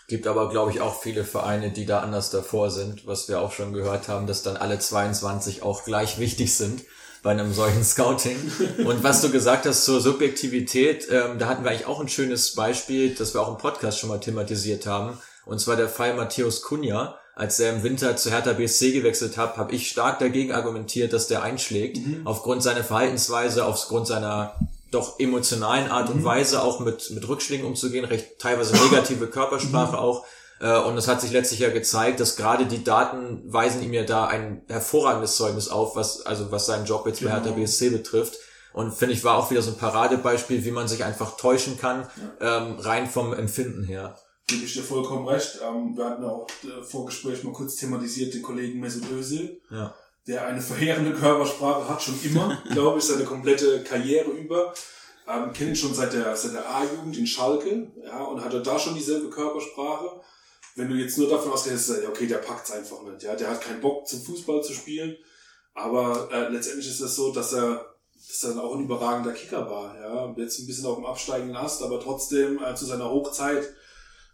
Gibt 0.07 0.25
aber, 0.25 0.49
glaube 0.49 0.71
ich, 0.71 0.81
auch 0.81 0.99
viele 0.99 1.23
Vereine, 1.23 1.71
die 1.71 1.85
da 1.85 1.99
anders 1.99 2.31
davor 2.31 2.71
sind, 2.71 3.05
was 3.05 3.29
wir 3.29 3.41
auch 3.41 3.51
schon 3.51 3.73
gehört 3.73 4.07
haben, 4.07 4.25
dass 4.25 4.41
dann 4.41 4.57
alle 4.57 4.79
22 4.79 5.61
auch 5.61 5.83
gleich 5.83 6.17
wichtig 6.17 6.55
sind 6.55 6.81
bei 7.21 7.31
einem 7.31 7.53
solchen 7.53 7.83
Scouting. 7.83 8.37
Und 8.85 9.03
was 9.03 9.21
du 9.21 9.29
gesagt 9.29 9.65
hast 9.65 9.85
zur 9.85 10.01
Subjektivität, 10.01 11.07
ähm, 11.11 11.37
da 11.37 11.47
hatten 11.47 11.63
wir 11.63 11.71
eigentlich 11.71 11.87
auch 11.87 11.99
ein 11.99 12.07
schönes 12.07 12.55
Beispiel, 12.55 13.13
das 13.13 13.33
wir 13.33 13.41
auch 13.41 13.49
im 13.49 13.57
Podcast 13.57 13.99
schon 13.99 14.09
mal 14.09 14.19
thematisiert 14.19 14.85
haben. 14.85 15.17
Und 15.45 15.59
zwar 15.59 15.75
der 15.75 15.89
Fall 15.89 16.13
Matthäus 16.13 16.61
Kunja. 16.61 17.17
Als 17.35 17.59
er 17.59 17.73
im 17.73 17.83
Winter 17.83 18.17
zu 18.17 18.31
Hertha 18.31 18.53
BSC 18.53 18.91
gewechselt 18.91 19.37
hat, 19.37 19.57
habe 19.57 19.73
ich 19.73 19.89
stark 19.89 20.19
dagegen 20.19 20.51
argumentiert, 20.51 21.13
dass 21.13 21.27
der 21.27 21.41
einschlägt. 21.41 21.97
Mhm. 21.97 22.21
Aufgrund 22.25 22.61
seiner 22.61 22.83
Verhaltensweise, 22.83 23.65
aufgrund 23.65 24.07
seiner 24.07 24.55
doch 24.91 25.19
emotionalen 25.19 25.89
Art 25.89 26.09
und 26.09 26.21
mhm. 26.21 26.25
Weise 26.25 26.61
auch 26.61 26.79
mit, 26.79 27.11
mit 27.11 27.27
Rückschlägen 27.27 27.65
umzugehen, 27.65 28.05
recht 28.05 28.39
teilweise 28.39 28.73
negative 28.73 29.27
Körpersprache 29.27 29.93
mhm. 29.93 29.99
auch. 29.99 30.25
Äh, 30.59 30.77
und 30.79 30.97
es 30.97 31.07
hat 31.07 31.21
sich 31.21 31.31
letztlich 31.31 31.59
ja 31.59 31.69
gezeigt, 31.69 32.19
dass 32.19 32.35
gerade 32.35 32.65
die 32.65 32.83
Daten 32.83 33.41
weisen 33.45 33.81
ihm 33.83 33.93
ja 33.93 34.03
da 34.03 34.27
ein 34.27 34.61
hervorragendes 34.67 35.35
Zeugnis 35.35 35.69
auf, 35.69 35.95
was, 35.95 36.25
also 36.25 36.51
was 36.51 36.65
seinen 36.65 36.85
Job 36.85 37.05
jetzt 37.07 37.19
genau. 37.19 37.31
bei 37.31 37.37
Hertha 37.37 37.51
BSC 37.51 37.89
betrifft. 37.89 38.37
Und 38.73 38.93
finde 38.93 39.15
ich, 39.15 39.23
war 39.23 39.37
auch 39.37 39.49
wieder 39.49 39.61
so 39.61 39.71
ein 39.71 39.77
Paradebeispiel, 39.77 40.63
wie 40.63 40.71
man 40.71 40.87
sich 40.87 41.03
einfach 41.03 41.37
täuschen 41.37 41.77
kann, 41.77 42.07
ja. 42.39 42.57
ähm, 42.57 42.79
rein 42.79 43.09
vom 43.09 43.33
Empfinden 43.33 43.83
her. 43.83 44.15
Gebe 44.47 44.65
ich 44.65 44.73
dir 44.73 44.83
vollkommen 44.83 45.27
recht. 45.27 45.59
Ähm, 45.67 45.97
wir 45.97 46.05
hatten 46.05 46.23
auch 46.23 46.47
äh, 46.63 46.83
Vorgespräch 46.83 47.43
mal 47.43 47.53
kurz 47.53 47.75
thematisiert 47.75 48.33
den 48.33 48.41
Kollegen 48.41 48.79
Mesut 48.79 49.09
Özil. 49.11 49.59
Ja 49.71 49.93
der 50.29 50.45
eine 50.45 50.61
verheerende 50.61 51.11
Körpersprache 51.13 51.89
hat, 51.89 52.01
schon 52.01 52.19
immer, 52.23 52.61
glaube 52.71 52.99
ich, 52.99 53.05
seine 53.05 53.25
komplette 53.25 53.83
Karriere 53.83 54.29
über. 54.29 54.73
Ähm, 55.27 55.51
kennt 55.53 55.69
ihn 55.71 55.75
schon 55.75 55.93
seit 55.93 56.13
der, 56.13 56.35
seit 56.35 56.53
der 56.53 56.69
A-Jugend 56.69 57.17
in 57.17 57.27
Schalke, 57.27 57.91
ja, 58.03 58.23
und 58.23 58.43
hatte 58.43 58.61
da 58.61 58.79
schon 58.79 58.95
dieselbe 58.95 59.29
Körpersprache. 59.29 60.21
Wenn 60.79 60.89
du 60.89 60.95
jetzt 60.95 61.17
nur 61.17 61.29
davon 61.29 61.51
ausgehst, 61.51 61.91
okay, 62.07 62.25
der 62.25 62.37
packt's 62.37 62.71
einfach 62.71 63.03
nicht, 63.03 63.23
ja, 63.23 63.35
der 63.35 63.49
hat 63.49 63.61
keinen 63.61 63.81
Bock 63.81 64.07
zum 64.07 64.21
Fußball 64.21 64.63
zu 64.63 64.73
spielen, 64.73 65.17
aber 65.73 66.29
äh, 66.31 66.49
letztendlich 66.49 66.87
ist 66.87 66.95
es 66.95 67.01
das 67.01 67.15
so, 67.15 67.33
dass 67.33 67.53
er, 67.53 67.95
dass 68.15 68.43
er 68.43 68.51
dann 68.51 68.59
auch 68.59 68.75
ein 68.75 68.85
überragender 68.85 69.33
Kicker 69.33 69.69
war, 69.69 69.99
ja, 69.99 70.33
jetzt 70.37 70.59
ein 70.59 70.67
bisschen 70.67 70.85
auf 70.85 70.95
dem 70.95 71.05
absteigenden 71.05 71.57
Ast, 71.57 71.83
aber 71.83 71.99
trotzdem 71.99 72.63
äh, 72.63 72.75
zu 72.75 72.85
seiner 72.85 73.09
Hochzeit 73.09 73.69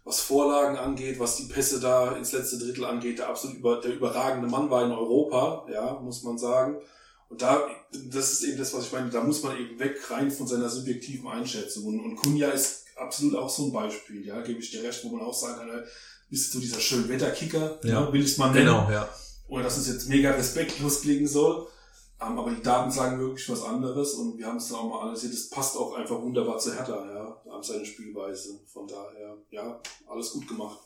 was 0.06 0.20
Vorlagen 0.20 0.76
angeht, 0.76 1.18
was 1.18 1.34
die 1.34 1.52
Pässe 1.52 1.80
da 1.80 2.12
ins 2.12 2.30
letzte 2.30 2.58
Drittel 2.58 2.84
angeht, 2.84 3.18
der 3.18 3.28
absolut 3.28 3.56
über, 3.56 3.80
der 3.80 3.92
überragende 3.92 4.46
Mann 4.46 4.70
war 4.70 4.84
in 4.84 4.92
Europa, 4.92 5.66
ja, 5.68 5.98
muss 6.00 6.22
man 6.22 6.38
sagen. 6.38 6.80
Und 7.28 7.42
da, 7.42 7.66
das 7.90 8.32
ist 8.32 8.44
eben 8.44 8.56
das, 8.56 8.72
was 8.72 8.86
ich 8.86 8.92
meine, 8.92 9.10
da 9.10 9.20
muss 9.24 9.42
man 9.42 9.58
eben 9.58 9.80
weg 9.80 9.98
rein 10.12 10.30
von 10.30 10.46
seiner 10.46 10.68
subjektiven 10.68 11.26
Einschätzung. 11.26 11.86
Und, 11.86 12.00
und 12.04 12.14
Kunja 12.14 12.50
ist 12.50 12.84
absolut 12.94 13.34
auch 13.34 13.50
so 13.50 13.64
ein 13.64 13.72
Beispiel, 13.72 14.24
ja, 14.24 14.40
gebe 14.42 14.60
ich 14.60 14.70
dir 14.70 14.84
recht, 14.84 15.04
wo 15.04 15.08
man 15.08 15.26
auch 15.26 15.34
sagen 15.34 15.58
kann, 15.58 15.84
bist 16.28 16.54
du 16.54 16.60
dieser 16.60 16.80
schöne 16.80 17.08
Wetterkicker, 17.08 17.78
ja. 17.82 17.90
ja 17.90 18.12
will 18.12 18.20
ich 18.20 18.32
es 18.32 18.38
mal 18.38 18.52
nennen. 18.52 18.66
Genau, 18.66 18.90
ja. 18.90 19.08
Oder 19.48 19.64
dass 19.64 19.76
es 19.76 19.88
jetzt 19.88 20.08
mega 20.08 20.30
respektlos 20.32 21.02
klingen 21.02 21.28
soll. 21.28 21.68
Um, 22.18 22.38
aber 22.38 22.50
die 22.50 22.62
Daten 22.62 22.90
sagen 22.90 23.20
wirklich 23.20 23.46
was 23.50 23.62
anderes 23.62 24.14
und 24.14 24.38
wir 24.38 24.46
haben 24.46 24.56
es 24.56 24.68
dann 24.68 24.78
auch 24.78 24.88
mal 24.88 25.00
analysiert. 25.02 25.34
Das 25.34 25.50
passt 25.50 25.76
auch 25.76 25.94
einfach 25.94 26.18
wunderbar 26.18 26.58
zu 26.58 26.74
Hertha, 26.74 27.04
ja 27.12 27.26
seine 27.66 27.84
Spielweise. 27.84 28.60
Von 28.72 28.86
daher, 28.86 29.36
ja, 29.50 29.80
alles 30.06 30.30
gut 30.30 30.48
gemacht. 30.48 30.78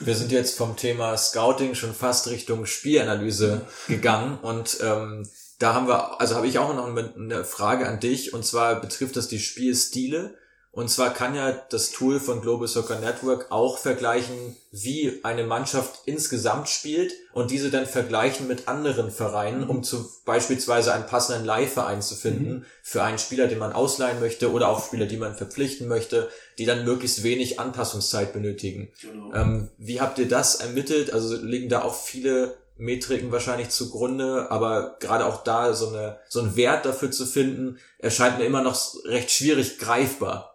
Wir 0.00 0.14
sind 0.14 0.32
jetzt 0.32 0.56
vom 0.56 0.76
Thema 0.76 1.16
Scouting 1.16 1.74
schon 1.74 1.94
fast 1.94 2.28
Richtung 2.28 2.66
Spielanalyse 2.66 3.62
gegangen 3.88 4.38
und 4.42 4.78
ähm, 4.82 5.28
da 5.58 5.74
haben 5.74 5.88
wir, 5.88 6.20
also 6.20 6.36
habe 6.36 6.46
ich 6.46 6.58
auch 6.58 6.74
noch 6.74 6.86
eine 6.86 7.44
Frage 7.44 7.86
an 7.86 8.00
dich 8.00 8.32
und 8.32 8.46
zwar 8.46 8.80
betrifft 8.80 9.16
das 9.16 9.28
die 9.28 9.40
Spielstile. 9.40 10.34
Und 10.72 10.88
zwar 10.88 11.12
kann 11.12 11.34
ja 11.34 11.50
das 11.70 11.90
Tool 11.90 12.20
von 12.20 12.40
Global 12.42 12.68
Soccer 12.68 13.00
Network 13.00 13.46
auch 13.50 13.76
vergleichen, 13.76 14.56
wie 14.70 15.18
eine 15.24 15.42
Mannschaft 15.42 16.02
insgesamt 16.04 16.68
spielt 16.68 17.12
und 17.32 17.50
diese 17.50 17.70
dann 17.70 17.86
vergleichen 17.86 18.46
mit 18.46 18.68
anderen 18.68 19.10
Vereinen, 19.10 19.64
um 19.64 19.82
zu 19.82 20.08
beispielsweise 20.24 20.94
einen 20.94 21.06
passenden 21.06 21.44
Leihverein 21.44 22.02
zu 22.02 22.14
finden 22.14 22.52
mhm. 22.52 22.64
für 22.84 23.02
einen 23.02 23.18
Spieler, 23.18 23.48
den 23.48 23.58
man 23.58 23.72
ausleihen 23.72 24.20
möchte 24.20 24.52
oder 24.52 24.68
auch 24.68 24.86
Spieler, 24.86 25.06
die 25.06 25.16
man 25.16 25.34
verpflichten 25.34 25.88
möchte, 25.88 26.28
die 26.58 26.66
dann 26.66 26.84
möglichst 26.84 27.24
wenig 27.24 27.58
Anpassungszeit 27.58 28.32
benötigen. 28.32 28.92
Genau. 29.00 29.34
Ähm, 29.34 29.70
wie 29.76 30.00
habt 30.00 30.18
ihr 30.20 30.28
das 30.28 30.54
ermittelt? 30.54 31.12
Also 31.12 31.34
liegen 31.34 31.68
da 31.68 31.82
auch 31.82 31.96
viele 31.96 32.54
Metriken 32.76 33.32
wahrscheinlich 33.32 33.70
zugrunde, 33.70 34.50
aber 34.50 34.96
gerade 35.00 35.26
auch 35.26 35.42
da 35.42 35.74
so 35.74 35.88
eine 35.88 36.18
so 36.28 36.40
ein 36.40 36.54
Wert 36.56 36.86
dafür 36.86 37.10
zu 37.10 37.26
finden, 37.26 37.78
erscheint 37.98 38.38
mir 38.38 38.44
immer 38.44 38.62
noch 38.62 38.78
recht 39.04 39.32
schwierig 39.32 39.78
greifbar. 39.78 40.49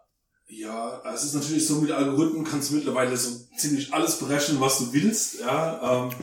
Ja, 0.47 1.01
es 1.13 1.23
ist 1.23 1.33
natürlich 1.33 1.65
so, 1.65 1.75
mit 1.75 1.91
Algorithmen 1.91 2.43
kannst 2.43 2.69
du 2.69 2.75
mittlerweile 2.75 3.17
so 3.17 3.31
ziemlich 3.57 3.93
alles 3.93 4.17
berechnen, 4.19 4.59
was 4.59 4.77
du 4.77 4.93
willst. 4.93 5.39
Ja, 5.39 6.05
ähm, 6.05 6.15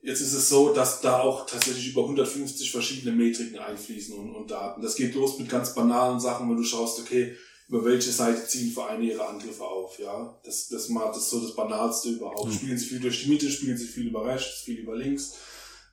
jetzt 0.00 0.20
ist 0.20 0.32
es 0.32 0.48
so, 0.48 0.72
dass 0.72 1.00
da 1.00 1.20
auch 1.20 1.44
tatsächlich 1.44 1.90
über 1.90 2.02
150 2.02 2.70
verschiedene 2.70 3.14
Metriken 3.14 3.58
einfließen 3.58 4.16
und, 4.16 4.34
und 4.34 4.50
Daten. 4.50 4.80
Das 4.80 4.94
geht 4.94 5.14
los 5.14 5.38
mit 5.38 5.48
ganz 5.48 5.74
banalen 5.74 6.20
Sachen, 6.20 6.48
wenn 6.48 6.56
du 6.56 6.62
schaust, 6.62 7.00
okay, 7.00 7.36
über 7.68 7.84
welche 7.84 8.12
Seite 8.12 8.46
ziehen 8.46 8.72
Vereine 8.72 9.04
ihre 9.04 9.26
Angriffe 9.26 9.64
auf, 9.64 9.98
ja. 9.98 10.38
Das, 10.44 10.68
das, 10.68 10.88
das 10.88 11.16
ist 11.16 11.30
so 11.30 11.40
das 11.40 11.54
Banalste 11.54 12.10
überhaupt. 12.10 12.46
Mhm. 12.46 12.54
Spielen 12.54 12.78
sie 12.78 12.86
viel 12.86 13.00
durch 13.00 13.24
die 13.24 13.28
Mitte, 13.28 13.50
spielen 13.50 13.76
sie 13.76 13.86
viel 13.86 14.06
über 14.06 14.24
rechts, 14.24 14.62
viel 14.62 14.78
über 14.78 14.96
links. 14.96 15.34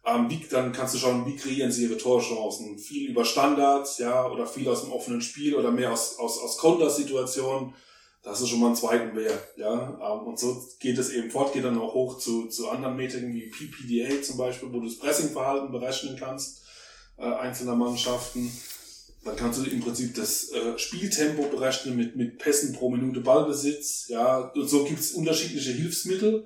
Ähm, 0.07 0.29
wie, 0.29 0.45
dann 0.49 0.71
kannst 0.71 0.93
du 0.93 0.99
schauen, 0.99 1.25
wie 1.25 1.35
kreieren 1.35 1.71
sie 1.71 1.85
ihre 1.85 1.97
Torchancen. 1.97 2.77
Viel 2.77 3.09
über 3.09 3.25
Standards, 3.25 3.97
ja, 3.97 4.29
oder 4.29 4.45
viel 4.45 4.69
aus 4.69 4.83
dem 4.83 4.91
offenen 4.91 5.21
Spiel 5.21 5.55
oder 5.55 5.71
mehr 5.71 5.91
aus, 5.91 6.19
aus, 6.19 6.39
aus 6.39 6.57
Kontersituationen. 6.57 7.73
Da 8.21 8.31
hast 8.31 8.41
du 8.41 8.47
schon 8.47 8.59
mal 8.59 8.67
einen 8.67 8.75
zweiten 8.75 9.15
Wert, 9.15 9.57
ja. 9.57 9.99
Ähm, 10.01 10.27
und 10.27 10.39
so 10.39 10.63
geht 10.79 10.97
es 10.97 11.09
eben 11.11 11.31
fort, 11.31 11.53
geht 11.53 11.63
dann 11.63 11.79
auch 11.79 11.93
hoch 11.93 12.17
zu, 12.19 12.47
zu 12.47 12.69
anderen 12.69 12.95
Metriken 12.95 13.33
wie 13.33 13.49
PPDA 13.49 14.21
zum 14.21 14.37
Beispiel, 14.37 14.69
wo 14.71 14.79
du 14.79 14.85
das 14.85 14.97
Pressingverhalten 14.97 15.71
berechnen 15.71 16.17
kannst, 16.19 16.61
äh, 17.17 17.25
einzelner 17.25 17.75
Mannschaften. 17.75 18.51
Dann 19.23 19.35
kannst 19.35 19.59
du 19.59 19.69
im 19.69 19.79
Prinzip 19.79 20.13
das 20.15 20.51
äh, 20.51 20.77
Spieltempo 20.77 21.43
berechnen 21.49 21.95
mit, 21.95 22.15
mit 22.15 22.37
Pässen 22.37 22.73
pro 22.73 22.91
Minute 22.91 23.21
Ballbesitz, 23.21 24.07
ja. 24.09 24.51
Und 24.55 24.69
so 24.69 24.85
gibt 24.85 24.99
es 24.99 25.13
unterschiedliche 25.13 25.71
Hilfsmittel, 25.71 26.45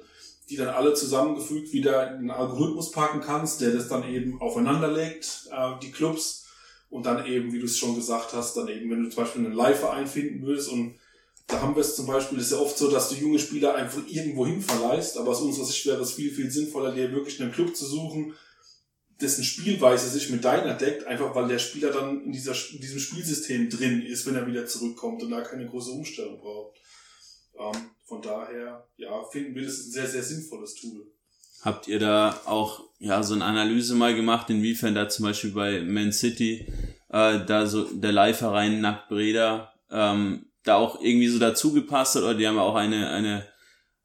die 0.50 0.56
dann 0.56 0.70
alle 0.70 0.94
zusammengefügt 0.94 1.74
wieder 1.74 2.12
in 2.12 2.18
einen 2.18 2.32
Algorithmus 2.32 2.92
packen 2.92 3.22
kannst, 3.22 3.62
der 3.62 3.72
das 3.72 3.88
dann 3.88 4.08
eben 4.10 4.42
aufeinander 4.42 4.92
legt, 4.92 5.48
äh, 5.52 5.80
die 5.82 5.92
Clubs. 5.92 6.48
Und 6.90 7.06
dann 7.06 7.26
eben, 7.28 7.54
wie 7.54 7.60
du 7.60 7.66
es 7.66 7.78
schon 7.78 7.96
gesagt 7.96 8.34
hast, 8.34 8.58
dann 8.58 8.68
eben, 8.68 8.90
wenn 8.90 9.04
du 9.04 9.10
zum 9.10 9.24
Beispiel 9.24 9.46
einen 9.46 9.54
Live-Verein 9.54 10.08
finden 10.08 10.46
willst 10.46 10.70
und 10.70 10.96
da 11.46 11.62
haben 11.62 11.76
wir 11.76 11.82
es 11.82 11.96
zum 11.96 12.08
Beispiel, 12.08 12.40
ist 12.40 12.52
ja 12.52 12.58
oft 12.58 12.78
so, 12.78 12.90
dass 12.90 13.10
du 13.10 13.16
junge 13.16 13.40
Spieler 13.40 13.76
einfach 13.76 14.02
irgendwo 14.08 14.46
hin 14.46 14.62
verleihst, 14.62 15.18
aber 15.18 15.32
aus 15.32 15.42
unserer 15.42 15.66
Sicht 15.66 15.86
wäre 15.86 16.02
es 16.02 16.14
viel, 16.14 16.32
viel 16.32 16.50
sinnvoller, 16.50 16.92
dir 16.92 17.12
wirklich 17.12 17.42
einen 17.42 17.52
Club 17.52 17.76
zu 17.76 17.86
suchen, 17.86 18.34
dessen 19.20 19.44
Spielweise 19.44 20.10
sich 20.10 20.30
mit 20.30 20.46
deiner 20.46 20.76
deckt, 20.76 21.06
einfach 21.06 21.36
weil 21.36 21.48
der 21.48 21.60
Spieler 21.60 21.92
dann 21.92 22.24
in, 22.24 22.32
dieser, 22.32 22.54
in 22.72 22.80
diesem 22.80 23.00
Spielsystem 23.00 23.70
drin 23.70 24.02
ist, 24.02 24.26
wenn 24.26 24.36
er 24.36 24.48
wieder 24.48 24.66
zurückkommt 24.66 25.24
und 25.24 25.32
da 25.32 25.42
keine 25.42 25.68
große 25.68 25.92
Umstellung 25.92 26.40
braucht. 26.40 26.78
Ähm, 27.60 27.90
von 28.06 28.22
daher, 28.22 28.88
ja, 28.98 29.24
finden 29.26 29.56
wir 29.56 29.66
das 29.66 29.86
ein 29.86 29.92
sehr, 29.92 30.08
sehr 30.08 30.24
sinnvolles 30.24 30.76
Tool. 30.76 31.06
Habt 31.62 31.88
ihr 31.88 32.00
da 32.00 32.40
auch 32.46 32.86
ja 33.00 33.22
so 33.22 33.34
eine 33.34 33.46
Analyse 33.46 33.96
mal 33.96 34.16
gemacht, 34.16 34.50
inwiefern 34.50 34.96
da 34.96 35.10
zum 35.10 35.26
Beispiel 35.26 35.52
bei 35.52 35.82
Man 35.82 36.14
City 36.14 36.66
äh, 37.10 37.46
da 37.46 37.68
so 37.68 37.84
der 37.84 38.14
Live-Verein 38.14 38.82
Nackt 38.82 39.10
Breda 39.10 39.74
ähm, 39.92 40.46
da 40.64 40.76
auch 40.76 41.02
irgendwie 41.02 41.28
so 41.28 41.40
dazu 41.40 41.74
gepasst 41.74 42.16
hat 42.16 42.24
oder 42.24 42.36
die 42.36 42.48
haben 42.48 42.56
ja 42.56 42.62
auch 42.62 42.76
eine, 42.76 43.10
eine, 43.10 43.48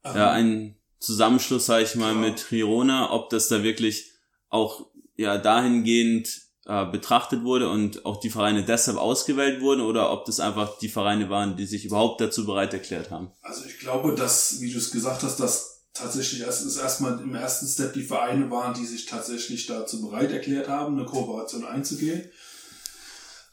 Aha. 0.03 0.17
ja, 0.17 0.31
einen 0.31 0.77
Zusammenschluss, 0.99 1.65
sag 1.65 1.83
ich 1.83 1.95
mal, 1.95 2.13
ja. 2.13 2.19
mit 2.19 2.49
Girona, 2.49 3.11
ob 3.11 3.29
das 3.29 3.47
da 3.47 3.63
wirklich 3.63 4.11
auch, 4.49 4.87
ja, 5.15 5.37
dahingehend 5.37 6.41
äh, 6.67 6.85
betrachtet 6.85 7.43
wurde 7.43 7.69
und 7.69 8.05
auch 8.05 8.19
die 8.19 8.29
Vereine 8.29 8.63
deshalb 8.63 8.97
ausgewählt 8.97 9.61
wurden 9.61 9.81
oder 9.81 10.11
ob 10.11 10.25
das 10.25 10.39
einfach 10.39 10.77
die 10.79 10.89
Vereine 10.89 11.29
waren, 11.29 11.55
die 11.55 11.65
sich 11.65 11.85
überhaupt 11.85 12.21
dazu 12.21 12.45
bereit 12.45 12.73
erklärt 12.73 13.11
haben? 13.11 13.31
Also 13.41 13.65
ich 13.65 13.79
glaube, 13.79 14.15
dass, 14.15 14.61
wie 14.61 14.71
du 14.71 14.77
es 14.79 14.91
gesagt 14.91 15.23
hast, 15.23 15.39
dass 15.39 15.83
tatsächlich 15.93 16.41
erstens 16.41 16.77
erstmal 16.77 17.19
im 17.19 17.35
ersten 17.35 17.67
Step 17.67 17.93
die 17.93 18.03
Vereine 18.03 18.49
waren, 18.51 18.73
die 18.73 18.85
sich 18.85 19.05
tatsächlich 19.05 19.67
dazu 19.67 20.01
bereit 20.01 20.31
erklärt 20.31 20.67
haben, 20.67 20.97
eine 20.97 21.05
Kooperation 21.05 21.65
einzugehen. 21.65 22.29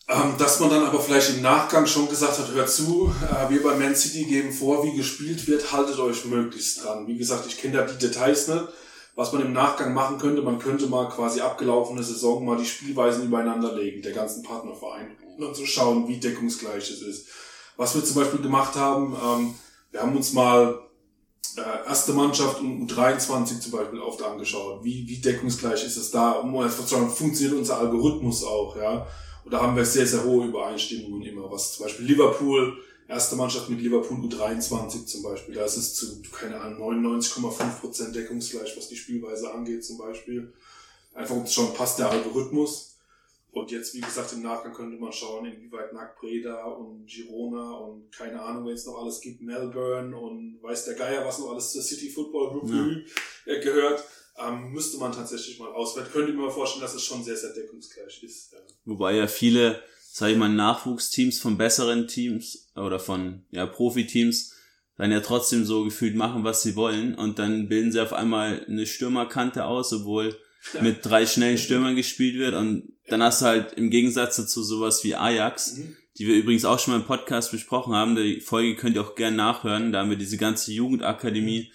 Ähm, 0.08 0.34
dass 0.36 0.58
man 0.58 0.70
dann 0.70 0.84
aber 0.84 1.00
vielleicht 1.00 1.30
im 1.30 1.42
Nachgang 1.42 1.86
schon 1.86 2.08
gesagt 2.08 2.38
hat, 2.38 2.50
hört 2.52 2.68
zu, 2.68 3.14
äh, 3.30 3.50
wir 3.50 3.62
bei 3.62 3.76
Man 3.76 3.94
City 3.94 4.24
geben 4.24 4.52
vor, 4.52 4.84
wie 4.84 4.96
gespielt 4.96 5.46
wird, 5.46 5.72
haltet 5.72 5.98
euch 5.98 6.24
möglichst 6.24 6.84
dran. 6.84 7.06
Wie 7.06 7.16
gesagt, 7.16 7.46
ich 7.46 7.58
kenne 7.58 7.78
da 7.78 7.84
die 7.84 7.98
Details 7.98 8.48
nicht. 8.48 8.64
Was 9.14 9.32
man 9.32 9.42
im 9.42 9.52
Nachgang 9.52 9.92
machen 9.92 10.18
könnte, 10.18 10.40
man 10.42 10.58
könnte 10.58 10.86
mal 10.86 11.08
quasi 11.08 11.40
abgelaufene 11.40 12.02
Saison 12.02 12.44
mal 12.44 12.56
die 12.56 12.64
Spielweisen 12.64 13.24
übereinander 13.24 13.74
legen, 13.74 14.00
der 14.00 14.12
ganzen 14.12 14.42
Partnervereine, 14.42 15.10
und 15.38 15.56
zu 15.56 15.66
schauen, 15.66 16.08
wie 16.08 16.18
deckungsgleich 16.18 16.90
es 16.90 17.02
ist. 17.02 17.28
Was 17.76 17.94
wir 17.94 18.04
zum 18.04 18.16
Beispiel 18.16 18.40
gemacht 18.40 18.74
haben, 18.76 19.14
ähm, 19.14 19.54
wir 19.90 20.00
haben 20.00 20.16
uns 20.16 20.32
mal 20.32 20.80
äh, 21.56 21.86
erste 21.86 22.12
Mannschaft 22.14 22.60
und 22.60 22.90
U23 22.90 23.60
zum 23.60 23.72
Beispiel 23.72 24.00
oft 24.00 24.22
angeschaut. 24.22 24.82
Wie, 24.82 25.06
wie 25.06 25.20
deckungsgleich 25.20 25.84
ist 25.84 25.96
es 25.96 26.10
da? 26.10 26.32
Um 26.32 26.56
einfach 26.56 26.84
zu 26.84 26.94
sagen, 26.94 27.10
funktioniert 27.10 27.58
unser 27.58 27.78
Algorithmus 27.78 28.44
auch, 28.44 28.76
ja? 28.76 29.06
Und 29.44 29.52
da 29.52 29.60
haben 29.60 29.76
wir 29.76 29.84
sehr, 29.84 30.06
sehr 30.06 30.24
hohe 30.24 30.46
Übereinstimmungen 30.46 31.22
immer, 31.22 31.50
was 31.50 31.74
zum 31.74 31.84
Beispiel 31.84 32.06
Liverpool, 32.06 32.78
erste 33.12 33.36
Mannschaft 33.36 33.68
mit 33.68 33.80
Liverpool 33.80 34.18
U23 34.18 35.06
zum 35.06 35.22
Beispiel, 35.22 35.54
da 35.54 35.64
ist 35.64 35.76
es 35.76 35.94
zu, 35.94 36.22
keine 36.32 36.60
Ahnung, 36.60 37.02
99,5% 37.02 38.12
deckungsgleich, 38.12 38.76
was 38.76 38.88
die 38.88 38.96
Spielweise 38.96 39.52
angeht 39.52 39.84
zum 39.84 39.98
Beispiel. 39.98 40.52
Einfach 41.14 41.36
um 41.36 41.46
schon 41.46 41.74
passt 41.74 41.98
der 41.98 42.10
Algorithmus. 42.10 42.88
Und 43.50 43.70
jetzt, 43.70 43.94
wie 43.94 44.00
gesagt, 44.00 44.32
im 44.32 44.40
Nachgang 44.40 44.72
könnte 44.72 44.96
man 44.96 45.12
schauen, 45.12 45.44
inwieweit 45.44 45.92
Nack 45.92 46.18
Breda 46.18 46.64
und 46.64 47.06
Girona 47.06 47.72
und 47.72 48.10
keine 48.10 48.40
Ahnung, 48.40 48.66
wenn 48.66 48.72
es 48.72 48.86
noch 48.86 48.96
alles 48.98 49.20
gibt, 49.20 49.42
Melbourne 49.42 50.16
und 50.16 50.58
weiß 50.62 50.86
der 50.86 50.94
Geier, 50.94 51.26
was 51.26 51.38
noch 51.38 51.50
alles 51.50 51.72
zur 51.72 51.82
City 51.82 52.08
Football 52.08 52.60
Review 52.60 53.02
ja. 53.44 53.60
gehört 53.60 54.04
ähm, 54.38 54.72
müsste 54.72 54.98
man 54.98 55.12
tatsächlich 55.12 55.58
mal 55.58 55.72
auswerten. 55.72 56.10
Könnte 56.12 56.32
ich 56.32 56.36
mir 56.36 56.50
vorstellen, 56.50 56.82
dass 56.82 56.94
es 56.94 57.04
schon 57.04 57.22
sehr, 57.22 57.36
sehr 57.36 57.52
deckungsgleich 57.52 58.22
ist. 58.22 58.52
Ja. 58.52 58.58
Wobei 58.84 59.14
ja 59.14 59.26
viele, 59.26 59.82
sag 60.14 60.30
ich 60.30 60.36
mal, 60.36 60.50
Nachwuchsteams 60.50 61.38
von 61.40 61.56
besseren 61.56 62.06
Teams 62.06 62.70
oder 62.76 63.00
von 63.00 63.44
ja, 63.50 63.64
Profiteams 63.64 64.52
dann 64.98 65.10
ja 65.10 65.20
trotzdem 65.20 65.64
so 65.64 65.84
gefühlt 65.84 66.14
machen, 66.16 66.44
was 66.44 66.62
sie 66.62 66.76
wollen 66.76 67.14
und 67.14 67.38
dann 67.38 67.68
bilden 67.68 67.92
sie 67.92 68.00
auf 68.00 68.12
einmal 68.12 68.62
eine 68.68 68.84
Stürmerkante 68.84 69.64
aus, 69.64 69.90
obwohl 69.94 70.36
ja. 70.74 70.82
mit 70.82 70.98
drei 71.02 71.24
schnellen 71.24 71.56
Stürmern 71.56 71.96
gespielt 71.96 72.36
wird 72.36 72.54
und 72.54 72.92
dann 73.08 73.22
hast 73.22 73.40
du 73.40 73.46
halt 73.46 73.72
im 73.72 73.88
Gegensatz 73.88 74.36
dazu 74.36 74.62
sowas 74.62 75.02
wie 75.02 75.14
Ajax, 75.14 75.78
mhm. 75.78 75.96
die 76.18 76.26
wir 76.26 76.36
übrigens 76.36 76.66
auch 76.66 76.78
schon 76.78 76.92
mal 76.92 77.00
im 77.00 77.06
Podcast 77.06 77.50
besprochen 77.50 77.94
haben, 77.94 78.14
die 78.14 78.42
Folge 78.42 78.76
könnt 78.76 78.96
ihr 78.96 79.02
auch 79.02 79.14
gerne 79.14 79.38
nachhören, 79.38 79.92
da 79.92 80.00
haben 80.00 80.10
wir 80.10 80.18
diese 80.18 80.36
ganze 80.36 80.72
Jugendakademie 80.72 81.72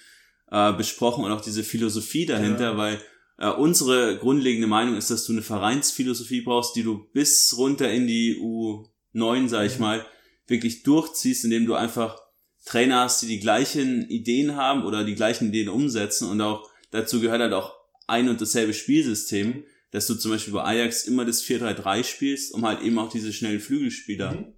äh, 0.52 0.74
besprochen 0.74 1.26
und 1.26 1.32
auch 1.32 1.42
diese 1.42 1.64
Philosophie 1.64 2.28
dahinter, 2.28 2.74
ja. 2.74 2.78
weil 2.78 3.02
äh, 3.38 3.50
unsere 3.50 4.18
grundlegende 4.18 4.68
Meinung 4.68 4.96
ist, 4.96 5.12
dass 5.12 5.26
du 5.26 5.34
eine 5.34 5.42
Vereinsphilosophie 5.42 6.42
brauchst, 6.42 6.76
die 6.76 6.84
du 6.84 7.08
bis 7.14 7.56
runter 7.58 7.92
in 7.92 8.08
die 8.08 8.40
U9, 8.40 9.48
sag 9.48 9.66
ich 9.66 9.76
mhm. 9.76 9.82
mal, 9.82 10.06
wirklich 10.48 10.84
durchziehst, 10.84 11.46
indem 11.46 11.66
du 11.66 11.76
einfach 11.76 12.20
Trainer 12.66 13.02
hast, 13.02 13.22
die 13.22 13.28
die 13.28 13.40
gleichen 13.40 14.10
Ideen 14.10 14.56
haben 14.56 14.86
oder 14.86 15.04
die 15.04 15.16
gleichen 15.16 15.50
Ideen 15.50 15.70
umsetzen 15.70 16.30
und 16.30 16.42
auch 16.42 16.70
dazu 16.92 17.22
gehört 17.22 17.42
halt 17.42 17.54
auch 17.54 17.76
ein 18.08 18.30
und 18.30 18.42
dasselbe 18.42 18.74
Spielsystem, 18.74 19.64
dass 19.92 20.08
du 20.08 20.16
zum 20.16 20.32
Beispiel 20.32 20.54
bei 20.54 20.64
Ajax 20.64 21.06
immer 21.06 21.26
das 21.26 21.44
4-3-3 21.44 22.04
spielst, 22.04 22.54
um 22.54 22.66
halt 22.66 22.82
eben 22.82 22.98
auch 23.00 23.10
diese 23.10 23.32
schnellen 23.32 23.60
Flügelspieler 23.60 24.34
mhm. 24.34 24.54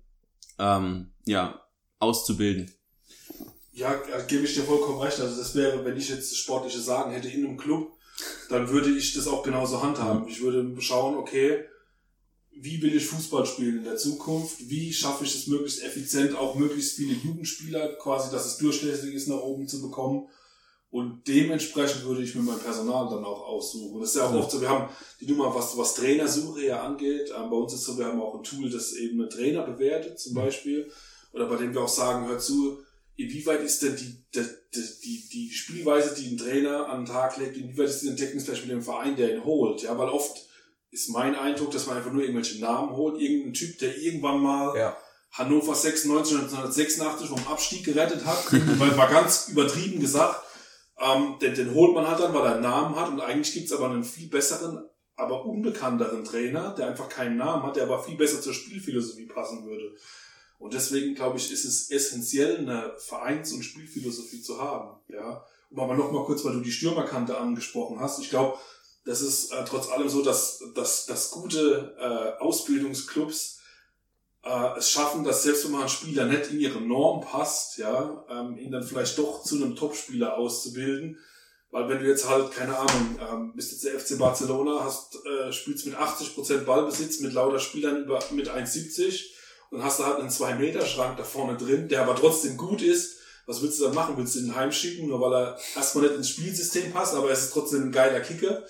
ähm, 0.58 1.12
ja, 1.26 1.64
auszubilden. 2.00 2.72
Ja, 3.74 3.94
gebe 4.28 4.44
ich 4.44 4.56
dir 4.56 4.64
vollkommen 4.64 5.00
recht. 5.00 5.20
Also 5.20 5.38
das 5.38 5.56
wäre, 5.56 5.86
wenn 5.86 5.98
ich 5.98 6.10
jetzt 6.10 6.32
das 6.32 6.38
sportliche 6.38 6.80
Sagen 6.80 7.12
hätte 7.12 7.30
in 7.30 7.46
einem 7.46 7.58
Club, 7.58 7.94
dann 8.50 8.70
würde 8.70 8.90
ich 8.92 9.14
das 9.14 9.28
auch 9.28 9.44
genauso 9.44 9.82
handhaben. 9.84 10.28
Ich 10.28 10.42
würde 10.42 10.80
schauen, 10.82 11.16
okay, 11.16 11.66
wie 12.52 12.82
will 12.82 12.96
ich 12.96 13.06
Fußball 13.06 13.46
spielen 13.46 13.80
in 13.80 13.84
der 13.86 13.98
Zukunft? 13.98 14.70
Wie 14.70 14.92
schaffe 14.92 15.24
ich 15.24 15.34
es 15.34 15.48
möglichst 15.48 15.84
effizient, 15.84 16.36
auch 16.36 16.56
möglichst 16.56 16.96
viele 16.96 17.14
Jugendspieler 17.14 17.96
quasi, 17.96 18.32
dass 18.32 18.46
es 18.46 18.58
durchschnittlich 18.58 19.14
ist, 19.14 19.28
nach 19.28 19.42
oben 19.42 19.68
zu 19.68 19.82
bekommen? 19.82 20.28
Und 20.92 21.28
dementsprechend 21.28 22.04
würde 22.04 22.24
ich 22.24 22.34
mir 22.34 22.42
mein 22.42 22.60
Personal 22.60 23.08
dann 23.10 23.24
auch 23.24 23.42
aussuchen. 23.46 24.02
Das 24.02 24.10
ist 24.10 24.16
ja 24.16 24.28
auch 24.28 24.34
oft 24.34 24.50
so, 24.50 24.60
wir 24.60 24.70
haben 24.70 24.90
die 25.22 25.28
Nummer, 25.28 25.54
was, 25.54 25.78
was 25.78 25.94
Trainersuche 25.94 26.66
ja 26.66 26.84
angeht. 26.84 27.32
Ähm, 27.38 27.50
bei 27.50 27.56
uns 27.56 27.74
ist 27.74 27.84
so, 27.84 27.98
wir 27.98 28.06
haben 28.06 28.20
auch 28.20 28.36
ein 28.36 28.44
Tool, 28.44 28.70
das 28.70 28.94
eben 28.94 29.22
einen 29.22 29.30
Trainer 29.30 29.62
bewertet, 29.62 30.20
zum 30.20 30.34
Beispiel. 30.34 30.92
Oder 31.32 31.46
bei 31.46 31.58
dem 31.58 31.76
wir 31.76 31.82
auch 31.82 31.88
sagen, 31.88 32.28
hör 32.28 32.40
zu, 32.40 32.80
inwieweit 33.16 33.62
ist 33.62 33.84
denn 33.84 33.96
die, 33.96 34.16
die, 34.34 34.46
die, 34.76 35.30
die 35.30 35.52
Spielweise, 35.52 36.16
die 36.16 36.32
ein 36.32 36.38
Trainer 36.38 36.90
an 36.90 37.06
den 37.06 37.14
Tag 37.14 37.38
legt, 37.38 37.58
inwieweit 37.58 37.90
ist 37.90 38.04
die 38.04 38.10
Entdeckungsfleisch 38.10 38.62
mit 38.62 38.72
dem 38.72 38.82
Verein, 38.82 39.16
der 39.16 39.36
ihn 39.36 39.44
holt? 39.44 39.82
Ja, 39.82 39.98
weil 39.98 40.10
oft 40.10 40.46
ist 40.92 41.10
mein 41.10 41.36
Eindruck, 41.36 41.72
dass 41.72 41.88
man 41.88 41.98
einfach 41.98 42.12
nur 42.12 42.22
irgendwelche 42.22 42.60
Namen 42.60 42.96
holt, 42.96 43.20
irgendein 43.22 43.54
Typ, 43.54 43.78
der 43.80 43.98
irgendwann 43.98 44.42
mal 44.42 44.78
ja. 44.78 44.98
Hannover 45.32 45.76
96, 45.76 46.38
1986 46.38 47.30
vom 47.30 47.48
Abstieg 47.48 47.84
gerettet 47.84 48.26
hat, 48.26 48.52
weil 48.80 48.98
war 48.98 49.10
ganz 49.10 49.50
übertrieben 49.50 50.00
gesagt, 50.00 50.42
ähm, 51.00 51.36
den, 51.42 51.56
den 51.56 51.74
holt 51.74 51.94
man 51.94 52.08
halt 52.08 52.20
dann, 52.20 52.34
weil 52.34 52.46
er 52.46 52.54
einen 52.54 52.64
Namen 52.64 52.96
hat 52.96 53.10
und 53.10 53.22
eigentlich 53.22 53.54
gibt's 53.54 53.72
aber 53.72 53.90
einen 53.90 54.04
viel 54.04 54.28
besseren, 54.28 54.84
aber 55.16 55.46
unbekannteren 55.46 56.24
Trainer, 56.24 56.74
der 56.76 56.88
einfach 56.88 57.10
keinen 57.10 57.38
Namen 57.38 57.64
hat, 57.64 57.76
der 57.76 57.84
aber 57.84 58.04
viel 58.04 58.18
besser 58.18 58.42
zur 58.42 58.54
Spielphilosophie 58.54 59.28
passen 59.28 59.66
würde. 59.66 59.96
Und 60.60 60.74
deswegen, 60.74 61.16
glaube 61.16 61.38
ich, 61.38 61.52
ist 61.52 61.64
es 61.64 61.90
essentiell, 61.90 62.58
eine 62.58 62.94
Vereins- 62.98 63.54
und 63.54 63.64
Spielphilosophie 63.64 64.42
zu 64.42 64.62
haben. 64.62 65.00
Ja, 65.08 65.46
um 65.72 65.80
aber 65.80 65.96
noch 65.96 66.12
mal 66.12 66.26
kurz, 66.26 66.44
weil 66.44 66.54
du 66.54 66.60
die 66.60 66.72
Stürmerkante 66.72 67.38
angesprochen 67.38 68.00
hast. 68.00 68.20
Ich 68.20 68.30
glaube, 68.30 68.58
das 69.06 69.22
ist 69.22 69.52
äh, 69.54 69.64
trotz 69.66 69.90
allem 69.90 70.10
so, 70.10 70.22
dass, 70.22 70.62
dass, 70.76 71.06
dass 71.06 71.32
gute 71.32 71.96
äh, 71.98 72.44
Ausbildungsclubs 72.44 73.62
äh, 74.44 74.78
es 74.78 74.92
schaffen, 74.92 75.24
dass 75.24 75.44
selbst 75.44 75.64
wenn 75.64 75.72
man 75.72 75.84
ein 75.84 75.90
Spieler 75.90 76.26
nicht 76.26 76.52
in 76.52 76.60
ihre 76.60 76.82
Norm 76.82 77.22
passt, 77.22 77.78
ja, 77.78 78.26
ähm, 78.30 78.58
ihn 78.58 78.72
dann 78.72 78.84
vielleicht 78.84 79.18
doch 79.18 79.44
zu 79.44 79.56
einem 79.56 79.78
Topspieler 79.78 80.38
auszubilden. 80.38 81.18
Weil 81.72 81.88
wenn 81.88 82.00
du 82.00 82.08
jetzt 82.08 82.28
halt, 82.28 82.52
keine 82.52 82.78
Ahnung, 82.78 83.20
ähm, 83.32 83.54
bist 83.56 83.72
jetzt 83.72 83.86
der 83.86 83.98
FC 83.98 84.18
Barcelona, 84.18 84.84
hast, 84.84 85.18
äh, 85.26 85.54
spielst 85.54 85.86
mit 85.86 85.96
80% 85.96 86.66
Ballbesitz 86.66 87.22
mit 87.22 87.32
lauter 87.32 87.60
Spielern 87.60 88.04
über 88.04 88.20
mit 88.32 88.50
1,70 88.50 89.39
dann 89.72 89.84
hast 89.84 90.00
du 90.00 90.06
halt 90.06 90.20
einen 90.20 90.30
2-Meter-Schrank 90.30 91.18
da 91.18 91.24
vorne 91.24 91.58
drin, 91.58 91.88
der 91.88 92.02
aber 92.02 92.16
trotzdem 92.16 92.58
gut 92.58 92.82
ist. 92.82 93.18
Was 93.46 93.62
willst 93.62 93.80
du 93.80 93.86
dann 93.86 93.96
machen? 93.96 94.16
Willst 94.18 94.36
du 94.36 94.40
ihn 94.40 94.56
heimschicken, 94.56 95.08
nur 95.08 95.20
weil 95.22 95.34
er 95.34 95.60
erstmal 95.76 96.06
nicht 96.06 96.16
ins 96.16 96.30
Spielsystem 96.30 96.92
passt, 96.92 97.16
aber 97.16 97.32
es 97.32 97.46
ist 97.46 97.54
trotzdem 97.54 97.84
ein 97.84 97.92
geiler 97.92 98.20
Kicker? 98.20 98.64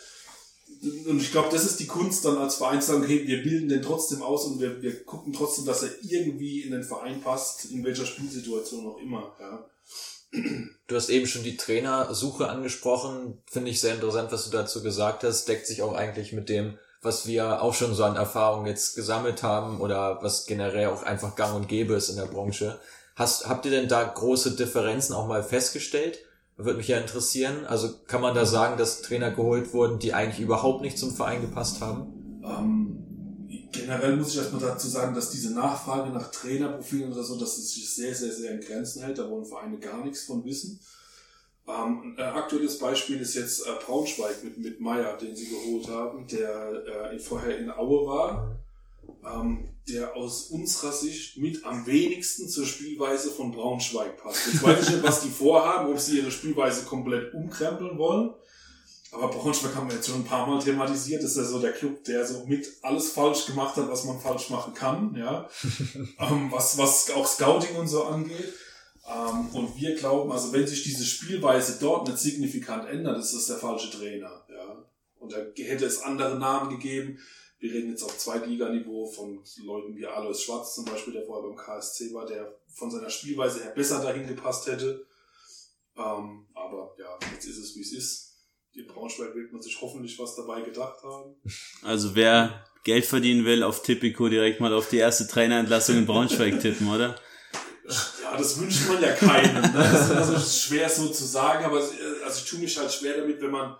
und 0.81 1.21
ich 1.21 1.31
glaube, 1.31 1.49
das 1.51 1.65
ist 1.65 1.79
die 1.79 1.87
Kunst 1.87 2.23
dann 2.23 2.37
als 2.37 2.55
Verein 2.55 2.81
zu 2.81 2.87
sagen, 2.87 3.03
okay, 3.03 3.27
wir 3.27 3.43
bilden 3.43 3.67
den 3.67 3.81
trotzdem 3.81 4.21
aus 4.21 4.45
und 4.45 4.61
wir, 4.61 4.81
wir 4.81 5.03
gucken 5.03 5.33
trotzdem, 5.33 5.65
dass 5.65 5.83
er 5.83 5.89
irgendwie 6.01 6.61
in 6.61 6.71
den 6.71 6.83
Verein 6.83 7.21
passt, 7.21 7.65
in 7.65 7.83
welcher 7.83 8.05
Spielsituation 8.05 8.87
auch 8.87 8.97
immer. 8.99 9.35
Ja. 9.39 9.65
Du 10.87 10.95
hast 10.95 11.09
eben 11.09 11.27
schon 11.27 11.43
die 11.43 11.57
Trainersuche 11.57 12.47
angesprochen. 12.47 13.41
Finde 13.45 13.71
ich 13.71 13.81
sehr 13.81 13.95
interessant, 13.95 14.31
was 14.31 14.45
du 14.45 14.51
dazu 14.51 14.81
gesagt 14.81 15.23
hast. 15.23 15.47
Deckt 15.47 15.67
sich 15.67 15.81
auch 15.81 15.93
eigentlich 15.93 16.33
mit 16.33 16.49
dem, 16.49 16.77
was 17.01 17.27
wir 17.27 17.61
auch 17.61 17.73
schon 17.73 17.93
so 17.93 18.03
an 18.03 18.15
Erfahrungen 18.15 18.67
jetzt 18.67 18.95
gesammelt 18.95 19.43
haben 19.43 19.79
oder 19.79 20.19
was 20.21 20.45
generell 20.45 20.87
auch 20.87 21.03
einfach 21.03 21.35
gang 21.35 21.55
und 21.55 21.67
gäbe 21.67 21.93
ist 21.93 22.09
in 22.09 22.17
der 22.17 22.25
Branche. 22.25 22.79
Hast, 23.15 23.47
habt 23.47 23.65
ihr 23.65 23.71
denn 23.71 23.87
da 23.87 24.03
große 24.03 24.51
Differenzen 24.51 25.13
auch 25.13 25.27
mal 25.27 25.43
festgestellt? 25.43 26.19
Würde 26.57 26.77
mich 26.77 26.89
ja 26.89 26.97
interessieren. 26.97 27.65
Also 27.67 27.89
kann 28.07 28.21
man 28.21 28.35
da 28.35 28.45
sagen, 28.45 28.77
dass 28.77 29.01
Trainer 29.01 29.31
geholt 29.31 29.73
wurden, 29.73 29.99
die 29.99 30.13
eigentlich 30.13 30.41
überhaupt 30.41 30.81
nicht 30.81 30.97
zum 30.97 31.15
Verein 31.15 31.41
gepasst 31.41 31.79
haben? 31.79 32.41
Ähm, 32.43 33.69
generell 33.71 34.17
muss 34.17 34.29
ich 34.29 34.37
erstmal 34.37 34.61
dazu 34.61 34.89
sagen, 34.89 35.15
dass 35.15 35.31
diese 35.31 35.53
Nachfrage 35.53 36.09
nach 36.11 36.31
Trainerprofilen 36.31 37.13
oder 37.13 37.23
so, 37.23 37.39
dass 37.39 37.57
es 37.57 37.73
sich 37.73 37.93
sehr, 37.95 38.13
sehr, 38.13 38.33
sehr 38.33 38.51
in 38.51 38.61
Grenzen 38.61 39.03
hält. 39.03 39.17
Da 39.17 39.29
wollen 39.29 39.45
Vereine 39.45 39.79
gar 39.79 40.03
nichts 40.03 40.23
von 40.23 40.43
wissen. 40.43 40.81
Ähm, 41.69 42.15
ein 42.17 42.23
aktuelles 42.23 42.79
Beispiel 42.79 43.21
ist 43.21 43.35
jetzt 43.35 43.67
äh, 43.67 43.71
Braunschweig 43.85 44.43
mit, 44.43 44.57
mit 44.57 44.79
Meier, 44.79 45.17
den 45.17 45.35
sie 45.35 45.49
geholt 45.49 45.87
haben, 45.87 46.25
der 46.27 47.11
äh, 47.13 47.19
vorher 47.19 47.57
in 47.57 47.69
Aue 47.69 48.07
war 48.07 48.59
ähm, 49.25 49.69
der 49.87 50.15
aus 50.15 50.43
unserer 50.43 50.91
Sicht 50.91 51.37
mit 51.37 51.65
am 51.65 51.85
wenigsten 51.85 52.47
zur 52.47 52.65
Spielweise 52.65 53.31
von 53.31 53.51
Braunschweig 53.51 54.21
passt. 54.21 54.47
Jetzt 54.47 54.63
weiß 54.63 54.83
ich 54.83 54.95
nicht, 54.95 55.03
was 55.03 55.21
die 55.21 55.29
vorhaben, 55.29 55.91
ob 55.91 55.99
sie 55.99 56.19
ihre 56.19 56.31
Spielweise 56.31 56.85
komplett 56.85 57.33
umkrempeln 57.33 57.97
wollen. 57.97 58.31
Aber 59.11 59.29
Braunschweig 59.29 59.73
haben 59.73 59.89
wir 59.89 59.95
jetzt 59.95 60.07
schon 60.07 60.21
ein 60.21 60.25
paar 60.25 60.45
Mal 60.45 60.61
thematisiert. 60.61 61.23
Das 61.23 61.31
ist 61.31 61.37
ja 61.37 61.43
so 61.43 61.59
der 61.59 61.71
Club, 61.71 62.03
der 62.03 62.25
so 62.27 62.45
mit 62.45 62.67
alles 62.83 63.11
falsch 63.11 63.47
gemacht 63.47 63.75
hat, 63.75 63.89
was 63.89 64.03
man 64.05 64.19
falsch 64.19 64.51
machen 64.51 64.75
kann, 64.75 65.15
ja. 65.17 65.49
ähm, 66.19 66.51
was, 66.51 66.77
was 66.77 67.09
auch 67.11 67.25
Scouting 67.25 67.75
und 67.77 67.87
so 67.87 68.03
angeht. 68.03 68.53
Ähm, 69.09 69.49
und 69.53 69.75
wir 69.75 69.95
glauben, 69.95 70.31
also 70.31 70.53
wenn 70.53 70.67
sich 70.67 70.83
diese 70.83 71.05
Spielweise 71.05 71.77
dort 71.79 72.07
nicht 72.07 72.19
signifikant 72.19 72.87
ändert, 72.87 73.17
ist 73.19 73.33
das 73.33 73.47
der 73.47 73.57
falsche 73.57 73.89
Trainer, 73.89 74.45
ja. 74.49 74.85
Und 75.19 75.33
da 75.33 75.37
hätte 75.37 75.85
es 75.85 76.01
andere 76.01 76.39
Namen 76.39 76.69
gegeben 76.69 77.19
wir 77.59 77.73
reden 77.73 77.89
jetzt 77.89 78.03
auf 78.03 78.17
Zweitliganiveau 78.17 79.05
von 79.05 79.43
Leuten 79.63 79.95
wie 79.95 80.07
Alois 80.07 80.41
Schwarz 80.41 80.75
zum 80.75 80.85
Beispiel, 80.85 81.13
der 81.13 81.25
vorher 81.25 81.47
beim 81.47 81.57
KSC 81.57 82.13
war, 82.13 82.25
der 82.25 82.57
von 82.73 82.89
seiner 82.89 83.09
Spielweise 83.09 83.63
her 83.63 83.71
besser 83.71 84.01
dahin 84.01 84.27
gepasst 84.27 84.67
hätte. 84.67 85.05
Ähm, 85.97 86.47
aber 86.53 86.95
ja, 86.97 87.19
jetzt 87.33 87.45
ist 87.45 87.57
es 87.57 87.75
wie 87.75 87.81
es 87.81 87.91
ist. 87.91 88.25
In 88.73 88.87
Braunschweig 88.87 89.35
wird 89.35 89.51
man 89.51 89.61
sich 89.61 89.79
hoffentlich 89.81 90.17
was 90.17 90.35
dabei 90.35 90.61
gedacht 90.61 91.03
haben. 91.03 91.35
Also 91.83 92.15
wer 92.15 92.65
Geld 92.85 93.05
verdienen 93.05 93.43
will, 93.43 93.63
auf 93.63 93.83
Tipico 93.83 94.29
direkt 94.29 94.61
mal 94.61 94.73
auf 94.73 94.87
die 94.87 94.97
erste 94.97 95.27
Trainerentlassung 95.27 95.97
in 95.97 96.05
Braunschweig 96.05 96.61
tippen, 96.61 96.87
oder? 96.87 97.19
Ja, 98.23 98.37
das 98.37 98.59
wünscht 98.59 98.87
man 98.87 99.01
ja 99.01 99.11
keinem. 99.13 99.61
Ne? 99.61 99.71
Das 99.73 100.29
ist 100.29 100.63
schwer 100.63 100.89
so 100.89 101.07
zu 101.07 101.25
sagen, 101.25 101.65
aber 101.65 101.77
also 101.77 102.39
ich 102.43 102.49
tue 102.49 102.59
mich 102.59 102.77
halt 102.77 102.91
schwer 102.91 103.17
damit, 103.17 103.41
wenn 103.41 103.51
man 103.51 103.75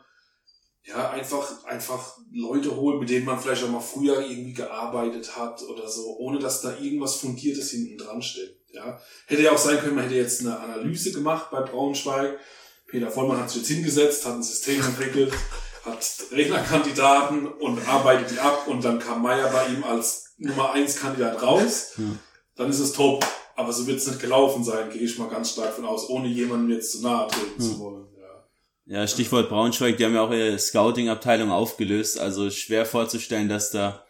ja, 0.84 1.12
einfach, 1.12 1.64
einfach 1.66 2.18
Leute 2.32 2.76
holen, 2.76 3.00
mit 3.00 3.10
denen 3.10 3.26
man 3.26 3.40
vielleicht 3.40 3.64
auch 3.64 3.70
mal 3.70 3.80
früher 3.80 4.22
irgendwie 4.22 4.54
gearbeitet 4.54 5.36
hat 5.38 5.62
oder 5.64 5.88
so, 5.88 6.18
ohne 6.18 6.40
dass 6.40 6.62
da 6.62 6.78
irgendwas 6.78 7.16
Fundiertes 7.16 7.72
hinten 7.72 7.98
dran 7.98 8.22
steht. 8.22 8.58
Ja, 8.72 9.00
hätte 9.28 9.42
ja 9.42 9.52
auch 9.52 9.58
sein 9.58 9.80
können, 9.80 9.96
man 9.96 10.06
hätte 10.06 10.16
jetzt 10.16 10.42
eine 10.42 10.60
Analyse 10.60 11.12
gemacht 11.12 11.50
bei 11.52 11.62
Braunschweig. 11.62 12.40
Peter 12.88 13.12
Vollmann 13.12 13.40
hat 13.40 13.50
sich 13.50 13.62
jetzt 13.62 13.70
hingesetzt, 13.70 14.26
hat 14.26 14.34
ein 14.34 14.44
System 14.44 14.82
entwickelt, 14.82 15.32
hat 15.86 16.04
Trainerkandidaten 16.30 17.48
und 17.48 17.88
arbeitet 17.88 18.32
die 18.32 18.40
ab 18.40 18.68
und 18.68 18.84
dann 18.84 19.00
kam 19.00 19.22
Meier 19.22 19.52
bei 19.52 19.68
ihm 19.68 19.84
als 19.84 20.34
Nummer 20.38 20.72
eins 20.72 20.96
Kandidat 20.96 21.42
raus. 21.42 21.94
Dann 22.56 22.70
ist 22.70 22.80
es 22.80 22.94
top. 22.94 23.26
Aber 23.60 23.74
so 23.74 23.86
wird 23.88 23.98
es 23.98 24.08
nicht 24.08 24.22
gelaufen 24.22 24.64
sein, 24.64 24.90
gehe 24.90 25.02
ich 25.02 25.18
mal 25.18 25.28
ganz 25.28 25.52
stark 25.52 25.74
von 25.74 25.84
aus, 25.84 26.10
ohne 26.10 26.30
jemandem 26.30 26.78
jetzt 26.78 26.94
zu 26.94 27.02
nahe 27.02 27.28
treten 27.28 27.62
zu 27.62 27.78
wollen. 27.78 28.06
Ja, 28.86 29.06
Stichwort 29.06 29.50
Braunschweig, 29.50 29.98
die 29.98 30.06
haben 30.06 30.16
ja 30.16 30.22
auch 30.22 30.32
ihre 30.32 30.58
Scouting-Abteilung 30.58 31.52
aufgelöst. 31.52 32.18
Also 32.20 32.50
schwer 32.52 32.86
vorzustellen, 32.86 33.50
dass 33.50 33.70
da 33.70 34.06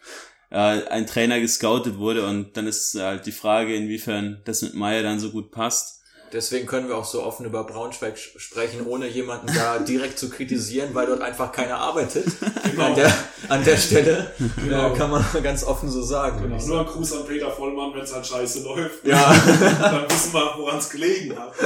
äh, 0.50 0.84
ein 0.86 1.08
Trainer 1.08 1.40
gescoutet 1.40 1.98
wurde 1.98 2.24
und 2.26 2.56
dann 2.56 2.68
ist 2.68 2.94
halt 2.94 3.26
die 3.26 3.32
Frage, 3.32 3.74
inwiefern 3.74 4.40
das 4.44 4.62
mit 4.62 4.74
Meier 4.74 5.02
dann 5.02 5.18
so 5.18 5.32
gut 5.32 5.50
passt. 5.50 5.99
Deswegen 6.32 6.66
können 6.66 6.88
wir 6.88 6.96
auch 6.96 7.04
so 7.04 7.22
offen 7.22 7.44
über 7.44 7.64
Braunschweig 7.64 8.16
sprechen, 8.18 8.86
ohne 8.86 9.08
jemanden 9.08 9.48
da 9.54 9.78
direkt 9.88 10.18
zu 10.18 10.30
kritisieren, 10.30 10.94
weil 10.94 11.06
dort 11.06 11.22
einfach 11.22 11.50
keiner 11.50 11.78
arbeitet. 11.78 12.26
Genau. 12.70 12.84
An, 12.84 12.94
der, 12.94 13.12
an 13.48 13.64
der 13.64 13.76
Stelle 13.76 14.30
genau. 14.62 14.92
kann 14.94 15.10
man 15.10 15.24
ganz 15.42 15.64
offen 15.64 15.90
so 15.90 16.02
sagen. 16.02 16.42
Genau. 16.42 16.64
Nur 16.64 16.80
ein 16.80 16.86
Gruß 16.86 17.12
an 17.14 17.26
Peter 17.26 17.50
Vollmann, 17.50 17.92
wenn 17.94 18.02
es 18.02 18.14
halt 18.14 18.26
scheiße 18.26 18.62
läuft. 18.62 19.04
Ja. 19.04 19.32
dann 19.80 20.10
wissen 20.10 20.32
wir, 20.32 20.54
woran 20.56 20.78
es 20.78 20.88
gelegen 20.88 21.36
hat. 21.38 21.54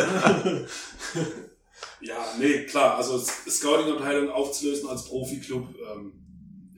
Ja, 2.07 2.17
nee, 2.39 2.67
klar. 2.67 2.97
Also 2.97 3.19
Scouting-Abteilung 3.19 4.29
aufzulösen 4.29 4.89
als 4.89 5.07
Profi-Club, 5.07 5.69
ähm, 5.95 6.13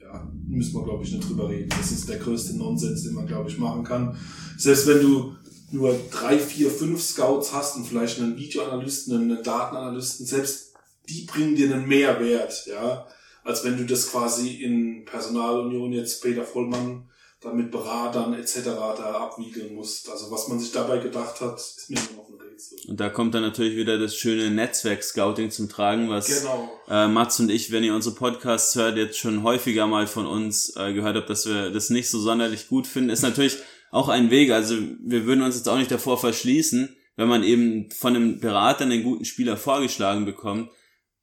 ja, 0.00 0.30
müssen 0.46 0.74
wir, 0.74 0.84
glaube 0.84 1.02
ich, 1.02 1.12
nicht 1.12 1.28
drüber 1.28 1.48
reden. 1.48 1.68
Das 1.70 1.90
ist 1.90 2.08
der 2.08 2.18
größte 2.18 2.56
Nonsens, 2.56 3.02
den 3.02 3.14
man, 3.14 3.26
glaube 3.26 3.50
ich, 3.50 3.58
machen 3.58 3.82
kann. 3.82 4.16
Selbst 4.56 4.86
wenn 4.86 5.00
du 5.00 5.34
nur 5.76 5.98
drei, 6.10 6.38
vier, 6.38 6.70
fünf 6.70 7.02
Scouts 7.02 7.52
hast 7.52 7.76
und 7.76 7.86
vielleicht 7.86 8.18
einen 8.18 8.36
Videoanalysten, 8.36 9.14
einen 9.14 9.42
Datenanalysten, 9.42 10.26
selbst 10.26 10.72
die 11.08 11.22
bringen 11.22 11.54
dir 11.54 11.72
einen 11.72 11.86
Mehrwert, 11.86 12.66
ja, 12.66 13.06
als 13.44 13.64
wenn 13.64 13.76
du 13.76 13.84
das 13.84 14.10
quasi 14.10 14.62
in 14.62 15.04
Personalunion 15.04 15.92
jetzt 15.92 16.22
Peter 16.22 16.44
Vollmann 16.44 17.08
dann 17.40 17.56
mit 17.56 17.70
Beratern 17.70 18.34
etc. 18.34 18.60
da 18.64 19.12
abwiegeln 19.20 19.74
musst. 19.74 20.10
Also 20.10 20.30
was 20.30 20.48
man 20.48 20.58
sich 20.58 20.72
dabei 20.72 20.98
gedacht 20.98 21.40
hat, 21.40 21.58
ist 21.58 21.90
mir 21.90 22.00
noch 22.16 22.28
ein 22.28 22.40
Rätsel. 22.40 22.78
Und 22.88 22.98
da 22.98 23.08
kommt 23.08 23.34
dann 23.34 23.42
natürlich 23.42 23.76
wieder 23.76 23.98
das 23.98 24.16
schöne 24.16 24.50
Netzwerk-Scouting 24.50 25.50
zum 25.50 25.68
Tragen, 25.68 26.08
was 26.08 26.40
genau. 26.40 26.72
äh, 26.88 27.06
Mats 27.06 27.38
und 27.38 27.50
ich, 27.50 27.70
wenn 27.70 27.84
ihr 27.84 27.94
unsere 27.94 28.14
Podcasts 28.14 28.74
hört, 28.74 28.96
jetzt 28.96 29.18
schon 29.18 29.42
häufiger 29.42 29.86
mal 29.86 30.06
von 30.06 30.26
uns 30.26 30.74
äh, 30.76 30.92
gehört 30.92 31.16
habt, 31.16 31.30
dass 31.30 31.46
wir 31.46 31.70
das 31.70 31.90
nicht 31.90 32.10
so 32.10 32.18
sonderlich 32.18 32.68
gut 32.68 32.86
finden, 32.86 33.10
ist 33.10 33.22
natürlich 33.22 33.58
auch 33.90 34.08
ein 34.08 34.30
Weg. 34.30 34.50
Also 34.50 34.76
wir 35.00 35.26
würden 35.26 35.42
uns 35.42 35.56
jetzt 35.56 35.68
auch 35.68 35.78
nicht 35.78 35.90
davor 35.90 36.18
verschließen, 36.18 36.96
wenn 37.16 37.28
man 37.28 37.42
eben 37.42 37.90
von 37.90 38.14
einem 38.14 38.40
Berater 38.40 38.84
einen 38.84 39.02
guten 39.02 39.24
Spieler 39.24 39.56
vorgeschlagen 39.56 40.24
bekommt, 40.24 40.70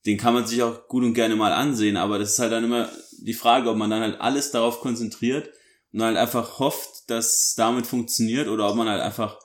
den 0.06 0.18
kann 0.18 0.34
man 0.34 0.46
sich 0.46 0.62
auch 0.64 0.88
gut 0.88 1.04
und 1.04 1.14
gerne 1.14 1.36
mal 1.36 1.54
ansehen, 1.54 1.96
aber 1.96 2.20
das 2.20 2.32
ist 2.32 2.40
halt 2.40 2.52
dann 2.52 2.66
immer 2.66 2.90
die 3.20 3.34
Frage, 3.34 3.70
ob 3.70 3.78
man 3.78 3.90
dann 3.90 4.02
halt 4.02 4.20
alles 4.20 4.52
darauf 4.52 4.82
konzentriert, 4.82 5.50
und 5.94 6.02
halt 6.02 6.18
einfach 6.18 6.60
hofft, 6.60 7.10
dass 7.10 7.54
damit 7.56 7.86
funktioniert 7.86 8.48
oder 8.48 8.68
ob 8.70 8.76
man 8.76 8.90
halt 8.90 9.02
einfach 9.02 9.40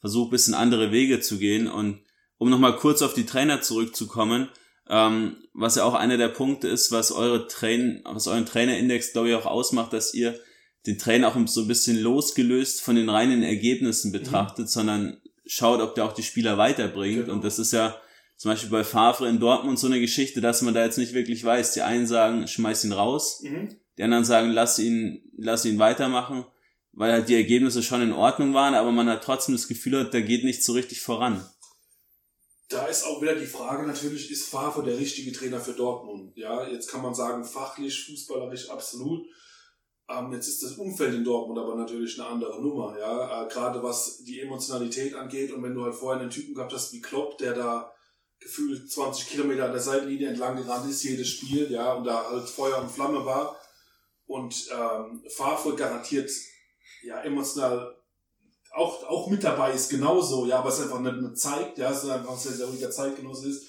versucht, 0.00 0.32
bisschen 0.32 0.54
andere 0.54 0.90
Wege 0.90 1.20
zu 1.20 1.38
gehen. 1.38 1.68
Und 1.68 2.02
um 2.38 2.50
nochmal 2.50 2.76
kurz 2.76 3.02
auf 3.02 3.14
die 3.14 3.24
Trainer 3.24 3.62
zurückzukommen, 3.62 4.48
ähm, 4.88 5.36
was 5.54 5.76
ja 5.76 5.84
auch 5.84 5.94
einer 5.94 6.16
der 6.16 6.28
Punkte 6.28 6.66
ist, 6.66 6.90
was 6.90 7.12
eure 7.12 7.46
Train, 7.46 8.02
was 8.04 8.26
euren 8.26 8.46
Trainerindex, 8.46 9.12
glaube 9.12 9.28
ich, 9.28 9.34
auch 9.36 9.46
ausmacht, 9.46 9.92
dass 9.92 10.12
ihr 10.12 10.38
den 10.86 10.98
Trainer 10.98 11.28
auch 11.28 11.48
so 11.48 11.62
ein 11.62 11.68
bisschen 11.68 12.00
losgelöst 12.00 12.80
von 12.80 12.96
den 12.96 13.08
reinen 13.08 13.42
Ergebnissen 13.42 14.08
mhm. 14.08 14.12
betrachtet, 14.12 14.66
mhm. 14.66 14.70
sondern 14.70 15.20
schaut, 15.46 15.80
ob 15.80 15.94
der 15.94 16.04
auch 16.04 16.12
die 16.12 16.22
Spieler 16.22 16.58
weiterbringt. 16.58 17.26
Genau. 17.26 17.34
Und 17.34 17.44
das 17.44 17.58
ist 17.58 17.72
ja 17.72 18.00
zum 18.36 18.50
Beispiel 18.50 18.70
bei 18.70 18.84
Favre 18.84 19.28
in 19.28 19.38
Dortmund 19.38 19.78
so 19.78 19.86
eine 19.86 20.00
Geschichte, 20.00 20.40
dass 20.40 20.62
man 20.62 20.74
da 20.74 20.84
jetzt 20.84 20.98
nicht 20.98 21.14
wirklich 21.14 21.44
weiß. 21.44 21.74
Die 21.74 21.82
einen 21.82 22.06
sagen, 22.06 22.48
schmeiß 22.48 22.84
ihn 22.84 22.92
raus. 22.92 23.40
Mhm. 23.42 23.76
Die 23.98 24.02
anderen 24.02 24.24
sagen, 24.24 24.50
lass 24.50 24.78
ihn, 24.78 25.30
lass 25.36 25.64
ihn 25.64 25.78
weitermachen, 25.78 26.44
weil 26.92 27.12
halt 27.12 27.28
die 27.28 27.34
Ergebnisse 27.34 27.82
schon 27.82 28.02
in 28.02 28.12
Ordnung 28.12 28.54
waren, 28.54 28.74
aber 28.74 28.90
man 28.90 29.08
hat 29.08 29.22
trotzdem 29.22 29.54
das 29.54 29.68
Gefühl 29.68 30.00
hat, 30.00 30.14
da 30.14 30.20
geht 30.20 30.44
nicht 30.44 30.64
so 30.64 30.72
richtig 30.72 31.00
voran. 31.00 31.46
Da 32.68 32.86
ist 32.86 33.04
auch 33.04 33.20
wieder 33.20 33.34
die 33.34 33.46
Frage 33.46 33.86
natürlich, 33.86 34.30
ist 34.30 34.48
Favre 34.48 34.82
der 34.82 34.98
richtige 34.98 35.30
Trainer 35.30 35.60
für 35.60 35.74
Dortmund? 35.74 36.34
Ja, 36.36 36.66
jetzt 36.66 36.90
kann 36.90 37.02
man 37.02 37.14
sagen, 37.14 37.44
fachlich, 37.44 38.06
fußballerisch 38.06 38.70
absolut. 38.70 39.26
Ähm, 40.12 40.32
jetzt 40.32 40.48
ist 40.48 40.62
das 40.62 40.72
Umfeld 40.72 41.14
in 41.14 41.24
Dortmund 41.24 41.58
aber 41.58 41.74
natürlich 41.74 42.18
eine 42.18 42.28
andere 42.28 42.60
Nummer, 42.60 42.96
ja. 42.98 43.44
Äh, 43.44 43.48
Gerade 43.48 43.82
was 43.82 44.24
die 44.24 44.40
Emotionalität 44.40 45.14
angeht 45.14 45.52
und 45.52 45.62
wenn 45.62 45.74
du 45.74 45.84
halt 45.84 45.94
vorher 45.94 46.20
einen 46.20 46.30
Typen 46.30 46.54
gehabt 46.54 46.72
hast 46.72 46.92
wie 46.92 47.00
Klopp, 47.00 47.38
der 47.38 47.54
da 47.54 47.92
gefühlt 48.40 48.90
20 48.90 49.28
Kilometer 49.28 49.66
an 49.66 49.72
der 49.72 49.80
Seitenlinie 49.80 50.28
entlang 50.28 50.56
gerannt 50.56 50.90
ist, 50.90 51.02
jedes 51.04 51.28
Spiel, 51.28 51.70
ja, 51.70 51.94
und 51.94 52.04
da 52.04 52.28
halt 52.30 52.48
Feuer 52.48 52.80
und 52.80 52.90
Flamme 52.90 53.24
war, 53.24 53.56
und 54.26 54.68
ähm, 54.72 55.22
Favre 55.28 55.76
garantiert 55.76 56.30
ja 57.02 57.20
emotional 57.22 57.96
auch, 58.72 59.04
auch 59.04 59.28
mit 59.28 59.44
dabei 59.44 59.72
ist, 59.72 59.90
genauso, 59.90 60.46
ja, 60.46 60.58
aber 60.58 60.70
es 60.70 60.80
einfach 60.80 61.00
nicht, 61.00 61.20
nicht 61.20 61.38
zeigt, 61.38 61.78
ja, 61.78 61.90
es 61.90 62.04
ist 62.04 62.10
einfach 62.10 62.32
ein 62.32 62.38
sehr, 62.38 62.52
sehr 62.52 62.66
ruhiger 62.66 62.90
Zeitgenosse 62.90 63.48
ist, 63.48 63.66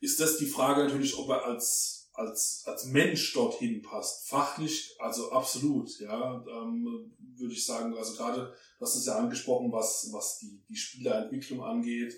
ist 0.00 0.20
das 0.20 0.36
die 0.38 0.46
Frage 0.46 0.84
natürlich, 0.84 1.18
ob 1.18 1.28
er 1.30 1.44
als, 1.44 1.95
als, 2.16 2.62
als 2.66 2.86
Mensch 2.86 3.32
dorthin 3.34 3.82
passt. 3.82 4.28
Fachlich, 4.28 4.96
also 4.98 5.30
absolut, 5.30 6.00
ja, 6.00 6.44
ähm, 6.48 7.14
würde 7.18 7.52
ich 7.52 7.64
sagen, 7.64 7.94
also 7.96 8.14
gerade, 8.14 8.54
hast 8.80 8.96
es 8.96 9.06
ja 9.06 9.16
angesprochen, 9.16 9.70
was, 9.70 10.08
was 10.12 10.38
die, 10.38 10.62
die 10.68 10.76
Spielerentwicklung 10.76 11.62
angeht, 11.62 12.14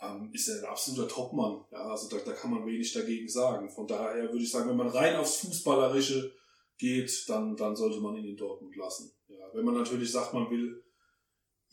ähm, 0.00 0.30
ist 0.32 0.48
er 0.48 0.58
ein 0.58 0.70
absoluter 0.70 1.08
Topmann. 1.08 1.64
Ja, 1.70 1.86
also 1.86 2.08
da, 2.08 2.22
da 2.22 2.32
kann 2.32 2.50
man 2.50 2.66
wenig 2.66 2.92
dagegen 2.92 3.28
sagen. 3.28 3.70
Von 3.70 3.86
daher 3.86 4.30
würde 4.30 4.44
ich 4.44 4.50
sagen, 4.50 4.68
wenn 4.68 4.76
man 4.76 4.88
rein 4.88 5.16
aufs 5.16 5.36
Fußballerische 5.36 6.32
geht, 6.76 7.28
dann, 7.28 7.56
dann 7.56 7.74
sollte 7.74 8.00
man 8.00 8.16
ihn 8.16 8.26
in 8.26 8.36
Dortmund 8.36 8.76
lassen. 8.76 9.12
Ja, 9.28 9.48
wenn 9.54 9.64
man 9.64 9.74
natürlich 9.74 10.10
sagt, 10.12 10.34
man 10.34 10.50
will 10.50 10.82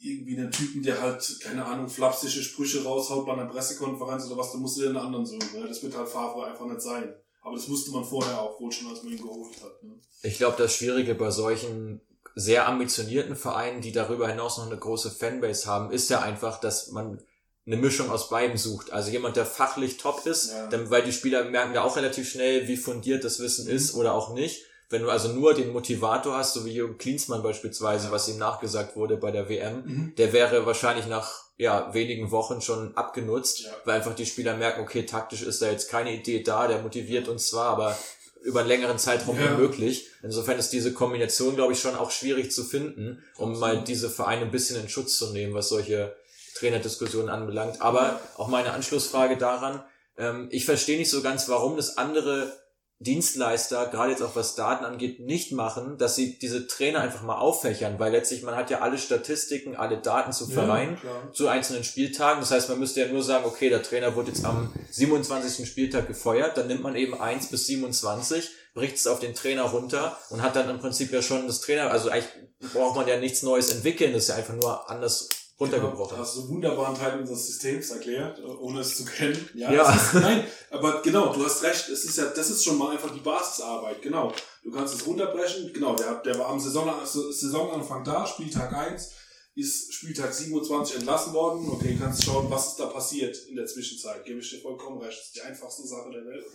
irgendwie 0.01 0.37
einen 0.37 0.51
Typen, 0.51 0.81
der 0.81 1.01
halt, 1.01 1.39
keine 1.41 1.65
Ahnung, 1.65 1.89
flapsische 1.89 2.41
Sprüche 2.41 2.83
raushaut 2.83 3.25
bei 3.25 3.33
einer 3.33 3.47
Pressekonferenz 3.47 4.27
oder 4.27 4.37
was, 4.37 4.53
dann 4.53 4.61
musst 4.61 4.77
du 4.77 4.81
dir 4.81 4.89
einen 4.89 4.97
anderen 4.97 5.25
suchen. 5.25 5.59
Ne? 5.59 5.67
Das 5.67 5.83
wird 5.83 5.97
halt 5.97 6.07
Favre 6.07 6.45
einfach 6.45 6.65
nicht 6.67 6.81
sein. 6.81 7.13
Aber 7.49 7.57
das 7.57 7.67
wusste 7.67 7.89
man 7.89 8.05
vorher 8.05 8.39
auch 8.39 8.61
wohl 8.61 8.71
schon, 8.71 8.89
als 8.89 9.01
man 9.01 9.11
ihn 9.11 9.23
geholt 9.23 9.55
hat. 9.63 9.81
Ne? 9.81 9.93
Ich 10.21 10.37
glaube, 10.37 10.55
das 10.55 10.75
Schwierige 10.75 11.15
bei 11.15 11.31
solchen 11.31 11.99
sehr 12.35 12.67
ambitionierten 12.67 13.35
Vereinen, 13.35 13.81
die 13.81 13.91
darüber 13.91 14.27
hinaus 14.27 14.59
noch 14.59 14.67
eine 14.67 14.77
große 14.77 15.09
Fanbase 15.09 15.65
haben, 15.65 15.89
ist 15.89 16.11
ja 16.11 16.21
einfach, 16.21 16.59
dass 16.59 16.91
man 16.91 17.23
eine 17.65 17.77
Mischung 17.77 18.11
aus 18.11 18.29
beiden 18.29 18.55
sucht. 18.55 18.91
Also 18.91 19.09
jemand, 19.09 19.35
der 19.35 19.47
fachlich 19.47 19.97
top 19.97 20.27
ist, 20.27 20.51
ja. 20.51 20.67
dann, 20.67 20.91
weil 20.91 21.01
die 21.01 21.11
Spieler 21.11 21.43
merken 21.45 21.73
ja 21.73 21.81
auch 21.81 21.97
relativ 21.97 22.29
schnell, 22.29 22.67
wie 22.67 22.77
fundiert 22.77 23.23
das 23.23 23.39
Wissen 23.39 23.65
mhm. 23.65 23.71
ist 23.71 23.95
oder 23.95 24.13
auch 24.13 24.31
nicht. 24.35 24.65
Wenn 24.89 25.03
du 25.03 25.09
also 25.09 25.29
nur 25.29 25.53
den 25.53 25.71
Motivator 25.71 26.35
hast, 26.37 26.55
so 26.55 26.65
wie 26.65 26.73
Jürgen 26.73 26.97
Klinsmann 26.97 27.43
beispielsweise, 27.43 28.11
was 28.11 28.27
ihm 28.27 28.37
nachgesagt 28.37 28.95
wurde 28.95 29.17
bei 29.17 29.29
der 29.29 29.47
WM, 29.47 29.83
mhm. 29.85 30.13
der 30.17 30.33
wäre 30.33 30.65
wahrscheinlich 30.65 31.05
nach 31.05 31.43
ja, 31.57 31.93
wenigen 31.93 32.31
Wochen 32.31 32.61
schon 32.61 32.95
abgenutzt, 32.95 33.59
ja. 33.59 33.71
weil 33.85 33.97
einfach 33.97 34.15
die 34.15 34.25
Spieler 34.25 34.55
merken, 34.55 34.81
okay, 34.81 35.05
taktisch 35.05 35.43
ist 35.43 35.61
da 35.61 35.69
jetzt 35.69 35.91
keine 35.91 36.13
Idee 36.13 36.41
da, 36.41 36.67
der 36.67 36.81
motiviert 36.81 37.27
uns 37.27 37.49
zwar, 37.49 37.69
aber 37.69 37.97
über 38.41 38.61
einen 38.61 38.69
längeren 38.69 38.97
Zeitraum 38.97 39.37
ja. 39.39 39.51
unmöglich. 39.51 40.07
Insofern 40.23 40.57
ist 40.57 40.71
diese 40.71 40.93
Kombination, 40.93 41.55
glaube 41.55 41.73
ich, 41.73 41.79
schon 41.79 41.95
auch 41.95 42.11
schwierig 42.11 42.51
zu 42.51 42.63
finden, 42.63 43.21
um 43.37 43.59
mal 43.59 43.83
diese 43.83 44.09
Vereine 44.09 44.43
ein 44.43 44.51
bisschen 44.51 44.81
in 44.81 44.89
Schutz 44.89 45.17
zu 45.17 45.31
nehmen, 45.33 45.53
was 45.53 45.69
solche 45.69 46.15
Trainerdiskussionen 46.55 47.29
anbelangt. 47.29 47.81
Aber 47.81 48.19
auch 48.37 48.47
meine 48.47 48.71
Anschlussfrage 48.71 49.37
daran, 49.37 49.83
ähm, 50.17 50.47
ich 50.51 50.65
verstehe 50.65 50.97
nicht 50.97 51.09
so 51.09 51.21
ganz, 51.21 51.49
warum 51.49 51.75
das 51.75 51.97
andere 51.97 52.53
Dienstleister, 53.01 53.87
gerade 53.87 54.11
jetzt 54.11 54.21
auch 54.21 54.35
was 54.35 54.55
Daten 54.55 54.83
angeht, 54.83 55.21
nicht 55.21 55.53
machen, 55.53 55.97
dass 55.97 56.17
sie 56.17 56.37
diese 56.37 56.67
Trainer 56.67 56.99
einfach 56.99 57.21
mal 57.21 57.37
auffächern, 57.37 57.97
weil 57.97 58.11
letztlich 58.11 58.43
man 58.43 58.57
hat 58.57 58.69
ja 58.69 58.79
alle 58.79 58.97
Statistiken, 58.97 59.77
alle 59.77 59.99
Daten 59.99 60.33
zu 60.33 60.47
Vereinen 60.47 60.97
ja, 61.01 61.31
zu 61.31 61.47
einzelnen 61.47 61.85
Spieltagen. 61.85 62.41
Das 62.41 62.51
heißt, 62.51 62.67
man 62.67 62.77
müsste 62.77 62.99
ja 62.99 63.07
nur 63.07 63.23
sagen, 63.23 63.45
okay, 63.45 63.69
der 63.69 63.83
Trainer 63.83 64.15
wurde 64.15 64.31
jetzt 64.31 64.43
am 64.43 64.73
27. 64.91 65.65
Spieltag 65.65 66.07
gefeuert, 66.07 66.57
dann 66.57 66.67
nimmt 66.67 66.83
man 66.83 66.97
eben 66.97 67.19
1 67.19 67.47
bis 67.47 67.67
27, 67.67 68.49
bricht 68.73 68.97
es 68.97 69.07
auf 69.07 69.21
den 69.21 69.33
Trainer 69.33 69.63
runter 69.63 70.17
und 70.29 70.41
hat 70.41 70.57
dann 70.57 70.69
im 70.69 70.79
Prinzip 70.79 71.13
ja 71.13 71.21
schon 71.21 71.47
das 71.47 71.61
Trainer, 71.61 71.91
also 71.91 72.09
eigentlich 72.09 72.33
braucht 72.73 72.97
man 72.97 73.07
ja 73.07 73.17
nichts 73.17 73.43
Neues 73.43 73.71
entwickeln, 73.71 74.11
das 74.11 74.23
ist 74.23 74.29
ja 74.29 74.35
einfach 74.35 74.55
nur 74.55 74.89
anders 74.89 75.29
runtergebrochen. 75.59 76.11
Genau, 76.15 76.21
hast 76.21 76.37
du 76.37 76.49
wunderbaren 76.49 76.95
Teil 76.95 77.19
unseres 77.19 77.47
Systems 77.47 77.89
erklärt, 77.89 78.39
äh, 78.39 78.43
ohne 78.43 78.79
es 78.79 78.95
zu 78.95 79.05
kennen. 79.05 79.49
Ja. 79.53 79.71
ja. 79.71 79.93
Ist, 79.93 80.13
nein, 80.13 80.45
aber 80.69 81.01
genau, 81.01 81.33
du 81.33 81.43
hast 81.43 81.63
recht. 81.63 81.89
Es 81.89 82.05
ist 82.05 82.17
ja, 82.17 82.25
das 82.25 82.49
ist 82.49 82.63
schon 82.63 82.77
mal 82.77 82.91
einfach 82.91 83.13
die 83.13 83.19
Basisarbeit. 83.19 84.01
Genau. 84.01 84.33
Du 84.63 84.71
kannst 84.71 84.95
es 84.95 85.05
runterbrechen. 85.05 85.71
Genau, 85.73 85.95
der, 85.95 86.15
der 86.15 86.37
war 86.39 86.47
am 86.47 86.59
Saison, 86.59 86.89
Saisonanfang 87.03 88.03
da, 88.03 88.25
Spieltag 88.25 88.73
1, 88.73 89.11
ist 89.55 89.93
Spieltag 89.93 90.33
27 90.33 90.97
entlassen 90.97 91.33
worden. 91.33 91.67
Okay, 91.69 91.97
kannst 91.99 92.23
schauen, 92.23 92.49
was 92.49 92.69
ist 92.69 92.79
da 92.79 92.85
passiert 92.85 93.35
in 93.49 93.55
der 93.55 93.65
Zwischenzeit. 93.65 94.23
Gebe 94.23 94.39
ich 94.39 94.49
dir 94.49 94.61
vollkommen 94.61 95.01
recht. 95.01 95.17
Das 95.17 95.27
ist 95.27 95.35
die 95.35 95.41
einfachste 95.41 95.85
Sache 95.85 96.11
der 96.11 96.25
Welt. 96.25 96.45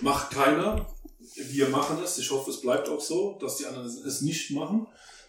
Macht 0.00 0.30
keiner. 0.30 0.86
Wir 1.34 1.68
machen 1.68 1.98
es. 2.02 2.16
Ich 2.16 2.30
hoffe, 2.30 2.50
es 2.50 2.62
bleibt 2.62 2.88
auch 2.88 3.00
so, 3.00 3.36
dass 3.38 3.56
die 3.56 3.66
anderen 3.66 3.86
es 3.86 4.22
nicht 4.22 4.50
machen. 4.52 4.86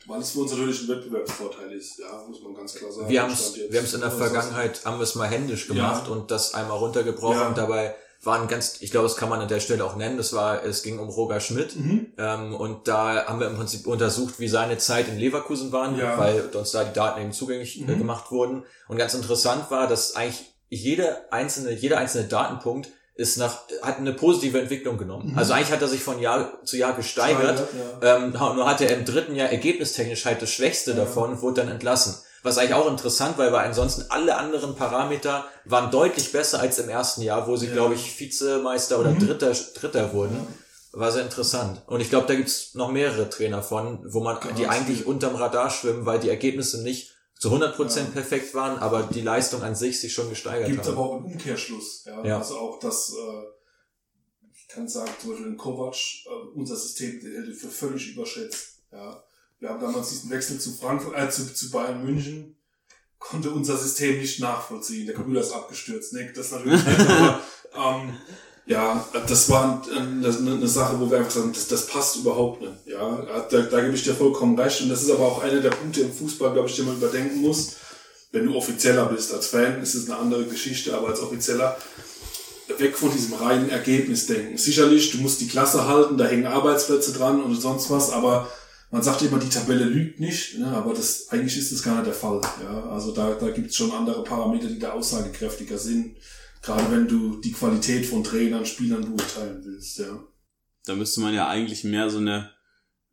Weil 0.08 0.22
es 0.22 0.32
für 0.32 0.40
uns 0.40 0.52
natürlich 0.52 0.82
ein 0.82 0.88
Wettbewerbsvorteil 0.88 1.72
ist, 1.74 2.00
ja, 2.00 2.24
muss 2.28 2.42
man 2.42 2.56
ganz 2.56 2.74
klar 2.74 2.92
sagen. 2.92 3.10
Wir 3.10 3.22
haben 3.22 3.34
es 3.34 3.56
wir 3.56 3.78
haben 3.78 3.86
es 3.86 3.94
in 3.94 4.02
der 4.02 4.12
Vergangenheit, 4.12 4.86
haben 4.86 4.98
wir 4.98 5.04
es 5.04 5.16
mal 5.16 5.28
händisch 5.28 5.68
gemacht 5.68 6.08
ja. 6.08 6.14
und 6.14 6.32
das 6.32 6.54
einmal 6.54 6.78
runtergebrochen. 6.78 7.38
Ja. 7.38 7.54
Dabei 7.54 7.96
waren 8.22 8.48
ganz, 8.48 8.82
ich 8.82 8.92
glaube, 8.92 9.08
das 9.08 9.16
kann 9.16 9.30
man 9.30 9.40
an 9.40 9.48
der 9.48 9.60
Stelle 9.60 9.86
auch 9.86 9.96
nennen, 9.96 10.18
das 10.18 10.34
war, 10.34 10.64
es 10.66 10.84
ging 10.84 11.00
um 11.00 11.08
Roger 11.08 11.40
Schmidt 11.40 11.76
mhm. 11.78 12.08
ähm, 12.18 12.54
und 12.54 12.88
da 12.88 13.26
haben 13.28 13.40
wir 13.40 13.48
im 13.48 13.56
Prinzip 13.56 13.88
untersucht, 13.88 14.40
wie 14.40 14.50
seine 14.50 14.78
Zeit 14.78 15.08
in 15.08 15.18
Leverkusen 15.18 15.72
waren, 15.72 15.98
ja. 15.98 16.18
weil 16.18 16.42
uns 16.54 16.72
da 16.72 16.84
die 16.84 16.94
Daten 16.94 17.22
eben 17.22 17.32
zugänglich 17.32 17.80
äh, 17.80 17.84
mhm. 17.84 17.98
gemacht 17.98 18.32
wurden. 18.32 18.64
Und 18.90 18.98
ganz 18.98 19.14
interessant 19.14 19.72
war, 19.72 19.88
dass 19.88 20.16
eigentlich 20.16 20.54
jede 20.70 21.32
einzelne, 21.32 21.72
jeder 21.72 21.98
einzelne 21.98 22.28
Datenpunkt 22.28 22.90
ist 23.20 23.38
nach, 23.38 23.64
hat 23.82 23.98
eine 23.98 24.14
positive 24.14 24.62
Entwicklung 24.62 24.98
genommen. 24.98 25.32
Mhm. 25.32 25.38
Also 25.38 25.52
eigentlich 25.52 25.74
hat 25.74 25.82
er 25.82 25.90
sich 25.90 26.02
von 26.02 26.20
Jahr 26.20 26.64
zu 26.64 26.78
Jahr 26.78 26.94
gesteigert. 26.94 27.68
Ja. 28.02 28.16
Ähm, 28.16 28.32
nur 28.32 28.66
hatte 28.66 28.86
er 28.86 28.96
im 28.96 29.04
dritten 29.04 29.36
Jahr 29.36 29.50
ergebnistechnisch 29.50 30.24
halt 30.24 30.42
das 30.42 30.50
Schwächste 30.50 30.92
ja. 30.92 30.98
davon 30.98 31.32
und 31.32 31.42
wurde 31.42 31.62
dann 31.62 31.72
entlassen. 31.72 32.16
Was 32.44 32.58
eigentlich 32.58 32.76
auch 32.76 32.88
interessant, 32.88 33.38
weil 33.38 33.52
wir 33.52 33.60
ansonsten 33.60 34.06
alle 34.08 34.38
anderen 34.38 34.76
Parameter 34.76 35.44
waren 35.66 35.92
deutlich 35.92 36.32
besser 36.32 36.62
als 36.62 36.80
im 36.80 36.88
ersten 36.88 37.22
Jahr, 37.22 37.46
wo 37.46 37.58
sie, 37.58 37.68
ja. 37.68 37.74
glaube 37.74 37.96
ich, 37.96 38.18
Vizemeister 38.18 38.98
oder 38.98 39.10
mhm. 39.10 39.28
Dritter, 39.28 39.52
Dritter 39.52 40.14
wurden. 40.14 40.48
War 40.94 41.12
sehr 41.12 41.24
interessant. 41.24 41.82
Und 41.88 42.00
ich 42.00 42.10
glaube, 42.10 42.26
da 42.28 42.36
gibt's 42.36 42.74
noch 42.74 42.90
mehrere 42.90 43.30
Trainer 43.30 43.62
von, 43.62 44.00
wo 44.06 44.22
man, 44.22 44.38
die 44.58 44.68
eigentlich 44.68 45.06
unterm 45.06 45.36
Radar 45.36 45.70
schwimmen, 45.70 46.06
weil 46.06 46.20
die 46.20 46.30
Ergebnisse 46.30 46.82
nicht 46.82 47.12
zu 47.40 47.48
100 47.48 47.76
Prozent 47.76 48.10
ja. 48.10 48.14
perfekt 48.14 48.54
waren, 48.54 48.78
aber 48.80 49.04
die 49.04 49.22
Leistung 49.22 49.64
an 49.64 49.74
sich 49.74 50.00
sich 50.00 50.14
schon 50.14 50.30
gesteigert 50.30 50.68
Gibt 50.68 50.80
haben. 50.80 50.86
Gibt 50.86 50.98
aber 50.98 51.08
auch 51.08 51.16
einen 51.16 51.26
Umkehrschluss. 51.26 52.04
Ja? 52.06 52.24
ja. 52.24 52.38
Also 52.38 52.58
auch 52.58 52.80
das, 52.80 53.14
äh, 53.14 53.44
ich 54.54 54.68
kann 54.68 54.88
sagen, 54.90 55.10
zum 55.22 55.32
Beispiel 55.32 55.48
in 55.48 55.58
Kovac, 55.58 55.96
äh, 55.96 56.30
unser 56.54 56.76
System 56.76 57.22
hätte 57.22 57.54
für 57.54 57.70
völlig 57.70 58.14
überschätzt. 58.14 58.84
Ja? 58.92 59.24
Wir 59.60 59.70
haben 59.70 59.80
damals 59.80 60.10
diesen 60.10 60.30
Wechsel 60.30 60.60
zu 60.60 60.74
Frankfurt, 60.74 61.18
äh, 61.18 61.30
zu, 61.30 61.54
zu 61.54 61.72
Bayern 61.72 62.04
München, 62.04 62.58
konnte 63.18 63.52
unser 63.52 63.78
System 63.78 64.20
nicht 64.20 64.42
nachvollziehen. 64.42 65.06
Der 65.06 65.16
Computer 65.16 65.40
ist 65.40 65.54
abgestürzt. 65.54 66.12
Ne? 66.12 66.34
Das 66.36 66.52
natürlich 66.52 66.86
nicht, 66.86 67.00
aber 67.10 67.42
ähm, 67.74 68.18
ja, 68.70 69.04
das 69.28 69.50
war 69.50 69.84
eine, 69.98 70.28
eine 70.28 70.68
Sache, 70.68 71.00
wo 71.00 71.10
wir 71.10 71.18
einfach 71.18 71.32
sagen, 71.32 71.52
das, 71.52 71.68
das 71.68 71.88
passt 71.88 72.18
überhaupt 72.18 72.62
nicht. 72.62 72.74
Ja, 72.86 73.26
da, 73.50 73.62
da 73.62 73.82
gebe 73.82 73.96
ich 73.96 74.04
dir 74.04 74.14
vollkommen 74.14 74.60
recht. 74.60 74.80
Und 74.82 74.90
das 74.90 75.02
ist 75.02 75.10
aber 75.10 75.26
auch 75.26 75.42
einer 75.42 75.60
der 75.60 75.72
Punkte 75.72 76.02
im 76.02 76.14
Fußball, 76.14 76.54
glaube 76.54 76.70
ich, 76.70 76.76
den 76.76 76.86
man 76.86 76.98
überdenken 76.98 77.42
muss. 77.42 77.78
Wenn 78.32 78.46
du 78.46 78.56
offizieller 78.56 79.08
bist 79.08 79.34
als 79.34 79.48
Fan, 79.48 79.82
ist 79.82 79.96
es 79.96 80.08
eine 80.08 80.20
andere 80.20 80.46
Geschichte, 80.46 80.96
aber 80.96 81.08
als 81.08 81.20
offizieller 81.20 81.78
weg 82.78 82.96
von 82.96 83.12
diesem 83.12 83.34
reinen 83.34 83.72
Ergebnisdenken. 83.72 84.60
Sicherlich, 84.60 85.10
du 85.10 85.18
musst 85.18 85.42
die 85.42 85.48
Klasse 85.48 85.88
halten, 85.88 86.20
da 86.20 86.26
hängen 86.26 86.46
Arbeitsplätze 86.46 87.12
dran 87.14 87.42
und 87.42 87.60
sonst 87.60 87.90
was, 87.90 88.12
aber 88.12 88.48
man 88.92 89.02
sagt 89.02 89.24
immer, 89.24 89.40
die 89.40 89.50
Tabelle 89.50 89.86
lügt 89.86 90.20
nicht, 90.20 90.60
ne, 90.60 90.68
aber 90.68 90.94
das 90.94 91.30
eigentlich 91.30 91.58
ist 91.58 91.72
das 91.72 91.82
gar 91.82 91.96
nicht 91.96 92.06
der 92.06 92.14
Fall. 92.14 92.40
Ja, 92.64 92.92
also 92.92 93.12
da, 93.14 93.34
da 93.34 93.50
gibt 93.50 93.72
es 93.72 93.76
schon 93.76 93.92
andere 93.92 94.24
Parameter, 94.24 94.68
die 94.68 94.78
da 94.78 94.92
aussagekräftiger 94.92 95.80
sind. 95.80 96.18
Gerade 96.62 96.92
wenn 96.92 97.08
du 97.08 97.38
die 97.38 97.52
Qualität 97.52 98.06
von 98.06 98.24
Trainern, 98.24 98.66
Spielern 98.66 99.02
beurteilen 99.02 99.62
willst, 99.64 100.00
ja. 100.00 100.24
Da 100.86 100.96
müsste 100.96 101.22
man 101.22 101.34
ja 101.34 101.48
eigentlich 101.48 101.84
mehr 101.84 102.10
so 102.10 102.18
eine, 102.18 102.52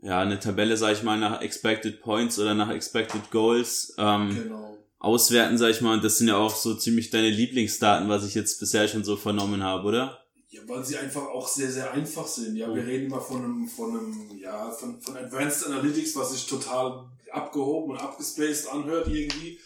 ja, 0.00 0.20
eine 0.20 0.40
Tabelle, 0.40 0.76
sag 0.76 0.92
ich 0.92 1.02
mal, 1.02 1.18
nach 1.18 1.40
Expected 1.42 2.00
Points 2.00 2.38
oder 2.38 2.54
nach 2.54 2.70
Expected 2.70 3.30
Goals 3.30 3.94
ähm, 3.98 4.34
genau. 4.34 4.78
auswerten, 4.98 5.58
sag 5.58 5.70
ich 5.70 5.80
mal. 5.80 5.94
Und 5.94 6.04
das 6.04 6.18
sind 6.18 6.28
ja 6.28 6.36
auch 6.36 6.54
so 6.54 6.74
ziemlich 6.74 7.10
deine 7.10 7.30
Lieblingsdaten, 7.30 8.08
was 8.08 8.26
ich 8.26 8.34
jetzt 8.34 8.58
bisher 8.58 8.88
schon 8.88 9.04
so 9.04 9.16
vernommen 9.16 9.62
habe, 9.62 9.86
oder? 9.86 10.18
Ja, 10.48 10.60
weil 10.66 10.84
sie 10.84 10.96
einfach 10.96 11.26
auch 11.26 11.46
sehr, 11.46 11.70
sehr 11.70 11.92
einfach 11.92 12.26
sind. 12.26 12.56
Ja, 12.56 12.72
wir 12.74 12.86
reden 12.86 13.06
immer 13.06 13.20
von 13.20 13.44
einem, 13.44 13.68
von 13.68 13.90
einem, 13.90 14.38
ja, 14.40 14.70
von, 14.70 15.00
von 15.00 15.16
Advanced 15.16 15.66
Analytics, 15.66 16.16
was 16.16 16.32
sich 16.32 16.46
total 16.46 17.04
abgehoben 17.30 17.92
und 17.92 18.00
abgespaced 18.00 18.68
anhört 18.68 19.08
irgendwie. 19.08 19.58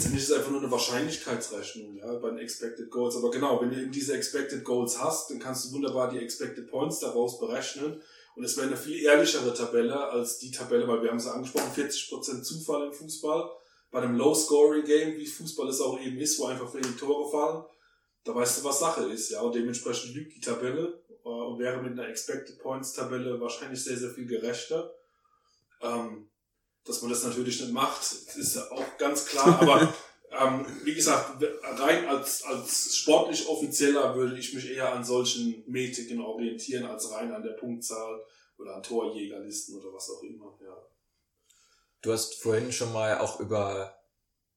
Letztendlich 0.00 0.24
ist 0.24 0.30
es 0.30 0.36
einfach 0.38 0.50
nur 0.50 0.62
eine 0.62 0.70
Wahrscheinlichkeitsrechnung, 0.70 1.94
ja, 1.98 2.10
bei 2.14 2.30
den 2.30 2.38
Expected 2.38 2.90
Goals. 2.90 3.16
Aber 3.16 3.30
genau, 3.30 3.60
wenn 3.60 3.68
du 3.68 3.76
eben 3.76 3.92
diese 3.92 4.14
Expected 4.14 4.64
Goals 4.64 4.98
hast, 4.98 5.30
dann 5.30 5.38
kannst 5.38 5.66
du 5.66 5.72
wunderbar 5.74 6.08
die 6.08 6.16
Expected 6.16 6.70
Points 6.70 7.00
daraus 7.00 7.38
berechnen. 7.38 8.00
Und 8.34 8.42
es 8.42 8.56
wäre 8.56 8.68
eine 8.68 8.78
viel 8.78 8.98
ehrlichere 9.02 9.52
Tabelle 9.52 10.08
als 10.08 10.38
die 10.38 10.50
Tabelle, 10.50 10.88
weil 10.88 11.02
wir 11.02 11.10
haben 11.10 11.18
es 11.18 11.26
ja 11.26 11.32
angesprochen, 11.32 11.70
40% 11.76 12.40
Zufall 12.40 12.86
im 12.86 12.94
Fußball. 12.94 13.50
Bei 13.90 14.00
einem 14.00 14.16
Low-Scoring-Game, 14.16 15.18
wie 15.18 15.26
Fußball 15.26 15.68
es 15.68 15.82
auch 15.82 16.00
eben 16.00 16.16
ist, 16.16 16.38
wo 16.38 16.46
einfach 16.46 16.72
viele 16.72 16.96
Tore 16.96 17.30
fallen, 17.30 17.64
da 18.24 18.34
weißt 18.34 18.60
du, 18.60 18.64
was 18.64 18.80
Sache 18.80 19.04
ist, 19.04 19.28
ja. 19.28 19.42
Und 19.42 19.54
dementsprechend 19.54 20.14
lügt 20.14 20.34
die 20.34 20.40
Tabelle 20.40 20.98
äh, 21.26 21.28
und 21.28 21.58
wäre 21.58 21.82
mit 21.82 21.92
einer 21.92 22.08
Expected 22.08 22.58
Points 22.58 22.94
Tabelle 22.94 23.38
wahrscheinlich 23.38 23.84
sehr, 23.84 23.98
sehr 23.98 24.08
viel 24.08 24.26
gerechter. 24.26 24.94
Ähm, 25.82 26.30
dass 26.84 27.02
man 27.02 27.10
das 27.10 27.24
natürlich 27.24 27.60
nicht 27.60 27.72
macht, 27.72 28.02
ist 28.36 28.56
ja 28.56 28.70
auch 28.70 28.98
ganz 28.98 29.26
klar. 29.26 29.60
Aber 29.60 29.94
ähm, 30.30 30.66
wie 30.84 30.94
gesagt, 30.94 31.42
rein 31.62 32.06
als, 32.06 32.42
als 32.44 32.96
sportlich 32.96 33.46
Offizieller 33.48 34.14
würde 34.14 34.38
ich 34.38 34.54
mich 34.54 34.70
eher 34.70 34.92
an 34.92 35.04
solchen 35.04 35.62
Metriken 35.66 36.20
orientieren, 36.20 36.86
als 36.86 37.10
rein 37.10 37.32
an 37.32 37.42
der 37.42 37.52
Punktzahl 37.52 38.22
oder 38.58 38.76
an 38.76 38.82
Torjägerlisten 38.82 39.78
oder 39.78 39.92
was 39.92 40.10
auch 40.10 40.22
immer. 40.22 40.58
Ja. 40.62 40.76
Du 42.02 42.12
hast 42.12 42.34
vorhin 42.40 42.72
schon 42.72 42.92
mal 42.92 43.18
auch 43.18 43.40
über, 43.40 43.98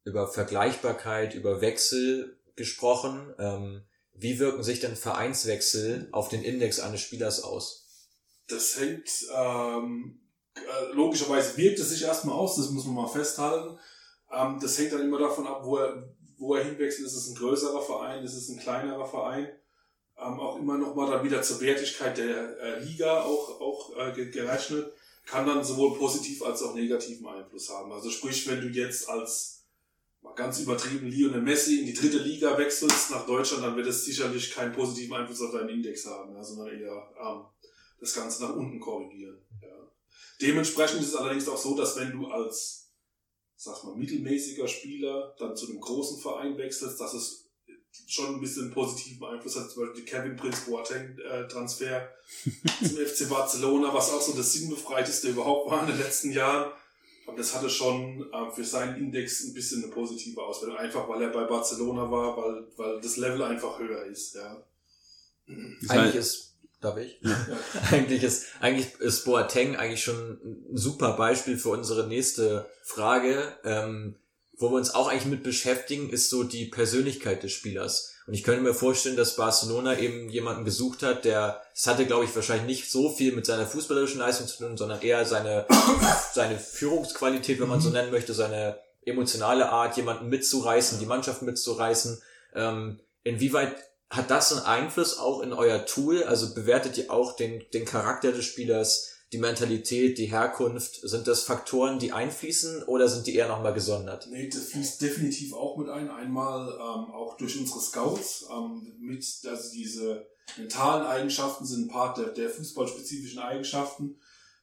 über 0.06 0.28
Vergleichbarkeit, 0.28 1.36
über 1.36 1.62
Wechsel 1.62 2.40
gesprochen. 2.56 3.34
Ähm, 3.38 3.84
wie 4.14 4.40
wirken 4.40 4.64
sich 4.64 4.80
denn 4.80 4.96
Vereinswechsel 4.96 6.08
auf 6.12 6.30
den 6.30 6.44
Index 6.44 6.80
eines 6.80 7.02
Spielers 7.02 7.44
aus? 7.44 8.10
Das 8.48 8.80
hängt 8.80 9.10
ähm, 9.36 10.20
äh, 10.22 10.23
logischerweise 10.94 11.58
wirkt 11.58 11.80
es 11.80 11.90
sich 11.90 12.04
erstmal 12.04 12.36
aus, 12.36 12.56
das 12.56 12.70
muss 12.70 12.86
man 12.86 12.96
mal 12.96 13.08
festhalten. 13.08 13.78
Ähm, 14.32 14.60
das 14.62 14.78
hängt 14.78 14.94
dann 14.94 15.02
immer 15.02 15.20
davon 15.20 15.48
ab, 15.48 15.62
wo 15.64 15.78
er, 15.78 16.04
wo 16.38 16.56
er 16.56 16.64
hinwechselt, 16.64 17.08
ist 17.08 17.16
es 17.16 17.30
ein 17.30 17.36
größerer 17.36 17.82
Verein, 17.82 18.24
ist 18.24 18.36
es 18.36 18.50
ein 18.50 18.60
kleinerer 18.60 19.06
Verein. 19.06 19.48
Ähm, 20.18 20.40
auch 20.40 20.60
immer 20.60 20.78
noch 20.78 20.96
mal 20.96 21.10
dann 21.10 21.24
wieder 21.24 21.42
zur 21.42 21.62
Wertigkeit 21.62 22.18
der 22.18 22.60
äh, 22.60 22.84
Liga 22.84 23.22
auch, 23.24 23.60
auch 23.60 23.98
äh, 23.98 24.12
gerechnet, 24.12 24.94
kann 25.26 25.48
dann 25.48 25.64
sowohl 25.64 25.98
positiv 25.98 26.44
als 26.44 26.62
auch 26.62 26.76
negativen 26.76 27.26
Einfluss 27.26 27.70
haben. 27.70 27.92
Also 27.92 28.10
sprich, 28.10 28.48
wenn 28.48 28.62
du 28.62 28.68
jetzt 28.68 29.10
als 29.10 29.64
ganz 30.36 30.60
übertrieben 30.60 31.08
Lionel 31.08 31.42
Messi 31.42 31.80
in 31.80 31.86
die 31.86 31.94
dritte 31.94 32.18
Liga 32.18 32.58
wechselst 32.58 33.12
nach 33.12 33.26
Deutschland, 33.26 33.64
dann 33.64 33.76
wird 33.76 33.88
es 33.88 34.06
sicherlich 34.06 34.52
keinen 34.52 34.74
positiven 34.74 35.16
Einfluss 35.16 35.42
auf 35.42 35.52
deinen 35.52 35.70
Index 35.70 36.06
haben, 36.06 36.36
sondern 36.44 36.80
eher 36.80 37.10
ähm, 37.22 37.42
das 38.00 38.14
Ganze 38.14 38.44
nach 38.44 38.56
unten 38.56 38.80
korrigieren. 38.80 39.38
Ja. 39.62 39.83
Dementsprechend 40.44 41.02
ist 41.02 41.10
es 41.10 41.16
allerdings 41.16 41.48
auch 41.48 41.58
so, 41.58 41.76
dass 41.76 41.96
wenn 41.96 42.12
du 42.12 42.28
als 42.28 42.84
sag 43.56 43.84
mal, 43.86 43.96
mittelmäßiger 43.96 44.68
Spieler 44.68 45.36
dann 45.40 45.56
zu 45.56 45.70
einem 45.70 45.80
großen 45.80 46.20
Verein 46.20 46.58
wechselst, 46.58 47.00
dass 47.00 47.14
es 47.14 47.50
schon 48.08 48.36
ein 48.36 48.42
bisschen 48.42 48.72
positiven 48.72 49.26
Einfluss 49.26 49.56
hat, 49.56 49.72
zum 49.72 49.84
Beispiel 49.84 50.04
die 50.04 50.10
Kevin 50.10 50.36
Prince 50.36 50.70
Boateng 50.70 51.18
äh, 51.20 51.48
Transfer 51.48 52.10
zum 52.80 52.98
FC 52.98 53.30
Barcelona, 53.30 53.94
was 53.94 54.12
auch 54.12 54.22
so 54.22 54.34
das 54.34 54.52
sinnbefreiteste 54.52 55.30
überhaupt 55.30 55.72
war 55.72 55.82
in 55.82 55.88
den 55.88 56.00
letzten 56.00 56.32
Jahren. 56.32 56.72
Aber 57.26 57.38
das 57.38 57.56
hatte 57.56 57.70
schon 57.70 58.30
äh, 58.34 58.52
für 58.52 58.66
seinen 58.66 58.98
Index 58.98 59.44
ein 59.46 59.54
bisschen 59.54 59.84
eine 59.84 59.94
positive 59.94 60.42
Auswirkung, 60.42 60.78
einfach 60.78 61.08
weil 61.08 61.22
er 61.22 61.30
bei 61.30 61.46
Barcelona 61.46 62.12
war, 62.12 62.36
weil, 62.36 62.68
weil 62.76 63.00
das 63.00 63.16
Level 63.16 63.44
einfach 63.44 63.80
höher 63.80 64.04
ist, 64.06 64.36
ja. 64.36 64.62
Eigentlich 65.48 66.16
ist 66.16 66.53
Darf 66.84 66.98
ich? 66.98 67.18
Ja. 67.22 67.36
eigentlich 67.92 68.24
ist, 68.24 68.48
eigentlich 68.60 69.00
ist 69.00 69.24
Boateng 69.24 69.78
eigentlich 69.78 70.04
schon 70.04 70.32
ein 70.44 70.78
super 70.78 71.14
Beispiel 71.14 71.58
für 71.58 71.70
unsere 71.70 72.08
nächste 72.08 72.70
Frage. 72.84 73.54
Ähm, 73.64 74.16
wo 74.58 74.70
wir 74.70 74.76
uns 74.76 74.94
auch 74.94 75.08
eigentlich 75.08 75.26
mit 75.26 75.44
beschäftigen, 75.44 76.10
ist 76.10 76.30
so 76.30 76.44
die 76.44 76.66
Persönlichkeit 76.66 77.42
des 77.42 77.54
Spielers. 77.54 78.14
Und 78.28 78.34
ich 78.34 78.44
könnte 78.44 78.62
mir 78.62 78.74
vorstellen, 78.74 79.18
dass 79.18 79.36
Barcelona 79.36 79.98
eben 79.98 80.30
jemanden 80.30 80.64
gesucht 80.64 81.04
hat, 81.04 81.26
der, 81.26 81.62
es 81.74 81.88
hatte, 81.88 82.06
glaube 82.06 82.26
ich, 82.26 82.36
wahrscheinlich 82.36 82.68
nicht 82.68 82.92
so 82.92 83.10
viel 83.10 83.34
mit 83.34 83.46
seiner 83.46 83.66
fußballerischen 83.66 84.20
Leistung 84.20 84.48
zu 84.48 84.58
tun, 84.58 84.78
sondern 84.78 85.02
eher 85.02 85.26
seine, 85.26 85.66
seine 86.34 86.60
Führungsqualität, 86.60 87.60
wenn 87.60 87.68
man 87.68 87.82
so 87.82 87.90
mhm. 87.90 87.96
nennen 87.96 88.12
möchte, 88.12 88.34
seine 88.34 88.80
emotionale 89.06 89.70
Art, 89.70 89.98
jemanden 89.98 90.30
mitzureißen, 90.30 91.00
die 91.00 91.06
Mannschaft 91.06 91.42
mitzureißen. 91.42 92.22
Ähm, 92.56 93.00
inwieweit 93.24 93.76
hat 94.14 94.30
das 94.30 94.52
einen 94.52 94.66
Einfluss 94.66 95.18
auch 95.18 95.42
in 95.42 95.54
euer 95.54 95.86
Tool? 95.86 96.24
Also 96.24 96.54
bewertet 96.54 96.98
ihr 97.00 97.12
auch 97.12 97.36
den, 97.36 97.64
den 97.74 97.84
Charakter 97.84 98.32
des 98.32 98.46
Spielers, 98.46 99.10
die 99.32 99.40
Mentalität, 99.40 100.20
die 100.20 100.28
Herkunft? 100.28 101.02
Sind 101.02 101.28
das 101.28 101.42
Faktoren, 101.42 101.98
die 101.98 102.12
einfließen 102.12 102.84
oder 102.84 103.08
sind 103.08 103.26
die 103.26 103.34
eher 103.34 103.48
nochmal 103.48 103.74
gesondert? 103.74 104.28
Nee, 104.30 104.50
das 104.50 104.66
fließt 104.66 105.02
definitiv 105.02 105.54
auch 105.54 105.78
mit 105.78 105.90
ein. 105.90 106.12
Einmal 106.12 106.70
ähm, 106.74 107.12
auch 107.12 107.38
durch 107.38 107.58
unsere 107.60 107.80
Scouts 107.80 108.46
ähm, 108.52 108.94
mit, 109.00 109.26
also 109.50 109.72
diese 109.74 110.28
mentalen 110.58 111.08
Eigenschaften 111.08 111.66
sind 111.66 111.86
ein 111.86 111.90
Part 111.90 112.20
der, 112.20 112.28
der 112.28 112.52
fußballspezifischen 112.52 113.40
Eigenschaften, 113.40 114.20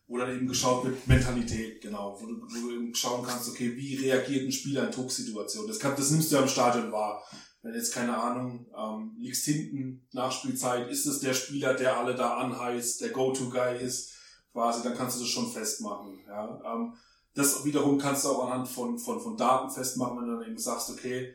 wo 0.06 0.16
dann 0.16 0.32
eben 0.32 0.46
geschaut 0.46 0.84
wird, 0.84 1.08
Mentalität, 1.08 1.80
genau, 1.80 2.16
wo 2.20 2.26
du, 2.26 2.40
wo 2.40 2.68
du 2.68 2.74
eben 2.76 2.94
schauen 2.94 3.26
kannst, 3.26 3.48
okay, 3.48 3.74
wie 3.74 3.96
reagiert 3.96 4.44
ein 4.44 4.52
Spieler 4.52 4.86
in 4.86 4.92
Drucksituationen? 4.92 5.68
Das, 5.68 5.80
kann, 5.80 5.96
das 5.96 6.12
nimmst 6.12 6.30
du 6.30 6.36
ja 6.36 6.42
im 6.42 6.48
Stadion 6.48 6.92
wahr 6.92 7.24
wenn 7.62 7.74
jetzt 7.74 7.94
keine 7.94 8.16
Ahnung, 8.16 8.66
ähm, 8.76 9.16
liegst 9.18 9.44
hinten, 9.44 10.06
Nachspielzeit, 10.12 10.88
ist 10.90 11.06
es 11.06 11.20
der 11.20 11.34
Spieler, 11.34 11.74
der 11.74 11.98
alle 11.98 12.14
da 12.14 12.38
anheißt, 12.38 13.00
der 13.00 13.10
Go-To-Guy 13.10 13.82
ist, 13.82 14.14
quasi, 14.52 14.82
dann 14.82 14.96
kannst 14.96 15.16
du 15.16 15.20
das 15.22 15.30
schon 15.30 15.50
festmachen. 15.50 16.20
Ja? 16.26 16.60
Ähm, 16.64 16.94
das 17.34 17.64
wiederum 17.64 17.98
kannst 17.98 18.24
du 18.24 18.30
auch 18.30 18.46
anhand 18.46 18.68
von, 18.68 18.98
von, 18.98 19.20
von 19.20 19.36
Daten 19.36 19.70
festmachen, 19.70 20.18
wenn 20.18 20.26
du 20.26 20.36
dann 20.36 20.48
eben 20.48 20.58
sagst, 20.58 20.90
okay, 20.90 21.34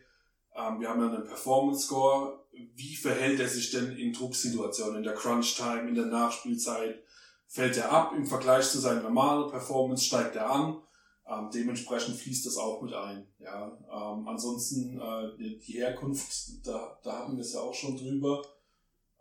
ähm, 0.55 0.79
wir 0.79 0.89
haben 0.89 1.01
ja 1.01 1.09
einen 1.09 1.25
Performance-Score, 1.25 2.45
wie 2.75 2.95
verhält 2.95 3.39
er 3.39 3.47
sich 3.47 3.71
denn 3.71 3.95
in 3.95 4.13
Drucksituationen, 4.13 4.97
in 4.97 5.03
der 5.03 5.13
Crunch-Time, 5.13 5.89
in 5.89 5.95
der 5.95 6.05
Nachspielzeit? 6.05 7.03
Fällt 7.47 7.77
er 7.77 7.91
ab 7.91 8.13
im 8.15 8.25
Vergleich 8.25 8.67
zu 8.69 8.79
seiner 8.79 9.01
normalen 9.01 9.49
Performance? 9.49 10.05
Steigt 10.05 10.35
er 10.35 10.49
an? 10.49 10.81
Ähm, 11.27 11.49
dementsprechend 11.51 12.17
fließt 12.17 12.45
das 12.45 12.57
auch 12.57 12.81
mit 12.83 12.93
ein. 12.93 13.27
Ja. 13.39 13.65
Ähm, 13.91 14.27
ansonsten 14.27 14.99
äh, 14.99 15.35
die, 15.37 15.57
die, 15.57 15.73
Herkunft, 15.73 16.65
da, 16.65 16.99
da 17.03 17.19
hatten 17.19 17.35
wir 17.35 17.41
es 17.41 17.53
ja 17.53 17.61
auch 17.61 17.73
schon 17.73 17.97
drüber, 17.97 18.43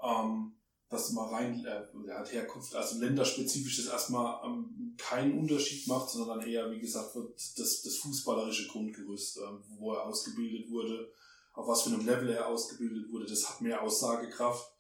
ähm, 0.03 0.55
dass 0.91 1.13
man 1.13 1.31
rein 1.31 1.65
äh, 1.65 1.83
ja, 2.07 2.23
Herkunft, 2.27 2.75
also 2.75 2.99
länderspezifisch 2.99 3.79
das 3.79 3.87
erstmal 3.87 4.45
ähm, 4.45 4.95
keinen 4.99 5.39
Unterschied 5.39 5.89
macht, 5.89 6.11
sondern 6.11 6.43
eher, 6.43 6.71
wie 6.71 6.81
gesagt, 6.81 7.15
wird 7.15 7.35
das, 7.59 7.83
das 7.83 7.97
fußballerische 7.97 8.69
Grundgerüst, 8.69 9.39
äh, 9.39 9.41
wo 9.79 9.95
er 9.95 10.05
ausgebildet 10.05 10.71
wurde, 10.71 11.11
auf 11.55 11.67
was 11.67 11.83
für 11.83 11.91
einem 11.91 12.05
Level 12.05 12.29
er 12.29 12.49
ausgebildet 12.49 13.11
wurde, 13.11 13.25
das 13.25 13.49
hat 13.49 13.63
mehr 13.63 13.81
Aussagekraft 13.81 14.71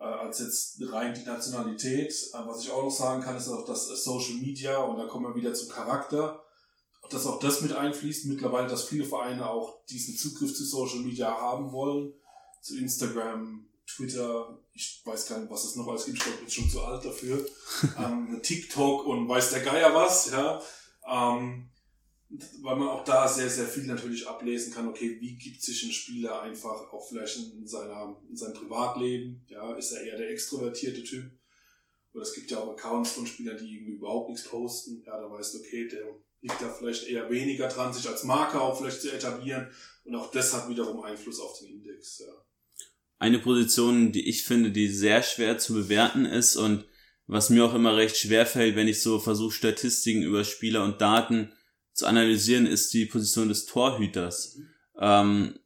äh, 0.00 0.04
als 0.04 0.40
jetzt 0.40 0.82
rein 0.92 1.14
die 1.14 1.24
Nationalität. 1.24 2.10
Äh, 2.10 2.38
was 2.44 2.64
ich 2.64 2.72
auch 2.72 2.82
noch 2.82 2.90
sagen 2.90 3.22
kann, 3.22 3.36
ist 3.36 3.48
auch 3.48 3.64
das 3.64 3.86
Social 4.02 4.34
Media 4.34 4.78
und 4.78 4.98
da 4.98 5.06
kommen 5.06 5.26
wir 5.26 5.40
wieder 5.40 5.54
zum 5.54 5.68
Charakter 5.68 6.42
dass 7.08 7.26
auch 7.26 7.38
das 7.38 7.60
mit 7.62 7.72
einfließt. 7.72 8.26
Mittlerweile, 8.26 8.68
dass 8.68 8.84
viele 8.84 9.04
Vereine 9.04 9.48
auch 9.48 9.84
diesen 9.86 10.16
Zugriff 10.16 10.54
zu 10.54 10.64
Social 10.64 11.00
Media 11.00 11.28
haben 11.28 11.72
wollen. 11.72 12.12
Zu 12.62 12.78
Instagram, 12.78 13.66
Twitter, 13.86 14.58
ich 14.72 15.00
weiß 15.04 15.28
gar 15.28 15.38
nicht, 15.38 15.50
was 15.50 15.64
es 15.64 15.76
noch 15.76 15.86
alles 15.88 16.06
gibt, 16.06 16.18
ich 16.18 16.24
bin 16.24 16.50
schon 16.50 16.68
zu 16.68 16.82
alt 16.82 17.04
dafür. 17.04 17.46
ähm, 17.98 18.40
TikTok 18.42 19.06
und 19.06 19.28
weiß 19.28 19.50
der 19.50 19.60
Geier 19.60 19.94
was, 19.94 20.30
ja. 20.30 20.60
Ähm, 21.08 21.70
weil 22.62 22.76
man 22.76 22.88
auch 22.88 23.04
da 23.04 23.28
sehr, 23.28 23.48
sehr 23.48 23.66
viel 23.66 23.84
natürlich 23.84 24.26
ablesen 24.26 24.74
kann, 24.74 24.88
okay, 24.88 25.18
wie 25.20 25.36
gibt 25.36 25.62
sich 25.62 25.84
ein 25.84 25.92
Spieler 25.92 26.42
einfach 26.42 26.92
auch 26.92 27.08
vielleicht 27.08 27.38
in, 27.54 27.66
seiner, 27.66 28.20
in 28.28 28.36
seinem 28.36 28.54
Privatleben, 28.54 29.46
ja, 29.46 29.74
ist 29.76 29.92
er 29.92 30.02
eher 30.02 30.18
der 30.18 30.30
extrovertierte 30.30 31.04
Typ? 31.04 31.30
Oder 32.12 32.22
es 32.22 32.34
gibt 32.34 32.50
ja 32.50 32.58
auch 32.58 32.72
Accounts 32.72 33.12
von 33.12 33.26
Spielern, 33.26 33.58
die 33.58 33.76
irgendwie 33.76 33.92
überhaupt 33.92 34.30
nichts 34.30 34.48
posten, 34.48 35.02
ja, 35.06 35.20
da 35.20 35.30
weißt 35.30 35.54
du, 35.54 35.58
okay, 35.60 35.86
der 35.86 36.06
liegt 36.40 36.60
da 36.60 36.68
vielleicht 36.68 37.08
eher 37.08 37.30
weniger 37.30 37.68
dran, 37.68 37.92
sich 37.92 38.08
als 38.08 38.24
Marke 38.24 38.60
auch 38.60 38.78
vielleicht 38.78 39.02
zu 39.02 39.12
etablieren. 39.12 39.68
Und 40.04 40.14
auch 40.14 40.30
das 40.30 40.52
hat 40.52 40.68
wiederum 40.68 41.02
Einfluss 41.02 41.40
auf 41.40 41.58
den 41.58 41.68
Index. 41.68 42.20
Ja. 42.20 42.32
Eine 43.18 43.38
Position, 43.38 44.12
die 44.12 44.28
ich 44.28 44.44
finde, 44.44 44.70
die 44.70 44.88
sehr 44.88 45.22
schwer 45.22 45.58
zu 45.58 45.74
bewerten 45.74 46.24
ist 46.24 46.56
und 46.56 46.86
was 47.26 47.50
mir 47.50 47.64
auch 47.64 47.74
immer 47.74 47.96
recht 47.96 48.16
schwer 48.16 48.46
fällt, 48.46 48.76
wenn 48.76 48.86
ich 48.86 49.02
so 49.02 49.18
versuche, 49.18 49.54
Statistiken 49.54 50.22
über 50.22 50.44
Spieler 50.44 50.84
und 50.84 51.00
Daten 51.00 51.52
zu 51.92 52.06
analysieren, 52.06 52.66
ist 52.66 52.92
die 52.92 53.06
Position 53.06 53.48
des 53.48 53.66
Torhüters. 53.66 54.56
Mhm. 54.56 54.68
Ähm, 55.00 55.58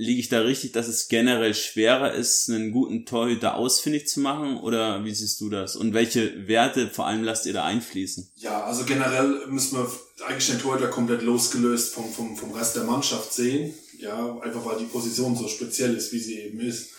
liege 0.00 0.20
ich 0.20 0.30
da 0.30 0.40
richtig, 0.40 0.72
dass 0.72 0.88
es 0.88 1.08
generell 1.08 1.54
schwerer 1.54 2.14
ist, 2.14 2.48
einen 2.48 2.72
guten 2.72 3.04
Torhüter 3.04 3.56
ausfindig 3.56 4.08
zu 4.08 4.20
machen? 4.20 4.56
Oder 4.58 5.04
wie 5.04 5.14
siehst 5.14 5.40
du 5.42 5.50
das? 5.50 5.76
Und 5.76 5.92
welche 5.92 6.48
Werte 6.48 6.88
vor 6.88 7.06
allem 7.06 7.22
lasst 7.22 7.44
ihr 7.44 7.52
da 7.52 7.64
einfließen? 7.64 8.30
Ja, 8.36 8.64
also 8.64 8.84
generell 8.84 9.46
müssen 9.48 9.76
wir 9.76 9.90
eigentlich 10.26 10.48
den 10.48 10.58
Torhüter 10.58 10.88
komplett 10.88 11.22
losgelöst 11.22 11.92
vom, 11.92 12.10
vom, 12.10 12.34
vom 12.34 12.52
Rest 12.52 12.76
der 12.76 12.84
Mannschaft 12.84 13.34
sehen. 13.34 13.74
Ja, 13.98 14.38
einfach 14.40 14.64
weil 14.64 14.78
die 14.78 14.86
Position 14.86 15.36
so 15.36 15.46
speziell 15.48 15.94
ist, 15.94 16.12
wie 16.12 16.18
sie 16.18 16.40
eben 16.40 16.60
ist. 16.60 16.92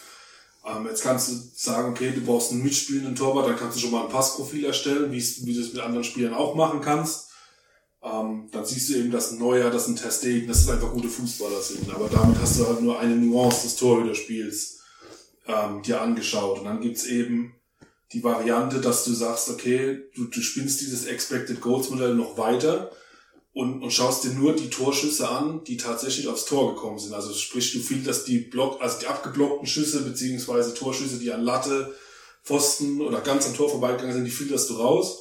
Ähm, 0.63 0.85
jetzt 0.87 1.01
kannst 1.01 1.31
du 1.31 1.33
sagen, 1.55 1.89
okay, 1.89 2.11
du 2.13 2.21
brauchst 2.21 2.51
einen 2.51 2.61
mitspielenden 2.61 3.15
Torwart, 3.15 3.47
dann 3.47 3.57
kannst 3.57 3.77
du 3.77 3.81
schon 3.81 3.91
mal 3.91 4.03
ein 4.03 4.11
Passprofil 4.11 4.63
erstellen, 4.63 5.11
wie 5.11 5.53
du 5.53 5.59
es 5.59 5.73
mit 5.73 5.81
anderen 5.81 6.03
Spielern 6.03 6.35
auch 6.35 6.53
machen 6.53 6.81
kannst 6.81 7.30
ähm, 8.03 8.49
dann 8.51 8.65
siehst 8.65 8.89
du 8.89 8.95
eben, 8.95 9.11
dass 9.11 9.31
ein 9.31 9.39
Neuer, 9.39 9.69
dass 9.69 9.87
ein 9.87 9.95
Testegen, 9.95 10.47
dass 10.47 10.61
es 10.61 10.69
einfach 10.69 10.91
gute 10.91 11.07
Fußballer 11.07 11.61
sind. 11.61 11.93
Aber 11.93 12.09
damit 12.09 12.39
hast 12.39 12.59
du 12.59 12.67
halt 12.67 12.81
nur 12.81 12.99
eine 12.99 13.15
Nuance 13.15 13.63
des 13.63 13.75
Torhüterspiels 13.75 14.79
ähm, 15.47 15.83
dir 15.83 16.01
angeschaut. 16.01 16.59
Und 16.59 16.65
dann 16.65 16.81
gibt's 16.81 17.05
eben 17.05 17.53
die 18.13 18.23
Variante, 18.23 18.81
dass 18.81 19.05
du 19.05 19.13
sagst, 19.13 19.49
okay, 19.49 19.99
du, 20.15 20.25
du 20.25 20.41
spinnst 20.41 20.81
dieses 20.81 21.05
Expected 21.05 21.61
Goals 21.61 21.89
Modell 21.89 22.15
noch 22.15 22.37
weiter 22.37 22.91
und, 23.53 23.83
und 23.83 23.91
schaust 23.91 24.23
dir 24.23 24.31
nur 24.31 24.55
die 24.55 24.69
Torschüsse 24.69 25.29
an, 25.29 25.63
die 25.65 25.77
tatsächlich 25.77 26.27
aufs 26.27 26.45
Tor 26.45 26.73
gekommen 26.73 26.97
sind. 26.97 27.13
Also 27.13 27.33
sprich, 27.33 27.71
du 27.71 27.79
filterst 27.79 28.27
die 28.27 28.39
Block, 28.39 28.81
also 28.81 28.99
die 28.99 29.07
abgeblockten 29.07 29.67
Schüsse 29.67 30.01
beziehungsweise 30.01 30.73
Torschüsse, 30.73 31.19
die 31.19 31.31
an 31.31 31.43
Latte, 31.43 31.93
Pfosten 32.43 33.01
oder 33.01 33.21
ganz 33.21 33.45
am 33.45 33.53
Tor 33.53 33.69
vorbeigegangen 33.69 34.13
sind, 34.13 34.25
die 34.25 34.31
filterst 34.31 34.71
du 34.71 34.75
raus 34.75 35.20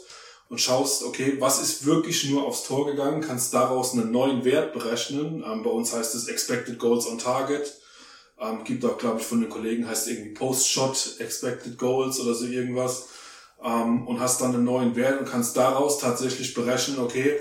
und 0.51 0.61
schaust, 0.61 1.05
okay, 1.05 1.37
was 1.39 1.63
ist 1.63 1.87
wirklich 1.87 2.29
nur 2.29 2.45
aufs 2.45 2.65
Tor 2.65 2.85
gegangen, 2.85 3.21
kannst 3.21 3.55
daraus 3.55 3.93
einen 3.93 4.11
neuen 4.11 4.45
Wert 4.45 4.73
berechnen. 4.73 5.45
Ähm, 5.47 5.63
bei 5.63 5.71
uns 5.71 5.95
heißt 5.95 6.15
es 6.17 6.27
Expected 6.27 6.79
Goals 6.79 7.07
on 7.07 7.19
Target. 7.19 7.73
Ähm, 8.39 8.65
gibt 8.65 8.85
auch, 8.85 8.99
glaube 8.99 9.21
ich, 9.21 9.27
von 9.27 9.41
den 9.41 9.49
Kollegen 9.49 9.89
heißt 9.89 10.09
irgendwie 10.09 10.35
Post-Shot 10.35 11.17
Expected 11.21 11.79
Goals 11.79 12.19
oder 12.19 12.35
so 12.35 12.47
irgendwas. 12.47 13.11
Ähm, 13.63 14.09
und 14.09 14.19
hast 14.19 14.41
dann 14.41 14.53
einen 14.53 14.65
neuen 14.65 14.97
Wert 14.97 15.21
und 15.21 15.29
kannst 15.29 15.57
daraus 15.57 15.99
tatsächlich 15.99 16.53
berechnen, 16.53 16.99
okay, 16.99 17.39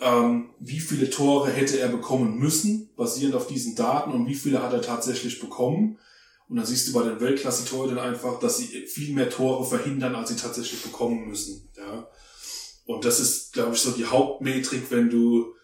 ähm, 0.00 0.54
wie 0.58 0.80
viele 0.80 1.10
Tore 1.10 1.50
hätte 1.50 1.80
er 1.80 1.88
bekommen 1.88 2.38
müssen, 2.38 2.88
basierend 2.96 3.34
auf 3.34 3.46
diesen 3.46 3.76
Daten 3.76 4.10
und 4.10 4.26
wie 4.26 4.34
viele 4.34 4.62
hat 4.62 4.72
er 4.72 4.80
tatsächlich 4.80 5.38
bekommen. 5.38 5.98
Und 6.48 6.56
dann 6.56 6.66
siehst 6.66 6.88
du 6.88 6.92
bei 6.94 7.02
den 7.02 7.20
Weltklasse-Torhütern 7.20 7.98
einfach, 7.98 8.38
dass 8.38 8.56
sie 8.56 8.86
viel 8.86 9.14
mehr 9.14 9.28
Tore 9.28 9.66
verhindern, 9.66 10.14
als 10.14 10.30
sie 10.30 10.36
tatsächlich 10.36 10.82
bekommen 10.82 11.28
müssen. 11.28 11.68
Ja. 11.76 12.08
Und 12.94 13.04
das 13.04 13.20
ist, 13.20 13.52
glaube 13.52 13.74
ich, 13.74 13.80
so 13.80 13.90
die 13.92 14.06
Hauptmetrik, 14.06 14.90
wenn 14.90 15.10
du 15.10 15.54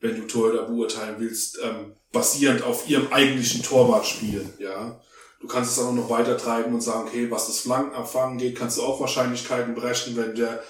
wenn 0.00 0.16
du 0.16 0.26
Torhüter 0.26 0.64
beurteilen 0.64 1.16
willst, 1.18 1.58
ähm, 1.62 1.92
basierend 2.12 2.62
auf 2.62 2.88
ihrem 2.88 3.12
eigentlichen 3.12 3.62
Torwartspiel, 3.62 4.48
ja. 4.58 5.00
Du 5.40 5.46
kannst 5.46 5.72
es 5.72 5.82
auch 5.82 5.92
noch 5.92 6.10
weiter 6.10 6.36
treiben 6.36 6.74
und 6.74 6.82
sagen, 6.82 7.08
okay, 7.08 7.30
was 7.30 7.46
das 7.46 7.60
Flankenabfangen 7.60 8.36
geht, 8.36 8.58
kannst 8.58 8.76
du 8.76 8.82
auch 8.82 9.00
Wahrscheinlichkeiten 9.00 9.74
berechnen, 9.74 10.16
wenn 10.16 10.34
der 10.34 10.62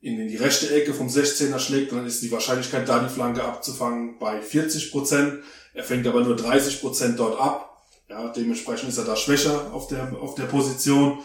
in 0.00 0.28
die 0.28 0.36
rechte 0.36 0.72
Ecke 0.72 0.94
vom 0.94 1.08
16er 1.08 1.58
schlägt, 1.58 1.92
dann 1.92 2.06
ist 2.06 2.22
die 2.22 2.30
Wahrscheinlichkeit, 2.30 2.88
da 2.88 3.00
die 3.00 3.12
Flanke 3.12 3.44
abzufangen, 3.44 4.18
bei 4.18 4.40
40 4.40 4.92
Prozent. 4.92 5.42
Er 5.74 5.84
fängt 5.84 6.06
aber 6.06 6.22
nur 6.22 6.36
30 6.36 6.80
Prozent 6.80 7.18
dort 7.18 7.40
ab. 7.40 7.82
Ja, 8.08 8.28
dementsprechend 8.28 8.88
ist 8.88 8.98
er 8.98 9.04
da 9.04 9.16
schwächer 9.16 9.72
auf 9.72 9.88
der, 9.88 10.12
auf 10.20 10.34
der 10.34 10.44
Position. 10.44 11.20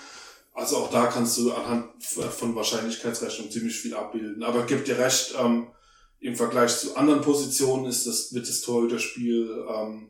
Also 0.58 0.78
auch 0.78 0.90
da 0.90 1.06
kannst 1.06 1.38
du 1.38 1.52
anhand 1.54 2.04
von 2.04 2.56
Wahrscheinlichkeitsrechnung 2.56 3.52
ziemlich 3.52 3.76
viel 3.80 3.94
abbilden. 3.94 4.42
Aber 4.42 4.66
gib 4.66 4.86
dir 4.86 4.98
recht, 4.98 5.36
ähm, 5.40 5.68
im 6.20 6.36
Vergleich 6.36 6.76
zu 6.76 6.98
anderen 6.98 7.22
Positionen 7.22 7.86
ist 7.86 8.08
das, 8.08 8.34
wird 8.34 8.50
das 8.50 8.62
Torhüterspiel 8.62 9.66
ähm, 9.70 10.10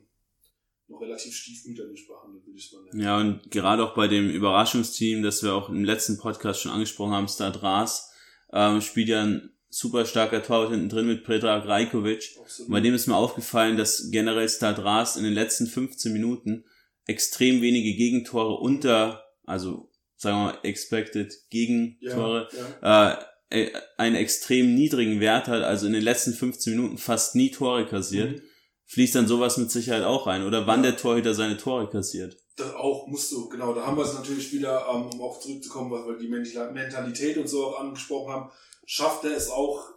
noch 0.88 1.02
relativ 1.02 1.36
stiefmütterlich 1.36 2.08
behandelt, 2.08 2.46
würde 2.46 2.58
ich 2.58 2.72
mal 2.72 2.82
nennen. 2.84 3.02
Ja, 3.02 3.18
und 3.20 3.52
gerade 3.52 3.84
auch 3.84 3.94
bei 3.94 4.08
dem 4.08 4.30
Überraschungsteam, 4.30 5.22
das 5.22 5.44
wir 5.44 5.54
auch 5.54 5.68
im 5.68 5.84
letzten 5.84 6.18
Podcast 6.18 6.62
schon 6.62 6.72
angesprochen 6.72 7.12
haben, 7.12 7.28
Stad 7.28 7.62
Ras, 7.62 8.14
ähm, 8.54 8.80
spielt 8.80 9.10
ja 9.10 9.24
ein 9.24 9.50
super 9.68 10.06
starker 10.06 10.42
Torwart 10.42 10.72
hinten 10.72 10.88
drin 10.88 11.08
mit 11.08 11.26
Predrag 11.26 11.68
Rajkovic. 11.68 12.38
Und 12.60 12.70
bei 12.70 12.80
dem 12.80 12.94
ist 12.94 13.08
mir 13.08 13.18
aufgefallen, 13.18 13.76
dass 13.76 14.12
generell 14.12 14.48
Stad 14.48 14.80
Ras 14.80 15.18
in 15.18 15.26
den 15.26 15.34
letzten 15.34 15.68
15 15.68 16.14
Minuten 16.14 16.64
extrem 17.06 17.62
wenige 17.62 17.98
Gegentore 17.98 18.62
unter, 18.62 19.26
also 19.44 19.92
sagen 20.18 20.38
wir 20.38 20.46
mal, 20.46 20.60
expected 20.64 21.34
Gegentore, 21.50 22.50
ja, 22.82 23.10
ja. 23.12 23.20
Äh, 23.50 23.72
einen 23.98 24.16
extrem 24.16 24.76
niedrigen 24.76 25.22
Wert 25.22 25.48
hat, 25.48 25.64
also 25.64 25.88
in 25.88 25.94
den 25.94 26.04
letzten 26.04 26.34
15 26.34 26.76
Minuten 26.76 26.98
fast 26.98 27.36
nie 27.36 27.50
Tore 27.50 27.86
kassiert. 27.86 28.38
Mhm 28.38 28.42
fließt 28.88 29.16
dann 29.16 29.28
sowas 29.28 29.58
mit 29.58 29.70
Sicherheit 29.70 30.04
auch 30.04 30.28
rein. 30.28 30.46
Oder 30.46 30.66
wann 30.66 30.84
der 30.84 30.98
Torhüter 30.98 31.34
seine 31.34 31.58
Tore 31.58 31.90
kassiert. 31.90 32.38
Das 32.56 32.74
auch 32.74 33.08
musst 33.08 33.32
du, 33.32 33.48
genau. 33.50 33.74
Da 33.74 33.86
haben 33.86 33.98
wir 33.98 34.04
es 34.04 34.14
natürlich 34.14 34.52
wieder, 34.52 34.88
ähm, 34.92 35.10
um 35.14 35.22
auch 35.22 35.40
zurückzukommen, 35.40 35.92
weil 35.92 36.08
wir 36.08 36.18
die 36.18 36.28
Mentalität 36.28 37.38
und 37.38 37.48
so 37.48 37.68
auch 37.68 37.80
angesprochen 37.80 38.34
haben, 38.34 38.52
schafft 38.86 39.26
er 39.26 39.36
es 39.36 39.50
auch 39.50 39.92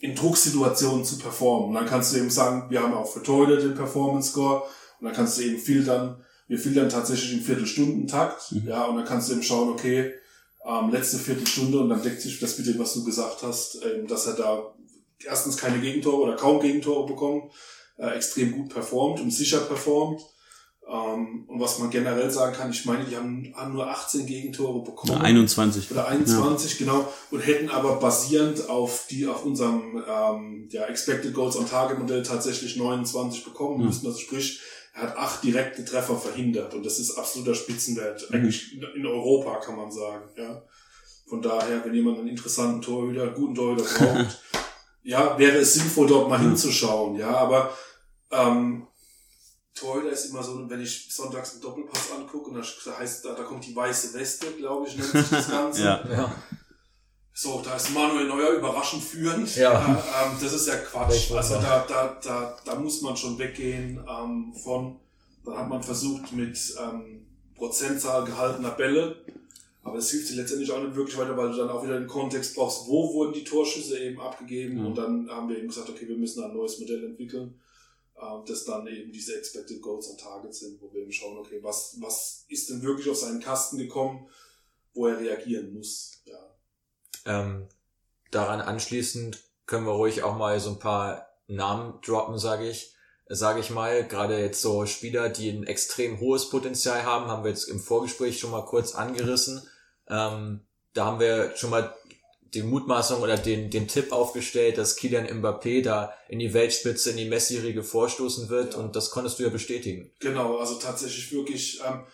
in 0.00 0.16
Drucksituationen 0.16 1.04
zu 1.04 1.18
performen. 1.18 1.68
Und 1.68 1.74
dann 1.74 1.86
kannst 1.86 2.12
du 2.12 2.18
eben 2.18 2.30
sagen, 2.30 2.68
wir 2.70 2.82
haben 2.82 2.94
auch 2.94 3.06
für 3.06 3.22
Torhüter 3.22 3.58
den 3.58 3.74
Performance 3.74 4.32
Score 4.32 4.62
und 4.98 5.06
dann 5.06 5.14
kannst 5.14 5.38
du 5.38 5.42
eben 5.42 5.58
wir 6.46 6.58
filtern 6.58 6.88
tatsächlich 6.88 7.32
im 7.32 7.40
Viertelstundentakt, 7.40 8.52
mhm. 8.52 8.68
ja, 8.68 8.84
und 8.84 8.96
dann 8.96 9.04
kannst 9.04 9.28
du 9.28 9.34
eben 9.34 9.42
schauen, 9.42 9.70
okay, 9.70 10.12
ähm, 10.66 10.90
letzte 10.90 11.18
Viertelstunde 11.18 11.78
und 11.78 11.88
dann 11.88 12.02
deckt 12.02 12.20
sich 12.20 12.40
das 12.40 12.58
mit 12.58 12.66
dem, 12.66 12.78
was 12.78 12.94
du 12.94 13.04
gesagt 13.04 13.42
hast, 13.42 13.80
ähm, 13.84 14.06
dass 14.06 14.26
er 14.26 14.34
da 14.34 14.74
erstens 15.24 15.56
keine 15.56 15.80
Gegentore 15.80 16.22
oder 16.22 16.36
kaum 16.36 16.60
Gegentore 16.60 17.06
bekommt 17.06 17.52
äh, 17.96 18.08
extrem 18.16 18.52
gut 18.52 18.68
performt 18.70 19.20
und 19.20 19.30
sicher 19.30 19.60
performt. 19.60 20.20
Ähm, 20.86 21.44
und 21.48 21.60
was 21.60 21.78
man 21.78 21.88
generell 21.88 22.30
sagen 22.30 22.54
kann, 22.54 22.70
ich 22.70 22.84
meine, 22.84 23.04
die 23.04 23.16
haben, 23.16 23.54
haben 23.56 23.72
nur 23.72 23.88
18 23.88 24.26
Gegentore 24.26 24.84
bekommen. 24.84 25.18
21. 25.18 25.90
Oder 25.90 26.08
21, 26.08 26.72
ja. 26.72 26.86
genau. 26.86 27.08
Und 27.30 27.40
hätten 27.40 27.70
aber 27.70 27.96
basierend 27.96 28.68
auf 28.68 29.06
die, 29.08 29.26
auf 29.26 29.46
unserem 29.46 30.02
ähm, 30.06 30.68
ja, 30.70 30.84
Expected 30.84 31.32
Goals 31.32 31.56
on 31.56 31.66
Target 31.66 31.98
Modell 31.98 32.22
tatsächlich 32.22 32.76
29 32.76 33.44
bekommen 33.44 33.80
ja. 33.80 33.86
müssen. 33.86 34.06
Also 34.06 34.18
sprich, 34.18 34.60
er 34.94 35.02
hat 35.02 35.16
acht 35.16 35.42
direkte 35.42 35.84
Treffer 35.84 36.16
verhindert. 36.16 36.72
Und 36.72 36.86
das 36.86 37.00
ist 37.00 37.18
absoluter 37.18 37.54
Spitzenwert. 37.54 38.30
Mhm. 38.30 38.36
Eigentlich 38.36 38.80
in 38.94 39.06
Europa, 39.06 39.56
kann 39.60 39.76
man 39.76 39.90
sagen. 39.90 40.30
Ja. 40.36 40.62
Von 41.28 41.42
daher, 41.42 41.84
wenn 41.84 41.94
jemand 41.94 42.18
einen 42.18 42.28
interessanten 42.28 42.80
Torhüter, 42.80 43.22
einen 43.24 43.34
guten 43.34 43.54
Torhüter 43.54 43.84
braucht, 43.98 44.40
ja, 45.02 45.36
wäre 45.38 45.58
es 45.58 45.74
sinnvoll, 45.74 46.06
dort 46.06 46.28
mal 46.28 46.40
hinzuschauen. 46.40 47.16
Ja, 47.16 47.36
aber 47.36 47.76
ähm, 48.30 48.86
Torhüter 49.74 50.10
ist 50.10 50.26
immer 50.26 50.42
so, 50.42 50.70
wenn 50.70 50.80
ich 50.80 51.12
sonntags 51.12 51.52
einen 51.52 51.62
Doppelpass 51.62 52.12
angucke 52.12 52.50
und 52.50 52.56
da 52.56 52.98
heißt, 52.98 53.24
da, 53.24 53.34
da 53.34 53.42
kommt 53.42 53.66
die 53.66 53.74
weiße 53.74 54.14
Weste, 54.14 54.52
glaube 54.52 54.86
ich, 54.86 54.96
nennt 54.96 55.10
sich 55.10 55.28
das 55.28 55.48
Ganze. 55.50 55.82
ja. 55.82 56.08
ja. 56.08 56.34
So, 57.36 57.60
da 57.64 57.74
ist 57.76 57.92
Manuel 57.92 58.28
Neuer 58.28 58.52
überraschend 58.52 59.02
führend. 59.02 59.54
Ja. 59.56 59.72
Äh, 59.72 59.90
ähm, 59.90 60.38
das 60.40 60.52
ist 60.52 60.68
ja 60.68 60.76
Quatsch. 60.76 61.32
Also 61.32 61.54
da, 61.54 61.84
da, 61.86 62.18
da, 62.22 62.56
da 62.64 62.74
muss 62.76 63.02
man 63.02 63.16
schon 63.16 63.38
weggehen 63.38 63.98
ähm, 64.08 64.54
von, 64.54 65.00
dann 65.44 65.58
hat 65.58 65.68
man 65.68 65.82
versucht 65.82 66.32
mit 66.32 66.56
ähm, 66.80 67.26
Prozentzahl 67.56 68.24
gehaltener 68.24 68.70
Bälle 68.70 69.24
aber 69.84 69.98
es 69.98 70.10
hilft 70.10 70.30
dir 70.30 70.36
letztendlich 70.36 70.72
auch 70.72 70.82
nicht 70.82 70.96
wirklich 70.96 71.16
weiter, 71.18 71.36
weil 71.36 71.50
du 71.50 71.58
dann 71.58 71.68
auch 71.68 71.84
wieder 71.84 71.98
den 71.98 72.08
Kontext 72.08 72.54
brauchst, 72.54 72.88
wo 72.88 73.12
wurden 73.12 73.34
die 73.34 73.44
Torschüsse 73.44 73.98
eben 73.98 74.18
abgegeben. 74.18 74.80
Mhm. 74.80 74.86
Und 74.86 74.94
dann 74.96 75.28
haben 75.28 75.48
wir 75.48 75.58
eben 75.58 75.68
gesagt, 75.68 75.90
okay, 75.90 76.08
wir 76.08 76.16
müssen 76.16 76.42
ein 76.42 76.54
neues 76.54 76.80
Modell 76.80 77.04
entwickeln, 77.04 77.60
äh, 78.16 78.46
das 78.46 78.64
dann 78.64 78.86
eben 78.86 79.12
diese 79.12 79.36
Expected 79.36 79.82
Goals 79.82 80.08
und 80.08 80.18
Targets 80.18 80.60
sind, 80.60 80.80
wo 80.80 80.90
wir 80.92 81.02
eben 81.02 81.12
schauen, 81.12 81.36
okay, 81.36 81.58
was, 81.62 81.98
was 82.00 82.46
ist 82.48 82.70
denn 82.70 82.82
wirklich 82.82 83.10
auf 83.10 83.18
seinen 83.18 83.40
Kasten 83.40 83.76
gekommen, 83.76 84.26
wo 84.94 85.06
er 85.06 85.20
reagieren 85.20 85.74
muss. 85.74 86.22
Ja. 86.24 86.53
Ähm, 87.26 87.68
daran 88.30 88.60
anschließend 88.60 89.38
können 89.66 89.86
wir 89.86 89.92
ruhig 89.92 90.22
auch 90.22 90.36
mal 90.36 90.58
so 90.60 90.70
ein 90.70 90.78
paar 90.78 91.28
Namen 91.46 92.00
droppen, 92.02 92.38
sage 92.38 92.68
ich 92.68 92.94
sage 93.26 93.60
ich 93.60 93.70
mal, 93.70 94.06
gerade 94.06 94.38
jetzt 94.38 94.60
so 94.60 94.86
Spieler, 94.86 95.28
die 95.28 95.50
ein 95.50 95.64
extrem 95.64 96.20
hohes 96.20 96.50
Potenzial 96.50 97.04
haben, 97.04 97.28
haben 97.28 97.44
wir 97.44 97.50
jetzt 97.50 97.68
im 97.68 97.80
Vorgespräch 97.80 98.38
schon 98.38 98.50
mal 98.50 98.64
kurz 98.64 98.94
angerissen. 98.94 99.62
Ähm, 100.08 100.60
da 100.92 101.06
haben 101.06 101.20
wir 101.20 101.56
schon 101.56 101.70
mal 101.70 101.94
die 102.52 102.62
Mutmaßung 102.62 103.20
oder 103.20 103.36
den, 103.36 103.70
den 103.70 103.88
Tipp 103.88 104.12
aufgestellt, 104.12 104.78
dass 104.78 104.96
Kylian 104.96 105.26
Mbappé 105.26 105.82
da 105.82 106.14
in 106.28 106.38
die 106.38 106.54
Weltspitze, 106.54 107.10
in 107.10 107.16
die 107.16 107.28
Messi-Riege 107.28 107.82
vorstoßen 107.82 108.48
wird 108.48 108.76
und 108.76 108.94
das 108.94 109.10
konntest 109.10 109.38
du 109.38 109.44
ja 109.44 109.48
bestätigen. 109.48 110.12
Genau, 110.20 110.58
also 110.58 110.74
tatsächlich 110.74 111.32
wirklich, 111.32 111.80
ähm, 111.84 112.04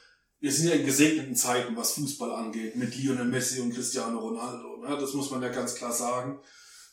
wir 0.41 0.51
sind 0.53 0.69
ja 0.69 0.75
in 0.75 0.87
gesegneten 0.87 1.37
Zeiten, 1.37 1.77
was 1.77 1.93
Fußball 1.93 2.33
angeht, 2.33 2.77
mit 2.77 2.97
Lionel 2.97 3.27
Messi 3.27 3.61
und 3.61 3.75
Cristiano 3.75 4.19
Ronaldo. 4.19 4.79
Ne? 4.79 4.97
Das 4.99 5.13
muss 5.13 5.31
man 5.31 5.43
ja 5.43 5.49
ganz 5.49 5.75
klar 5.75 5.93
sagen. 5.93 6.41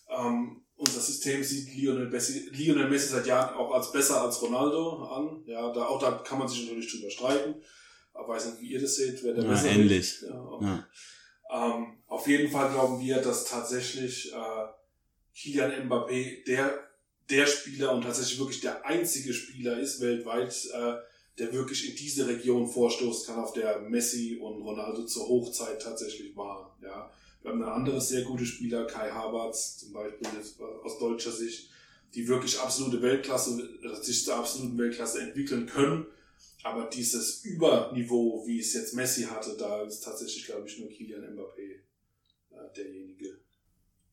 Ähm, 0.09 0.63
unser 0.75 0.99
System 0.99 1.43
sieht 1.43 1.73
Lionel 1.73 2.09
Messi, 2.09 2.49
Lionel 2.51 2.89
Messi 2.89 3.07
seit 3.07 3.25
Jahren 3.25 3.55
auch 3.55 3.71
als 3.73 3.91
besser 3.91 4.21
als 4.21 4.41
Ronaldo 4.41 5.03
an. 5.05 5.43
Ja, 5.45 5.71
da, 5.71 5.85
auch 5.85 5.99
da 5.99 6.11
kann 6.11 6.39
man 6.39 6.47
sich 6.47 6.63
natürlich 6.63 6.91
drüber 6.91 7.09
streiten. 7.09 7.55
Aber 8.13 8.29
weiß 8.29 8.47
nicht, 8.47 8.61
wie 8.61 8.71
ihr 8.73 8.81
das 8.81 8.95
seht, 8.95 9.23
wer 9.23 9.33
der 9.33 9.43
ja, 9.45 9.49
besser 9.49 9.69
ähnlich. 9.69 9.99
ist. 9.99 10.21
Ja, 10.23 10.59
ja. 10.61 10.87
Ähm, 11.49 11.97
auf 12.07 12.27
jeden 12.27 12.51
Fall 12.51 12.71
glauben 12.71 12.99
wir, 12.99 13.21
dass 13.21 13.45
tatsächlich 13.45 14.33
äh, 14.33 14.67
Kylian 15.39 15.87
Mbappé 15.87 16.45
der, 16.45 16.77
der 17.29 17.47
Spieler 17.47 17.93
und 17.93 18.01
tatsächlich 18.01 18.39
wirklich 18.39 18.59
der 18.59 18.85
einzige 18.85 19.33
Spieler 19.33 19.79
ist 19.79 20.01
weltweit, 20.01 20.53
äh, 20.73 20.95
der 21.39 21.53
wirklich 21.53 21.89
in 21.89 21.95
diese 21.95 22.27
Region 22.27 22.67
vorstoßen 22.67 23.27
kann, 23.27 23.43
auf 23.43 23.53
der 23.53 23.79
Messi 23.81 24.37
und 24.41 24.61
Ronaldo 24.61 25.05
zur 25.05 25.27
Hochzeit 25.27 25.81
tatsächlich 25.81 26.35
waren. 26.35 26.71
Ja. 26.81 27.11
Wir 27.41 27.51
haben 27.51 27.61
eine 27.61 27.71
andere 27.71 28.01
sehr 28.01 28.23
gute 28.23 28.45
Spieler, 28.45 28.85
Kai 28.85 29.11
Havertz 29.11 29.77
zum 29.77 29.93
Beispiel 29.93 30.27
aus 30.83 30.97
deutscher 30.99 31.31
Sicht, 31.31 31.69
die 32.15 32.27
wirklich 32.27 32.59
absolute 32.59 33.01
Weltklasse, 33.01 33.69
sich 34.01 34.25
zur 34.25 34.35
absoluten 34.35 34.77
Weltklasse 34.77 35.21
entwickeln 35.21 35.67
können 35.67 36.07
aber 36.67 36.89
dieses 36.89 37.43
Überniveau, 37.45 38.45
wie 38.45 38.59
es 38.59 38.73
jetzt 38.73 38.93
Messi 38.93 39.23
hatte, 39.23 39.55
da 39.57 39.83
ist 39.83 40.01
tatsächlich, 40.01 40.45
glaube 40.45 40.67
ich, 40.67 40.77
nur 40.79 40.89
Kylian 40.89 41.23
Mbappé 41.23 41.79
äh, 42.51 42.73
derjenige. 42.75 43.39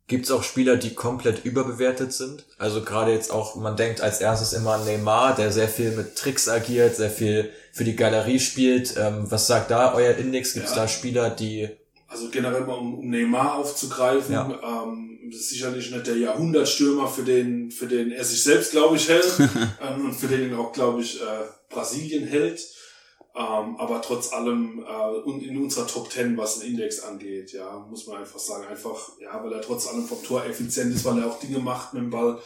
Gibt 0.06 0.26
es 0.26 0.30
auch 0.30 0.42
Spieler, 0.42 0.76
die 0.76 0.94
komplett 0.94 1.46
überbewertet 1.46 2.12
sind? 2.12 2.44
Also 2.58 2.82
gerade 2.84 3.12
jetzt 3.12 3.30
auch, 3.30 3.56
man 3.56 3.76
denkt 3.76 4.02
als 4.02 4.20
erstes 4.20 4.52
immer 4.52 4.74
an 4.74 4.84
Neymar, 4.84 5.34
der 5.34 5.50
sehr 5.50 5.68
viel 5.68 5.92
mit 5.92 6.16
Tricks 6.16 6.46
agiert, 6.46 6.96
sehr 6.96 7.10
viel 7.10 7.50
für 7.72 7.84
die 7.84 7.96
Galerie 7.96 8.38
spielt. 8.38 8.96
Ähm, 8.98 9.30
was 9.30 9.46
sagt 9.46 9.70
da 9.70 9.94
euer 9.94 10.14
Index? 10.16 10.52
Gibt 10.52 10.66
es 10.66 10.74
ja. 10.74 10.82
da 10.82 10.88
Spieler, 10.88 11.30
die... 11.30 11.70
Also 12.06 12.28
generell 12.30 12.60
mal, 12.60 12.74
um, 12.74 12.98
um 12.98 13.08
Neymar 13.08 13.54
aufzugreifen, 13.54 14.34
ja. 14.34 14.60
ähm, 14.62 15.14
das 15.30 15.40
ist 15.40 15.50
sicherlich 15.50 15.90
nicht 15.90 16.06
der 16.06 16.18
Jahrhundertstürmer, 16.18 17.08
für 17.08 17.22
den, 17.22 17.70
für 17.70 17.86
den 17.86 18.12
er 18.12 18.24
sich 18.24 18.42
selbst, 18.42 18.72
glaube 18.72 18.96
ich, 18.96 19.08
hält 19.08 19.38
ähm, 19.40 20.04
und 20.04 20.12
für 20.12 20.28
den 20.28 20.54
auch, 20.54 20.72
glaube 20.72 21.00
ich, 21.00 21.20
äh, 21.20 21.24
Brasilien 21.70 22.26
hält. 22.26 22.60
Ähm, 23.36 23.76
aber 23.78 24.00
trotz 24.00 24.32
allem 24.32 24.84
äh, 24.86 25.30
in 25.44 25.58
unserer 25.60 25.88
Top 25.88 26.10
10, 26.10 26.36
was 26.36 26.60
den 26.60 26.70
Index 26.70 27.00
angeht, 27.00 27.52
ja, 27.52 27.84
muss 27.90 28.06
man 28.06 28.18
einfach 28.18 28.38
sagen, 28.38 28.64
einfach, 28.66 29.10
ja, 29.20 29.42
weil 29.42 29.52
er 29.52 29.60
trotz 29.60 29.88
allem 29.88 30.06
vom 30.06 30.22
Tor 30.22 30.44
effizient 30.44 30.94
ist, 30.94 31.04
weil 31.04 31.18
er 31.18 31.26
auch 31.26 31.40
Dinge 31.40 31.58
macht 31.58 31.94
mit 31.94 32.02
dem 32.04 32.10
Ball, 32.10 32.40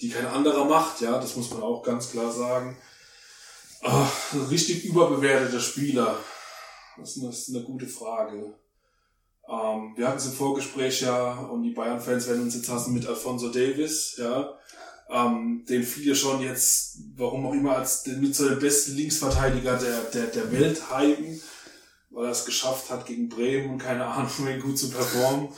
die 0.00 0.08
kein 0.08 0.26
anderer 0.26 0.64
macht, 0.64 1.02
ja, 1.02 1.18
das 1.18 1.36
muss 1.36 1.50
man 1.50 1.62
auch 1.62 1.82
ganz 1.82 2.10
klar 2.10 2.32
sagen. 2.32 2.78
Ach, 3.82 4.32
ein 4.32 4.46
richtig 4.46 4.86
überbewerteter 4.86 5.60
Spieler. 5.60 6.16
Das 6.96 7.10
ist 7.10 7.18
eine, 7.18 7.26
das 7.30 7.40
ist 7.40 7.54
eine 7.54 7.64
gute 7.64 7.86
Frage. 7.86 8.54
Ähm, 9.48 9.92
wir 9.96 10.08
hatten 10.08 10.16
es 10.16 10.26
im 10.26 10.32
Vorgespräch 10.32 11.02
ja, 11.02 11.34
und 11.34 11.62
die 11.62 11.74
Bayern-Fans 11.74 12.26
werden 12.26 12.42
uns 12.42 12.54
jetzt 12.54 12.70
hassen 12.70 12.94
mit 12.94 13.06
Alfonso 13.06 13.50
Davis, 13.50 14.16
ja 14.16 14.56
ähm, 15.08 15.64
den 15.68 15.82
viele 15.82 16.14
schon 16.14 16.42
jetzt, 16.42 16.98
warum 17.16 17.46
auch 17.46 17.52
immer, 17.52 17.76
als 17.76 18.02
den, 18.02 18.20
mit 18.20 18.34
so 18.34 18.48
dem 18.48 18.58
besten 18.58 18.96
Linksverteidiger 18.96 19.76
der, 19.76 20.00
der, 20.12 20.26
der 20.26 20.52
Welt 20.52 20.82
hypen, 20.90 21.40
weil 22.10 22.26
er 22.26 22.32
es 22.32 22.44
geschafft 22.44 22.90
hat, 22.90 23.06
gegen 23.06 23.28
Bremen 23.28 23.70
und 23.70 23.78
keine 23.78 24.06
Ahnung, 24.06 24.30
wen 24.44 24.60
gut 24.60 24.78
zu 24.78 24.90
performen. 24.90 25.48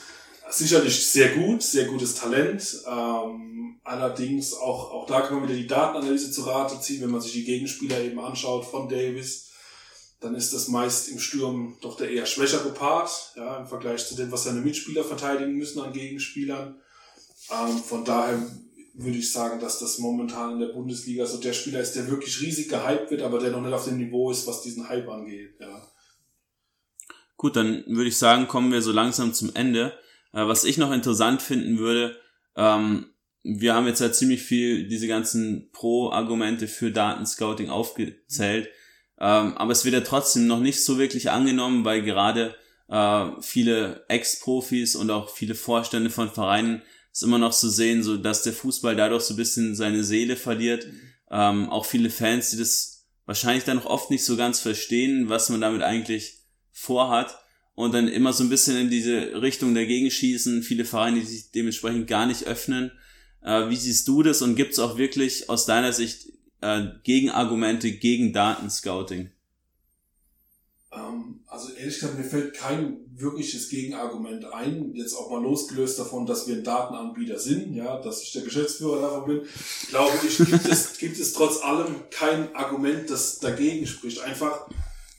Sicherlich 0.51 1.11
sehr 1.11 1.35
gut, 1.35 1.63
sehr 1.63 1.85
gutes 1.85 2.15
Talent. 2.15 2.83
Ähm, 2.87 3.81
allerdings 3.85 4.55
auch, 4.55 4.91
auch 4.93 5.07
da 5.07 5.21
kann 5.21 5.41
man 5.41 5.49
wieder 5.49 5.59
die 5.59 5.67
Datenanalyse 5.67 6.31
zu 6.31 6.43
Rate 6.43 6.81
ziehen, 6.81 7.03
wenn 7.03 7.11
man 7.11 7.21
sich 7.21 7.33
die 7.33 7.45
Gegenspieler 7.45 8.01
eben 8.01 8.19
anschaut 8.19 8.65
von 8.65 8.89
Davis. 8.89 9.51
Dann 10.21 10.35
ist 10.35 10.53
das 10.53 10.69
meist 10.69 11.09
im 11.09 11.19
Sturm 11.19 11.77
doch 11.81 11.97
der 11.97 12.11
eher 12.11 12.27
schwächere 12.27 12.71
Part, 12.71 13.35
ja, 13.37 13.59
im 13.59 13.69
Vergleich 13.69 14.07
zu 14.07 14.17
dem, 14.17 14.33
was 14.33 14.45
seine 14.45 14.61
Mitspieler 14.61 15.05
verteidigen 15.05 15.53
müssen 15.53 15.81
an 15.81 15.93
Gegenspielern. 15.93 16.81
Ähm, 17.51 17.79
von 17.79 18.05
daher 18.05 18.41
würde 18.99 19.19
ich 19.19 19.33
sagen, 19.33 19.61
dass 19.61 19.79
das 19.79 19.99
momentan 19.99 20.55
in 20.55 20.61
der 20.61 20.75
Bundesliga 20.75 21.25
so 21.25 21.39
der 21.39 21.53
Spieler 21.53 21.81
ist, 21.81 21.93
der 21.93 22.11
wirklich 22.11 22.41
riesig 22.41 22.69
gehypt 22.69 23.13
wird, 23.13 23.23
aber 23.23 23.39
der 23.39 23.53
noch 23.53 23.63
nicht 23.63 23.73
auf 23.73 23.85
dem 23.85 23.97
Niveau 23.97 24.31
ist, 24.31 24.47
was 24.49 24.63
diesen 24.63 24.89
Hype 24.89 25.09
angeht. 25.09 25.55
Ja. 25.61 25.89
Gut, 27.37 27.55
dann 27.55 27.85
würde 27.87 28.09
ich 28.09 28.19
sagen, 28.19 28.49
kommen 28.49 28.73
wir 28.73 28.83
so 28.83 28.91
langsam 28.91 29.33
zum 29.33 29.55
Ende. 29.55 29.97
Äh, 30.33 30.47
was 30.47 30.65
ich 30.65 30.79
noch 30.79 30.91
interessant 30.91 31.43
finden 31.43 31.79
würde, 31.79 32.17
ähm, 32.57 33.07
wir 33.45 33.75
haben 33.75 33.87
jetzt 33.87 34.01
ja 34.01 34.11
ziemlich 34.11 34.43
viel 34.43 34.89
diese 34.89 35.07
ganzen 35.07 35.71
Pro-Argumente 35.73 36.67
für 36.67 36.91
Datenscouting 36.91 37.71
aufgezählt, 37.71 38.69
ähm, 39.21 39.57
aber 39.57 39.71
es 39.71 39.85
wird 39.85 39.95
ja 39.95 40.01
trotzdem 40.01 40.49
noch 40.49 40.59
nicht 40.59 40.85
so 40.85 40.99
wirklich 40.99 41.31
angenommen, 41.31 41.85
weil 41.85 42.03
gerade 42.03 42.57
äh, 42.89 43.27
viele 43.41 44.05
Ex-Profis 44.09 44.97
und 44.97 45.13
auch 45.13 45.31
viele 45.31 45.55
Vorstände 45.55 46.11
von 46.11 46.31
Vereinen 46.31 46.83
es 47.19 47.23
immer 47.23 47.39
noch 47.39 47.53
so 47.53 47.69
sehen, 47.69 48.03
so 48.03 48.17
dass 48.17 48.43
der 48.43 48.53
Fußball 48.53 48.95
dadurch 48.95 49.25
so 49.25 49.35
ein 49.35 49.39
bisschen 49.39 49.75
seine 49.75 50.05
Seele 50.05 50.37
verliert. 50.37 50.87
Ähm, 51.31 51.69
auch 51.69 51.85
viele 51.85 52.11
Fans, 52.11 52.51
die 52.51 52.57
das 52.57 53.09
wahrscheinlich 53.27 53.65
dann 53.65 53.79
noch 53.79 53.87
oft 53.87 54.11
nicht 54.11 54.25
so 54.25 54.37
ganz 54.37 54.61
verstehen, 54.61 55.29
was 55.29 55.51
man 55.51 55.61
damit 55.61 55.83
eigentlich 55.83 56.39
vorhat 56.71 57.37
und 57.75 57.93
dann 57.93 58.09
immer 58.09 58.33
so 58.33 58.45
ein 58.45 58.49
bisschen 58.49 58.77
in 58.77 58.89
diese 58.89 59.43
Richtung 59.43 59.75
dagegen 59.75 60.11
schießen. 60.11 60.63
Viele 60.63 60.85
Vereine, 60.85 61.21
die 61.21 61.27
sich 61.27 61.51
dementsprechend 61.51 62.07
gar 62.07 62.27
nicht 62.27 62.45
öffnen. 62.45 62.93
Äh, 63.43 63.69
wie 63.69 63.77
siehst 63.77 64.07
du 64.07 64.23
das 64.23 64.41
und 64.41 64.55
gibt 64.55 64.73
es 64.73 64.79
auch 64.79 64.97
wirklich 64.97 65.51
aus 65.51 65.67
deiner 65.67 65.93
Sicht 65.93 66.29
äh, 66.61 66.87
Gegenargumente 67.03 67.91
gegen 67.91 68.33
Datenscouting? 68.33 69.31
Ähm, 71.19 71.41
also 71.47 71.73
ehrlich 71.73 71.95
gesagt, 71.95 72.19
mir 72.19 72.25
fällt 72.25 72.55
kein 72.55 72.99
wirkliches 73.15 73.69
Gegenargument 73.69 74.45
ein, 74.53 74.95
jetzt 74.95 75.15
auch 75.15 75.31
mal 75.31 75.43
losgelöst 75.43 75.99
davon, 75.99 76.27
dass 76.27 76.47
wir 76.47 76.57
ein 76.57 76.65
Datenanbieter 76.65 77.39
sind, 77.39 77.75
ja, 77.75 77.99
dass 78.01 78.23
ich 78.23 78.33
der 78.33 78.43
Geschäftsführer 78.43 79.01
davon 79.01 79.27
bin, 79.27 79.49
glaube 79.89 80.13
ich, 80.27 80.39
gibt 80.39 80.67
es, 80.67 80.99
gibt 80.99 81.19
es 81.19 81.33
trotz 81.33 81.63
allem 81.63 81.95
kein 82.11 82.55
Argument, 82.55 83.09
das 83.11 83.39
dagegen 83.39 83.87
spricht. 83.87 84.21
Einfach, 84.21 84.69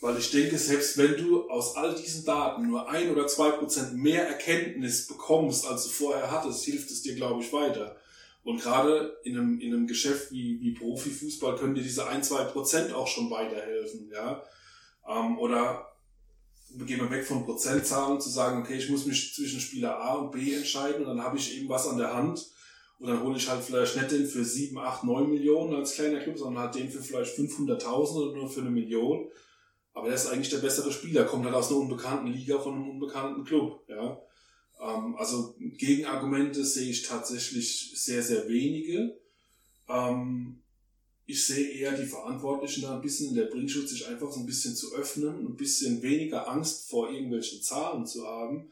weil 0.02 0.18
ich 0.18 0.32
denke, 0.32 0.58
selbst 0.58 0.98
wenn 0.98 1.18
du 1.18 1.50
aus 1.50 1.76
all 1.76 1.96
diesen 1.96 2.26
Daten 2.26 2.68
nur 2.68 2.90
ein 2.90 3.12
oder 3.12 3.28
zwei 3.28 3.52
Prozent 3.52 3.96
mehr 3.96 4.28
Erkenntnis 4.28 5.08
bekommst, 5.08 5.68
als 5.68 5.84
du 5.84 5.90
vorher 5.90 6.32
hattest, 6.32 6.64
hilft 6.64 6.92
es 6.92 7.02
dir, 7.02 7.16
glaube 7.16 7.42
ich, 7.42 7.52
weiter. 7.52 7.98
Und 8.44 8.62
gerade 8.62 9.18
in 9.24 9.38
einem, 9.38 9.60
in 9.60 9.74
einem 9.74 9.88
Geschäft 9.88 10.32
wie, 10.32 10.62
wie 10.62 10.72
Profifußball 10.72 11.58
können 11.58 11.76
dir 11.76 11.84
diese 11.84 12.08
ein, 12.08 12.24
zwei 12.24 12.44
Prozent 12.46 12.94
auch 12.94 13.08
schon 13.08 13.30
weiterhelfen, 13.30 14.10
ja. 14.14 14.44
Ähm, 15.08 15.38
oder 15.38 15.89
gehen 16.86 17.00
wir 17.00 17.10
weg 17.10 17.26
von 17.26 17.46
Prozentzahlen 17.46 18.22
zu 18.22 18.30
sagen, 18.30 18.62
okay, 18.62 18.78
ich 18.78 18.90
muss 18.90 19.06
mich 19.06 19.34
zwischen 19.34 19.60
Spieler 19.60 20.00
A 20.00 20.16
und 20.16 20.32
B 20.32 20.54
entscheiden 20.54 21.02
und 21.02 21.08
dann 21.08 21.24
habe 21.24 21.38
ich 21.38 21.58
eben 21.58 21.70
was 21.70 21.88
an 21.88 21.98
der 21.98 22.14
Hand 22.14 22.52
und 23.00 23.08
dann 23.08 23.24
hole 23.24 23.38
ich 23.38 23.50
halt 23.50 23.64
vielleicht 23.64 23.96
nicht 23.96 24.12
den 24.12 24.28
für 24.28 24.44
7, 24.44 24.78
8, 24.78 25.04
9 25.06 25.30
Millionen 25.30 25.76
als 25.76 25.94
kleiner 25.94 26.20
Club, 26.20 26.38
sondern 26.38 26.64
halt 26.64 26.76
den 26.76 26.90
für 26.90 27.02
vielleicht 27.02 27.38
500.000 27.38 28.16
oder 28.16 28.36
nur 28.36 28.50
für 28.50 28.62
eine 28.62 28.70
Million. 28.70 29.30
Aber 29.94 30.08
der 30.08 30.16
ist 30.16 30.28
eigentlich 30.28 30.50
der 30.50 30.58
bessere 30.58 30.92
Spieler, 30.92 31.26
kommt 31.26 31.46
halt 31.46 31.56
aus 31.56 31.70
einer 31.70 31.80
unbekannten 31.80 32.28
Liga 32.28 32.60
von 32.60 32.76
einem 32.76 32.90
unbekannten 32.90 33.44
Club. 33.46 33.84
Ja? 33.88 34.22
Ähm, 34.82 35.16
also 35.18 35.56
Gegenargumente 35.60 36.64
sehe 36.64 36.90
ich 36.90 37.04
tatsächlich 37.04 37.92
sehr, 37.96 38.22
sehr 38.22 38.48
wenige. 38.48 39.18
Ähm, 39.88 40.62
ich 41.30 41.46
sehe 41.46 41.70
eher 41.70 41.92
die 41.92 42.08
Verantwortlichen 42.08 42.82
da 42.82 42.96
ein 42.96 43.02
bisschen 43.02 43.30
in 43.30 43.36
der 43.36 43.46
Bringschutz, 43.46 43.92
sich 43.92 44.08
einfach 44.08 44.32
so 44.32 44.40
ein 44.40 44.48
bisschen 44.48 44.76
zu 44.76 44.96
öffnen, 44.96 45.46
ein 45.46 45.56
bisschen 45.56 46.02
weniger 46.02 46.50
Angst 46.50 46.90
vor 46.90 47.12
irgendwelchen 47.12 47.62
Zahlen 47.62 48.04
zu 48.08 48.26
haben, 48.26 48.72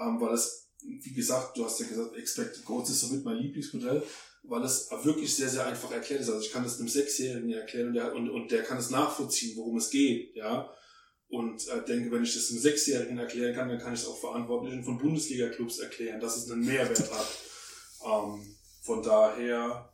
ähm, 0.00 0.20
weil 0.20 0.34
es, 0.34 0.66
wie 0.82 1.14
gesagt, 1.14 1.56
du 1.56 1.64
hast 1.64 1.78
ja 1.78 1.86
gesagt, 1.86 2.16
Expected 2.16 2.64
Goals 2.64 2.90
ist 2.90 3.02
somit 3.02 3.24
mein 3.24 3.36
Lieblingsmodell, 3.36 4.02
weil 4.42 4.64
es 4.64 4.90
wirklich 5.04 5.32
sehr, 5.32 5.48
sehr 5.48 5.64
einfach 5.64 5.92
erklärt 5.92 6.22
ist. 6.22 6.28
Also 6.28 6.44
ich 6.44 6.50
kann 6.50 6.64
das 6.64 6.80
einem 6.80 6.88
Sechsjährigen 6.88 7.52
erklären 7.52 7.88
und 7.88 7.94
der, 7.94 8.16
und, 8.16 8.30
und 8.30 8.50
der 8.50 8.64
kann 8.64 8.78
es 8.78 8.90
nachvollziehen, 8.90 9.56
worum 9.56 9.76
es 9.76 9.90
geht, 9.90 10.34
ja. 10.34 10.74
Und 11.28 11.68
äh, 11.68 11.84
denke, 11.84 12.10
wenn 12.10 12.24
ich 12.24 12.34
das 12.34 12.50
einem 12.50 12.58
Sechsjährigen 12.58 13.18
erklären 13.18 13.54
kann, 13.54 13.68
dann 13.68 13.78
kann 13.78 13.94
ich 13.94 14.00
es 14.00 14.06
auch 14.08 14.18
Verantwortlichen 14.18 14.82
von 14.82 14.98
Bundesliga-Clubs 14.98 15.78
erklären, 15.78 16.18
dass 16.18 16.36
es 16.36 16.50
einen 16.50 16.66
Mehrwert 16.66 17.12
hat. 17.12 17.28
Ähm, 18.04 18.56
von 18.82 19.04
daher 19.04 19.89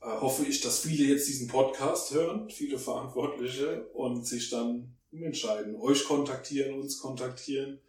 hoffe 0.00 0.44
ich, 0.44 0.60
dass 0.60 0.80
viele 0.80 1.04
jetzt 1.04 1.28
diesen 1.28 1.48
Podcast 1.48 2.12
hören, 2.12 2.48
viele 2.50 2.78
Verantwortliche, 2.78 3.86
und 3.94 4.26
sich 4.26 4.50
dann 4.50 4.96
entscheiden, 5.12 5.76
euch 5.76 6.04
kontaktieren, 6.04 6.80
uns 6.80 6.98
kontaktieren. 6.98 7.80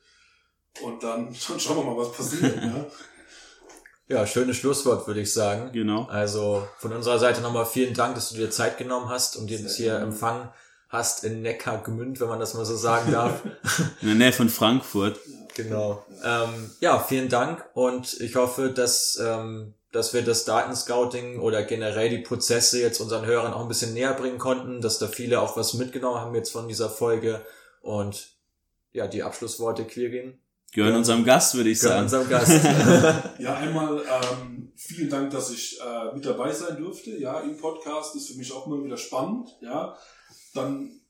Und 0.82 1.04
dann, 1.04 1.36
dann 1.48 1.60
schauen 1.60 1.78
wir 1.78 1.84
mal, 1.84 1.98
was 1.98 2.12
passiert. 2.12 2.56
ja. 2.56 2.86
Ja, 4.10 4.26
schönes 4.26 4.56
Schlusswort, 4.56 5.06
würde 5.06 5.20
ich 5.20 5.34
sagen. 5.34 5.74
Genau. 5.74 6.06
Also 6.06 6.66
von 6.78 6.94
unserer 6.94 7.20
Seite 7.20 7.42
nochmal 7.42 7.66
vielen 7.66 7.94
Dank, 7.94 8.16
dass 8.16 8.30
du 8.30 8.38
dir 8.38 8.50
Zeit 8.50 8.78
genommen 8.78 9.10
hast 9.10 9.36
und 9.36 9.48
dir 9.48 9.62
das 9.62 9.76
hier 9.76 9.98
empfangen 9.98 10.48
hast 10.88 11.26
in 11.26 11.42
Neckargemünd, 11.42 12.22
wenn 12.22 12.30
man 12.30 12.40
das 12.40 12.54
mal 12.54 12.64
so 12.64 12.78
sagen 12.78 13.12
darf. 13.12 13.44
In 14.02 14.08
der 14.08 14.16
Nähe 14.16 14.32
von 14.32 14.48
Frankfurt. 14.48 15.20
Genau. 15.56 16.06
Ähm, 16.24 16.72
ja, 16.80 17.00
vielen 17.00 17.28
Dank 17.28 17.66
und 17.74 18.22
ich 18.22 18.36
hoffe, 18.38 18.70
dass 18.70 19.20
ähm, 19.22 19.74
dass 19.98 20.14
wir 20.14 20.22
das 20.22 20.46
Datenscouting 20.46 21.40
oder 21.40 21.64
generell 21.64 22.10
die 22.10 22.20
Prozesse 22.20 22.80
jetzt 22.80 23.02
unseren 23.02 23.26
Hörern 23.26 23.52
auch 23.54 23.62
ein 23.62 23.68
bisschen 23.68 23.94
näher 23.94 24.14
bringen 24.14 24.38
konnten, 24.38 24.80
dass 24.80 25.00
da 25.00 25.08
viele 25.08 25.42
auch 25.42 25.58
was 25.58 25.74
mitgenommen 25.74 26.22
haben 26.22 26.36
jetzt 26.36 26.52
von 26.52 26.68
dieser 26.68 26.90
Folge 26.90 27.44
und 27.82 28.30
ja, 28.92 29.08
die 29.08 29.24
Abschlussworte 29.24 29.86
Quirin. 29.86 30.38
Gehören 30.72 30.92
ja. 30.92 30.98
unserem 31.00 31.24
Gast, 31.24 31.56
würde 31.56 31.72
ich 31.72 31.80
sagen. 31.80 32.04
unserem 32.04 32.30
Gast. 32.30 32.64
ja, 33.40 33.56
einmal 33.56 34.00
ähm, 34.02 34.72
vielen 34.76 35.10
Dank, 35.10 35.32
dass 35.32 35.50
ich 35.50 35.80
äh, 35.82 36.14
mit 36.14 36.24
dabei 36.24 36.52
sein 36.52 36.78
durfte. 36.78 37.18
Ja, 37.18 37.40
im 37.40 37.58
Podcast 37.58 38.16
ist 38.16 38.30
für 38.30 38.38
mich 38.38 38.54
auch 38.54 38.68
immer 38.68 38.84
wieder 38.84 38.98
spannend. 38.98 39.50
Ja, 39.62 39.98
dann 40.54 41.02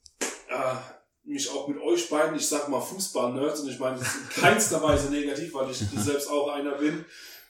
äh, 0.47 0.75
mich 1.25 1.51
auch 1.51 1.67
mit 1.67 1.81
euch 1.81 2.09
beiden, 2.09 2.38
ich 2.38 2.47
sag 2.47 2.69
mal 2.69 2.79
Fußball-Nerds, 2.79 3.59
und 3.61 3.69
ich 3.69 3.79
meine 3.79 3.99
das 3.99 4.15
in 4.15 4.41
keinster 4.41 4.81
Weise 4.81 5.09
negativ, 5.09 5.53
weil 5.53 5.71
ich 5.71 5.77
selbst 5.97 6.29
auch 6.29 6.47
einer 6.49 6.75
bin, 6.75 7.03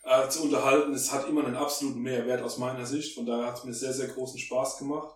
äh, 0.08 0.30
zu 0.30 0.43
unterhalten. 0.43 0.93
Es 0.93 1.12
hat 1.12 1.28
immer 1.28 1.45
einen 1.45 1.55
absoluten 1.55 2.01
Mehrwert 2.01 2.41
aus 2.41 2.58
meiner 2.58 2.86
Sicht. 2.86 3.14
Von 3.16 3.26
daher 3.26 3.47
hat 3.47 3.60
es 3.60 3.64
mir 3.66 3.74
sehr, 3.74 3.93
sehr 3.93 4.08
großen 4.08 4.39
Spaß 4.39 4.78
gemacht. 4.78 5.16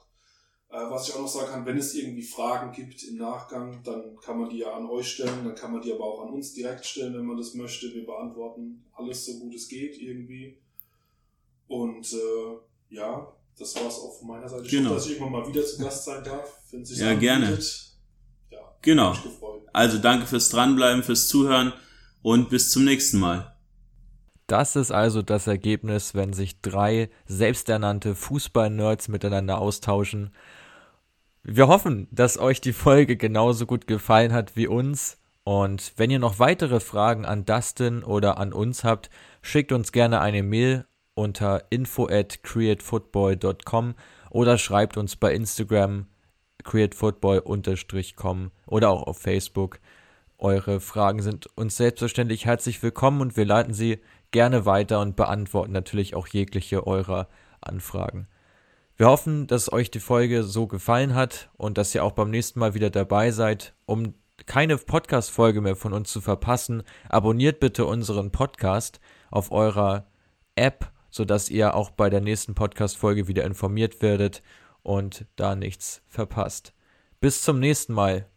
Äh, 0.70 0.89
was 0.89 1.08
ich 1.08 1.16
auch 1.16 1.22
noch 1.22 1.28
sagen 1.28 1.52
kann, 1.52 1.66
wenn 1.66 1.78
es 1.78 1.96
irgendwie 1.96 2.24
Fragen 2.24 2.72
gibt 2.72 3.04
im 3.04 3.18
Nachgang, 3.18 3.82
dann 3.84 4.18
kann 4.18 4.39
man 4.39 4.50
die 4.50 4.60
ja 4.60 4.74
an 4.74 4.86
euch 4.89 5.12
stellen, 5.12 5.46
dann 5.46 5.56
kann 5.56 5.72
man 5.72 5.82
die 5.82 5.94
aber 5.94 6.04
auch 6.04 6.26
an 6.26 6.34
uns 6.34 6.54
direkt 6.54 6.86
stellen, 6.86 7.14
wenn 7.14 7.26
man 7.26 7.38
das 7.38 7.54
möchte. 7.54 7.94
Wir 7.94 8.06
beantworten 8.06 8.86
alles 8.94 9.26
so 9.26 9.39
gut 9.39 9.56
es 9.56 9.68
geht 9.68 9.98
irgendwie. 9.98 10.58
Und 11.68 12.12
äh, 12.12 12.96
ja, 12.96 13.32
das 13.58 13.76
war 13.76 13.88
es 13.88 13.96
auch 13.96 14.18
von 14.20 14.28
meiner 14.28 14.50
Seite. 14.50 14.66
Ich 14.66 14.72
genau. 14.72 14.89
hoffe, 14.89 14.96
dass 14.96 15.06
ich 15.06 15.14
irgendwann 15.14 15.42
mal 15.42 15.48
wieder 15.48 15.66
zu 15.66 15.82
Gast 15.82 16.06
sein 16.06 16.24
darf. 16.24 16.60
Wenn 16.72 16.86
sich 16.86 17.00
ja, 17.00 17.14
gerne. 17.14 17.58
Ja, 18.50 18.76
genau. 18.82 19.16
Also 19.72 20.00
danke 20.00 20.26
fürs 20.26 20.50
Dranbleiben, 20.50 21.04
fürs 21.04 21.28
Zuhören 21.28 21.72
und 22.22 22.50
bis 22.50 22.72
zum 22.72 22.84
nächsten 22.84 23.20
Mal. 23.20 23.51
Das 24.52 24.76
ist 24.76 24.91
also 24.91 25.22
das 25.22 25.47
Ergebnis, 25.47 26.14
wenn 26.14 26.34
sich 26.34 26.60
drei 26.60 27.10
selbsternannte 27.26 28.16
Fußball-Nerds 28.16 29.08
miteinander 29.08 29.60
austauschen. 29.60 30.32
Wir 31.41 31.70
hoffen, 31.70 32.10
dass 32.12 32.38
euch 32.38 32.60
die 32.60 32.74
Folge 32.74 33.16
genauso 33.16 33.66
gut 33.66 33.88
gefallen 33.88 34.34
hat 34.34 34.58
wie 34.58 34.68
uns. 34.68 35.20
Und 35.45 35.93
wenn 35.95 36.12
ihr 36.12 36.20
noch 36.20 36.39
weitere 36.39 36.82
Fragen 36.82 37.24
an 37.26 37.45
Dustin 37.45 38.04
oder 38.04 38.39
an 38.39 38.52
uns 38.52 38.84
habt, 38.84 39.10
schickt 39.41 39.72
uns 39.72 39.93
gerne 39.93 40.20
eine 40.20 40.43
Mail 40.43 40.86
unter 41.14 41.64
info 41.70 42.10
at 42.10 42.43
createfootball.com 42.43 43.95
oder 44.32 44.58
schreibt 44.58 44.97
uns 44.97 45.16
bei 45.16 45.34
Instagram 45.34 46.08
createfootball-com 46.66 48.52
oder 48.66 48.89
auch 48.89 49.04
auf 49.04 49.18
Facebook. 49.18 49.80
Eure 50.38 50.82
Fragen 50.82 51.22
sind 51.22 51.47
uns 51.56 51.78
selbstverständlich 51.78 52.45
herzlich 52.45 52.84
willkommen 52.84 53.22
und 53.22 53.38
wir 53.38 53.45
leiten 53.45 53.74
sie 53.74 53.99
gerne 54.32 54.66
weiter 54.66 55.00
und 55.00 55.16
beantworten 55.16 55.72
natürlich 55.72 56.16
auch 56.16 56.28
jegliche 56.28 56.88
eurer 56.88 57.28
Anfragen. 57.62 58.28
Wir 58.98 59.08
hoffen, 59.08 59.48
dass 59.48 59.72
euch 59.72 59.90
die 59.92 60.00
Folge 60.00 60.44
so 60.44 60.68
gefallen 60.68 61.16
hat 61.16 61.50
und 61.58 61.78
dass 61.78 61.94
ihr 61.96 62.04
auch 62.04 62.12
beim 62.12 62.30
nächsten 62.30 62.60
Mal 62.60 62.74
wieder 62.74 62.90
dabei 62.90 63.32
seid. 63.32 63.74
Um 63.86 64.14
keine 64.46 64.78
Podcast-Folge 64.78 65.62
mehr 65.62 65.76
von 65.76 65.94
uns 65.94 66.12
zu 66.12 66.22
verpassen, 66.22 66.84
abonniert 67.10 67.60
bitte 67.60 67.86
unseren 67.86 68.32
Podcast 68.32 69.00
auf 69.30 69.52
eurer 69.52 70.08
App, 70.56 70.92
sodass 71.10 71.50
ihr 71.50 71.76
auch 71.76 71.92
bei 71.92 72.10
der 72.10 72.22
nächsten 72.22 72.56
Podcast-Folge 72.56 73.28
wieder 73.28 73.44
informiert 73.44 74.02
werdet 74.02 74.42
und 74.84 75.26
da 75.36 75.56
nichts 75.56 76.02
verpasst. 76.08 76.74
Bis 77.20 77.42
zum 77.42 77.60
nächsten 77.60 77.94
Mal. 77.94 78.31